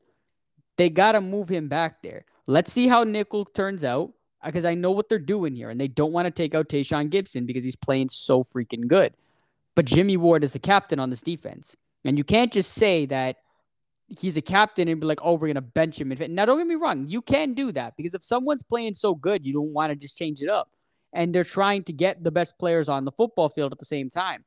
They 0.75 0.89
got 0.89 1.13
to 1.13 1.21
move 1.21 1.47
him 1.47 1.69
back 1.69 2.03
there. 2.03 2.25
Let's 2.45 2.73
see 2.73 2.89
how 2.89 3.05
Nickel 3.05 3.45
turns 3.45 3.85
out 3.85 4.11
uh, 4.43 4.47
because 4.47 4.65
I 4.65 4.75
know 4.75 4.91
what 4.91 5.07
they're 5.07 5.17
doing 5.17 5.55
here 5.55 5.69
and 5.69 5.79
they 5.79 5.87
don't 5.87 6.11
want 6.11 6.25
to 6.25 6.31
take 6.31 6.53
out 6.53 6.67
Tashaun 6.67 7.09
Gipson 7.09 7.45
because 7.45 7.63
he's 7.63 7.77
playing 7.77 8.09
so 8.09 8.43
freaking 8.43 8.87
good. 8.87 9.13
But 9.75 9.85
Jimmy 9.85 10.17
Ward 10.17 10.43
is 10.43 10.51
the 10.51 10.59
captain 10.59 10.99
on 10.99 11.09
this 11.09 11.21
defense. 11.21 11.77
And 12.05 12.17
you 12.17 12.23
can't 12.23 12.51
just 12.51 12.73
say 12.73 13.05
that 13.07 13.37
he's 14.07 14.37
a 14.37 14.41
captain 14.41 14.87
and 14.87 15.01
be 15.01 15.07
like, 15.07 15.19
oh, 15.21 15.33
we're 15.33 15.47
gonna 15.47 15.61
bench 15.61 15.99
him. 15.99 16.09
Now, 16.09 16.45
don't 16.45 16.57
get 16.57 16.67
me 16.67 16.75
wrong, 16.75 17.07
you 17.09 17.21
can 17.21 17.53
do 17.53 17.71
that 17.73 17.95
because 17.97 18.13
if 18.13 18.23
someone's 18.23 18.63
playing 18.63 18.93
so 18.93 19.15
good, 19.15 19.45
you 19.45 19.53
don't 19.53 19.73
want 19.73 19.91
to 19.91 19.95
just 19.95 20.17
change 20.17 20.41
it 20.41 20.49
up. 20.49 20.69
And 21.13 21.33
they're 21.33 21.43
trying 21.43 21.83
to 21.83 21.93
get 21.93 22.23
the 22.23 22.31
best 22.31 22.57
players 22.59 22.89
on 22.89 23.05
the 23.05 23.11
football 23.11 23.49
field 23.49 23.71
at 23.71 23.79
the 23.79 23.85
same 23.85 24.09
time. 24.09 24.45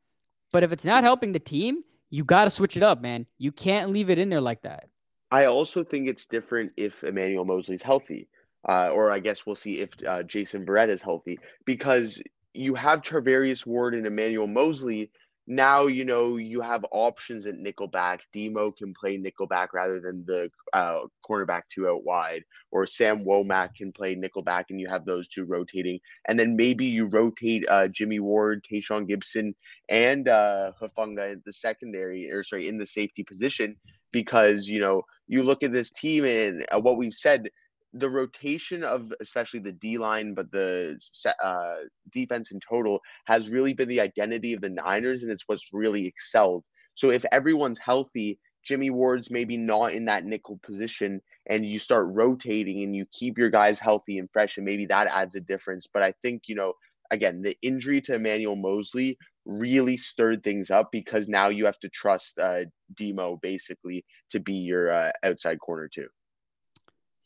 But 0.53 0.63
if 0.63 0.73
it's 0.73 0.85
not 0.85 1.05
helping 1.05 1.33
the 1.33 1.39
team, 1.39 1.83
you 2.11 2.25
got 2.25 2.45
to 2.45 2.51
switch 2.51 2.77
it 2.77 2.83
up, 2.83 3.01
man. 3.01 3.27
You 3.39 3.53
can't 3.53 3.91
leave 3.91 4.11
it 4.11 4.19
in 4.19 4.29
there 4.29 4.41
like 4.41 4.63
that. 4.63 4.89
I 5.31 5.47
also 5.47 5.85
think 5.85 6.09
it's 6.09 6.27
different 6.27 6.73
if 6.77 7.05
Emmanuel 7.05 7.45
Moseley's 7.45 7.83
healthy, 7.83 8.29
uh, 8.69 8.91
or 8.93 9.13
I 9.13 9.21
guess 9.21 9.47
we'll 9.47 9.55
see 9.57 9.81
if 9.81 9.91
uh, 10.07 10.23
Jason 10.25 10.67
Verrett 10.67 10.89
is 10.89 11.03
healthy, 11.03 11.39
because 11.65 12.21
you 12.53 12.75
have 12.75 13.03
Charvarius 13.03 13.65
Ward 13.65 13.95
and 13.95 14.07
Emmanuel 14.07 14.49
Moseley 14.49 15.11
now 15.51 15.87
you 15.89 16.05
know 16.05 16.37
you 16.37 16.61
have 16.61 16.87
options 16.93 17.45
at 17.45 17.57
nickelback. 17.57 18.21
Demo 18.33 18.71
can 18.71 18.95
play 18.95 19.19
nickelback 19.19 19.73
rather 19.73 20.01
than 20.01 20.25
the 20.25 20.49
uh, 20.73 21.01
cornerback 21.29 21.63
two 21.69 21.89
out 21.89 22.05
wide, 22.05 22.45
or 22.71 22.87
Sam 22.87 23.25
Womack 23.25 23.75
can 23.75 23.91
play 23.91 24.15
nickelback, 24.15 24.67
and 24.71 24.81
you 24.81 24.89
have 24.89 25.05
those 25.05 25.27
two 25.27 25.45
rotating. 25.45 25.99
And 26.29 26.39
then 26.39 26.55
maybe 26.55 26.87
you 26.87 27.07
rotate 27.07 27.65
uh, 27.69 27.89
Jimmy 27.89 28.21
Ward, 28.21 28.65
Tashaun 28.65 29.11
Gipson, 29.11 29.53
and 29.89 30.29
uh, 30.29 30.73
Hufanga 30.81 31.33
in 31.33 31.43
the 31.45 31.53
secondary, 31.53 32.31
or 32.31 32.45
sorry, 32.45 32.69
in 32.69 32.79
the 32.79 32.87
safety 32.87 33.25
position, 33.25 33.77
because 34.13 34.69
you 34.69 34.81
know 34.81 35.03
you 35.27 35.43
look 35.43 35.65
at 35.65 35.73
this 35.73 35.91
team 35.91 36.25
and 36.25 36.65
uh, 36.73 36.79
what 36.79 36.97
we've 36.97 37.13
said 37.13 37.51
the 37.93 38.09
rotation 38.09 38.85
of 38.85 39.13
especially 39.21 39.61
the 39.61 39.73
D 39.73 39.99
line, 39.99 40.35
but 40.35 40.51
the 40.53 40.99
uh, 41.43 41.77
defense 42.13 42.53
in 42.53 42.61
total 42.61 43.01
has 43.27 43.51
really 43.51 43.75
been 43.75 43.89
the 43.89 44.01
identity 44.01 44.53
of 44.53 44.61
the 44.61 44.71
Niners, 44.71 45.23
and 45.23 45.33
it's 45.33 45.45
what's 45.47 45.69
really 45.73 46.07
excelled. 46.07 46.65
So 46.95 47.11
if 47.11 47.25
everyone's 47.33 47.79
healthy, 47.79 48.39
Jimmy 48.65 48.91
Ward's 48.91 49.31
maybe 49.31 49.57
not 49.57 49.93
in 49.93 50.05
that 50.05 50.25
nickel 50.25 50.61
position, 50.63 51.21
and 51.47 51.67
you 51.67 51.79
start 51.79 52.15
rotating 52.15 52.83
and 52.83 52.95
you 52.95 53.07
keep 53.11 53.39
your 53.39 53.51
guys 53.51 53.81
healthy 53.81 54.19
and 54.19 54.31
fresh, 54.33 54.57
and 54.57 54.67
maybe 54.67 54.87
that 54.87 55.09
adds 55.09 55.35
a 55.35 55.41
difference. 55.41 55.87
But 55.93 56.03
I 56.03 56.13
think 56.23 56.43
you 56.47 56.55
know, 56.55 56.75
again, 57.11 57.43
the 57.43 57.57
injury 57.63 58.01
to 58.03 58.15
Emmanuel 58.15 58.57
Moseley 58.57 59.19
really 59.47 59.97
stirred 59.97 60.45
things 60.45 60.71
up 60.71 60.93
because 60.93 61.27
now 61.27 61.49
you 61.49 61.65
have 61.65 61.81
to 61.81 61.89
trust 61.89 62.39
uh, 62.39 62.65
Demo 62.95 63.39
basically 63.43 64.05
to 64.31 64.39
be 64.39 64.55
your 64.55 64.91
uh, 64.91 65.11
outside 65.25 65.59
corner 65.59 65.89
too. 65.89 66.07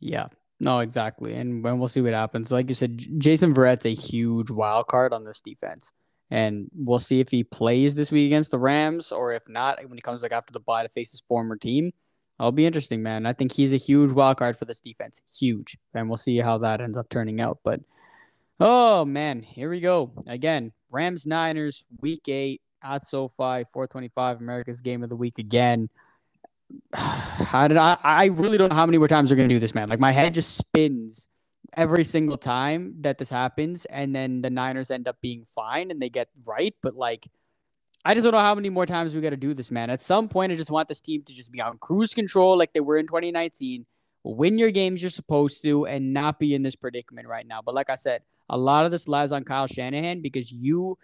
Yeah, 0.00 0.28
no, 0.60 0.78
exactly. 0.80 1.34
And 1.34 1.62
when 1.62 1.78
we'll 1.78 1.88
see 1.88 2.00
what 2.00 2.12
happens. 2.12 2.50
Like 2.50 2.68
you 2.68 2.74
said, 2.74 3.02
Jason 3.18 3.54
Verrett's 3.54 3.86
a 3.86 3.94
huge 3.94 4.50
wild 4.50 4.86
card 4.86 5.12
on 5.12 5.24
this 5.24 5.40
defense. 5.40 5.90
And 6.30 6.68
we'll 6.74 7.00
see 7.00 7.20
if 7.20 7.28
he 7.30 7.44
plays 7.44 7.94
this 7.94 8.10
week 8.10 8.26
against 8.26 8.50
the 8.50 8.58
Rams 8.58 9.12
or 9.12 9.32
if 9.32 9.48
not, 9.48 9.78
when 9.86 9.96
he 9.96 10.00
comes 10.00 10.22
back 10.22 10.32
after 10.32 10.52
the 10.52 10.60
bye 10.60 10.82
to 10.82 10.88
face 10.88 11.10
his 11.10 11.22
former 11.28 11.56
team. 11.56 11.92
That'll 12.38 12.52
be 12.52 12.66
interesting, 12.66 13.02
man. 13.02 13.26
I 13.26 13.32
think 13.32 13.52
he's 13.52 13.72
a 13.72 13.76
huge 13.76 14.10
wild 14.10 14.38
card 14.38 14.56
for 14.56 14.64
this 14.64 14.80
defense. 14.80 15.20
Huge. 15.38 15.76
And 15.92 16.08
we'll 16.08 16.16
see 16.16 16.38
how 16.38 16.58
that 16.58 16.80
ends 16.80 16.98
up 16.98 17.08
turning 17.08 17.40
out. 17.40 17.58
But 17.62 17.80
oh 18.58 19.04
man, 19.04 19.42
here 19.42 19.70
we 19.70 19.80
go. 19.80 20.12
Again, 20.26 20.72
Rams 20.90 21.26
Niners, 21.26 21.84
week 22.00 22.28
eight 22.28 22.62
at 22.82 23.06
SoFi, 23.06 23.64
425, 23.72 24.40
America's 24.40 24.80
game 24.80 25.02
of 25.02 25.08
the 25.08 25.16
week 25.16 25.38
again. 25.38 25.88
How 26.92 27.68
did 27.68 27.76
I? 27.76 27.96
I 28.02 28.26
really 28.26 28.58
don't 28.58 28.70
know 28.70 28.76
how 28.76 28.86
many 28.86 28.98
more 28.98 29.08
times 29.08 29.28
they're 29.28 29.36
gonna 29.36 29.48
do 29.48 29.58
this, 29.58 29.74
man. 29.74 29.88
Like 29.88 30.00
my 30.00 30.12
head 30.12 30.34
just 30.34 30.56
spins 30.56 31.28
every 31.76 32.04
single 32.04 32.36
time 32.36 32.94
that 33.00 33.18
this 33.18 33.30
happens, 33.30 33.84
and 33.86 34.14
then 34.14 34.42
the 34.42 34.50
Niners 34.50 34.90
end 34.90 35.08
up 35.08 35.20
being 35.20 35.44
fine 35.44 35.90
and 35.90 36.00
they 36.00 36.08
get 36.08 36.28
right. 36.44 36.74
But 36.82 36.94
like, 36.94 37.28
I 38.04 38.14
just 38.14 38.24
don't 38.24 38.32
know 38.32 38.40
how 38.40 38.54
many 38.54 38.70
more 38.70 38.86
times 38.86 39.14
we 39.14 39.20
got 39.20 39.30
to 39.30 39.36
do 39.36 39.54
this, 39.54 39.70
man. 39.70 39.90
At 39.90 40.00
some 40.00 40.28
point, 40.28 40.52
I 40.52 40.56
just 40.56 40.70
want 40.70 40.88
this 40.88 41.00
team 41.00 41.22
to 41.24 41.32
just 41.32 41.50
be 41.50 41.60
on 41.60 41.78
cruise 41.78 42.14
control 42.14 42.56
like 42.56 42.72
they 42.72 42.80
were 42.80 42.96
in 42.96 43.06
2019, 43.06 43.86
win 44.22 44.58
your 44.58 44.70
games 44.70 45.02
you're 45.02 45.10
supposed 45.10 45.62
to, 45.62 45.86
and 45.86 46.12
not 46.12 46.38
be 46.38 46.54
in 46.54 46.62
this 46.62 46.76
predicament 46.76 47.28
right 47.28 47.46
now. 47.46 47.60
But 47.62 47.74
like 47.74 47.90
I 47.90 47.96
said, 47.96 48.22
a 48.48 48.58
lot 48.58 48.84
of 48.84 48.90
this 48.90 49.08
lies 49.08 49.32
on 49.32 49.44
Kyle 49.44 49.66
Shanahan 49.66 50.20
because 50.20 50.52
you, 50.52 50.98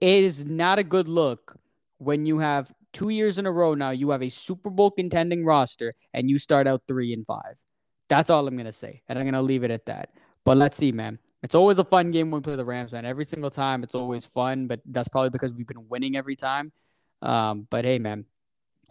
it 0.00 0.24
is 0.24 0.44
not 0.44 0.78
a 0.78 0.84
good 0.84 1.08
look 1.08 1.56
when 1.98 2.26
you 2.26 2.38
have 2.38 2.72
two 2.92 3.08
years 3.08 3.38
in 3.38 3.46
a 3.46 3.52
row 3.52 3.74
now, 3.74 3.90
you 3.90 4.10
have 4.10 4.22
a 4.22 4.28
Super 4.28 4.70
Bowl 4.70 4.90
contending 4.90 5.44
roster 5.44 5.92
and 6.12 6.30
you 6.30 6.38
start 6.38 6.66
out 6.66 6.82
three 6.88 7.12
and 7.12 7.26
five. 7.26 7.62
That's 8.08 8.30
all 8.30 8.46
I'm 8.46 8.56
gonna 8.56 8.72
say, 8.72 9.02
and 9.08 9.18
I'm 9.18 9.24
gonna 9.24 9.42
leave 9.42 9.64
it 9.64 9.70
at 9.70 9.86
that. 9.86 10.10
But 10.44 10.56
let's 10.56 10.78
see, 10.78 10.92
man. 10.92 11.18
It's 11.42 11.54
always 11.54 11.78
a 11.78 11.84
fun 11.84 12.10
game 12.10 12.30
when 12.30 12.40
we 12.40 12.44
play 12.44 12.56
the 12.56 12.64
Rams, 12.64 12.92
man. 12.92 13.04
Every 13.04 13.24
single 13.24 13.50
time, 13.50 13.82
it's 13.82 13.94
always 13.94 14.24
fun. 14.24 14.66
But 14.66 14.80
that's 14.86 15.08
probably 15.08 15.30
because 15.30 15.52
we've 15.52 15.66
been 15.66 15.88
winning 15.88 16.16
every 16.16 16.36
time. 16.36 16.72
Um, 17.20 17.66
but 17.68 17.84
hey, 17.84 17.98
man, 17.98 18.24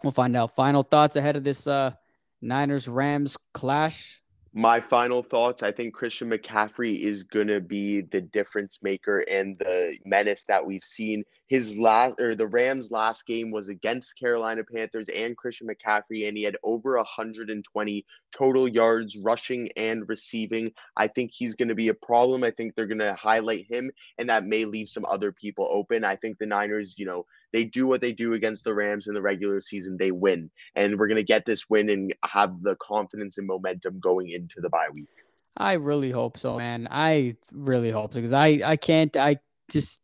we'll 0.02 0.12
find 0.12 0.36
out. 0.36 0.54
Final 0.54 0.82
thoughts 0.82 1.16
ahead 1.16 1.36
of 1.36 1.44
this 1.44 1.66
uh, 1.66 1.92
Niners 2.40 2.88
Rams 2.88 3.36
clash 3.52 4.22
my 4.58 4.80
final 4.80 5.22
thoughts 5.22 5.62
I 5.62 5.70
think 5.70 5.94
Christian 5.94 6.30
McCaffrey 6.30 6.98
is 6.98 7.22
going 7.22 7.46
to 7.46 7.60
be 7.60 8.00
the 8.00 8.20
difference 8.20 8.80
maker 8.82 9.20
and 9.20 9.56
the 9.60 9.96
menace 10.04 10.46
that 10.46 10.66
we've 10.66 10.82
seen. 10.82 11.22
His 11.46 11.78
last 11.78 12.20
or 12.20 12.34
the 12.34 12.48
Rams' 12.48 12.90
last 12.90 13.24
game 13.24 13.52
was 13.52 13.68
against 13.68 14.18
Carolina 14.18 14.64
Panthers 14.64 15.08
and 15.14 15.36
Christian 15.36 15.68
McCaffrey, 15.68 16.26
and 16.26 16.36
he 16.36 16.42
had 16.42 16.56
over 16.64 16.96
120 16.96 18.04
total 18.32 18.66
yards 18.66 19.16
rushing 19.16 19.70
and 19.76 20.08
receiving. 20.08 20.72
I 20.96 21.06
think 21.06 21.30
he's 21.32 21.54
going 21.54 21.68
to 21.68 21.76
be 21.76 21.88
a 21.88 21.94
problem. 21.94 22.42
I 22.42 22.50
think 22.50 22.74
they're 22.74 22.86
going 22.86 22.98
to 22.98 23.14
highlight 23.14 23.70
him, 23.70 23.92
and 24.18 24.28
that 24.28 24.44
may 24.44 24.64
leave 24.64 24.88
some 24.88 25.04
other 25.04 25.30
people 25.30 25.68
open. 25.70 26.02
I 26.02 26.16
think 26.16 26.36
the 26.36 26.46
Niners, 26.46 26.98
you 26.98 27.06
know, 27.06 27.26
they 27.52 27.64
do 27.64 27.86
what 27.86 28.00
they 28.00 28.12
do 28.12 28.34
against 28.34 28.64
the 28.64 28.74
Rams 28.74 29.06
in 29.08 29.14
the 29.14 29.22
regular 29.22 29.60
season, 29.60 29.96
they 29.98 30.10
win. 30.10 30.50
And 30.74 30.98
we're 30.98 31.08
going 31.08 31.16
to 31.16 31.24
get 31.24 31.46
this 31.46 31.68
win 31.68 31.88
and 31.90 32.14
have 32.24 32.62
the 32.62 32.76
confidence 32.76 33.38
and 33.38 33.46
momentum 33.46 34.00
going 34.00 34.30
into 34.30 34.60
the 34.60 34.70
bye 34.70 34.88
week. 34.92 35.08
I 35.56 35.74
really 35.74 36.10
hope 36.10 36.38
so, 36.38 36.56
man. 36.56 36.86
I 36.90 37.36
really 37.52 37.90
hope 37.90 38.12
so 38.12 38.20
because 38.20 38.32
I, 38.32 38.60
I 38.64 38.76
can't, 38.76 39.16
I 39.16 39.38
just, 39.68 40.00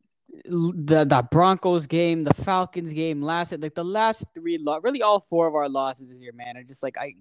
the 0.46 1.04
the 1.04 1.26
Broncos 1.30 1.86
game, 1.86 2.24
the 2.24 2.34
Falcons 2.34 2.92
game, 2.92 3.22
last 3.22 3.56
like 3.58 3.74
the 3.74 3.84
last 3.84 4.24
three, 4.34 4.58
really 4.82 5.00
all 5.00 5.20
four 5.20 5.46
of 5.46 5.54
our 5.54 5.68
losses 5.68 6.08
this 6.08 6.20
year, 6.20 6.32
man. 6.34 6.56
I 6.56 6.64
just 6.64 6.82
like 6.82 6.96
I, 6.98 7.14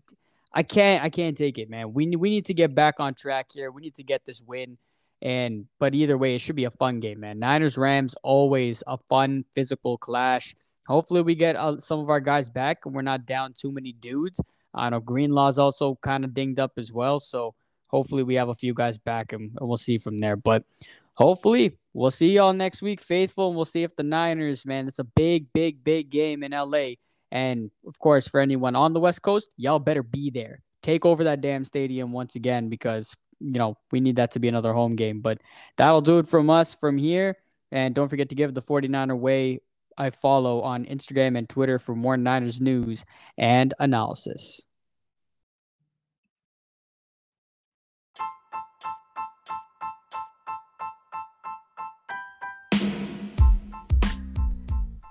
I 0.51 0.63
can't 0.63 1.03
I 1.03 1.09
can't 1.09 1.37
take 1.37 1.57
it, 1.57 1.69
man. 1.69 1.93
We 1.93 2.15
we 2.15 2.29
need 2.29 2.45
to 2.45 2.53
get 2.53 2.73
back 2.73 2.99
on 2.99 3.13
track 3.13 3.49
here. 3.53 3.71
We 3.71 3.81
need 3.81 3.95
to 3.95 4.03
get 4.03 4.25
this 4.25 4.41
win. 4.41 4.77
And 5.23 5.67
but 5.79 5.95
either 5.95 6.17
way, 6.17 6.35
it 6.35 6.41
should 6.41 6.57
be 6.57 6.65
a 6.65 6.69
fun 6.69 6.99
game, 6.99 7.21
man. 7.21 7.39
Niners 7.39 7.77
Rams 7.77 8.13
always 8.23 8.83
a 8.85 8.97
fun 8.97 9.45
physical 9.53 9.97
clash. 9.97 10.53
Hopefully, 10.87 11.21
we 11.21 11.33
get 11.33 11.55
uh, 11.55 11.79
some 11.79 11.99
of 11.99 12.09
our 12.09 12.19
guys 12.19 12.49
back 12.49 12.85
and 12.85 12.93
we're 12.93 13.01
not 13.01 13.25
down 13.25 13.53
too 13.53 13.71
many 13.71 13.93
dudes. 13.93 14.41
I 14.73 14.89
know 14.89 14.99
Greenlaw's 14.99 15.57
also 15.57 15.97
kind 16.01 16.25
of 16.25 16.33
dinged 16.33 16.59
up 16.59 16.73
as 16.75 16.91
well, 16.91 17.21
so 17.21 17.55
hopefully 17.87 18.23
we 18.23 18.35
have 18.35 18.49
a 18.49 18.55
few 18.55 18.73
guys 18.73 18.97
back 18.97 19.31
and, 19.31 19.51
and 19.57 19.69
we'll 19.69 19.77
see 19.77 19.97
from 19.97 20.19
there. 20.19 20.35
But 20.35 20.65
hopefully 21.13 21.77
we'll 21.93 22.11
see 22.11 22.33
y'all 22.33 22.51
next 22.51 22.81
week, 22.81 22.99
faithful, 22.99 23.47
and 23.47 23.55
we'll 23.55 23.63
see 23.63 23.83
if 23.83 23.95
the 23.95 24.03
Niners, 24.03 24.65
man, 24.65 24.89
it's 24.89 24.99
a 24.99 25.05
big, 25.05 25.53
big, 25.53 25.85
big 25.85 26.09
game 26.09 26.43
in 26.43 26.51
LA. 26.51 26.95
And 27.31 27.71
of 27.87 27.97
course, 27.99 28.27
for 28.27 28.41
anyone 28.41 28.75
on 28.75 28.91
the 28.91 28.99
West 28.99 29.21
Coast, 29.21 29.53
y'all 29.55 29.79
better 29.79 30.03
be 30.03 30.29
there. 30.31 30.63
Take 30.81 31.05
over 31.05 31.23
that 31.23 31.39
damn 31.39 31.63
stadium 31.63 32.11
once 32.11 32.35
again 32.35 32.67
because 32.67 33.15
you 33.43 33.59
know, 33.59 33.77
we 33.91 33.99
need 33.99 34.15
that 34.15 34.31
to 34.31 34.39
be 34.39 34.47
another 34.47 34.73
home 34.73 34.95
game. 34.95 35.21
But 35.21 35.39
that'll 35.77 36.01
do 36.01 36.19
it 36.19 36.27
from 36.27 36.49
us 36.49 36.73
from 36.73 36.97
here. 36.97 37.37
And 37.71 37.93
don't 37.93 38.07
forget 38.07 38.29
to 38.29 38.35
give 38.35 38.53
the 38.53 38.61
49er 38.61 39.17
way 39.17 39.59
I 39.97 40.09
follow 40.09 40.61
on 40.61 40.85
Instagram 40.85 41.37
and 41.37 41.49
Twitter 41.49 41.79
for 41.79 41.95
more 41.95 42.17
Niners 42.17 42.61
news 42.61 43.05
and 43.37 43.73
analysis. 43.79 44.65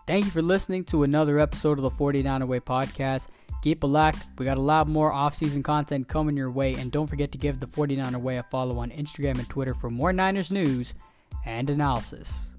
Thank 0.06 0.24
you 0.26 0.30
for 0.30 0.42
listening 0.42 0.84
to 0.86 1.04
another 1.04 1.38
episode 1.38 1.78
of 1.78 1.84
the 1.84 1.90
49er 1.90 2.46
Way 2.46 2.60
podcast. 2.60 3.28
Keep 3.62 3.84
it 3.84 3.86
locked. 3.86 4.26
We 4.38 4.44
got 4.44 4.58
a 4.58 4.60
lot 4.60 4.88
more 4.88 5.12
off-season 5.12 5.62
content 5.62 6.08
coming 6.08 6.36
your 6.36 6.50
way, 6.50 6.74
and 6.74 6.90
don't 6.90 7.06
forget 7.06 7.32
to 7.32 7.38
give 7.38 7.60
the 7.60 7.66
49er 7.66 8.20
Way 8.20 8.36
a 8.36 8.42
follow 8.42 8.78
on 8.78 8.90
Instagram 8.90 9.38
and 9.38 9.48
Twitter 9.48 9.72
for 9.72 9.88
more 9.88 10.12
Niners 10.12 10.50
news 10.50 10.94
and 11.46 11.70
analysis. 11.70 12.51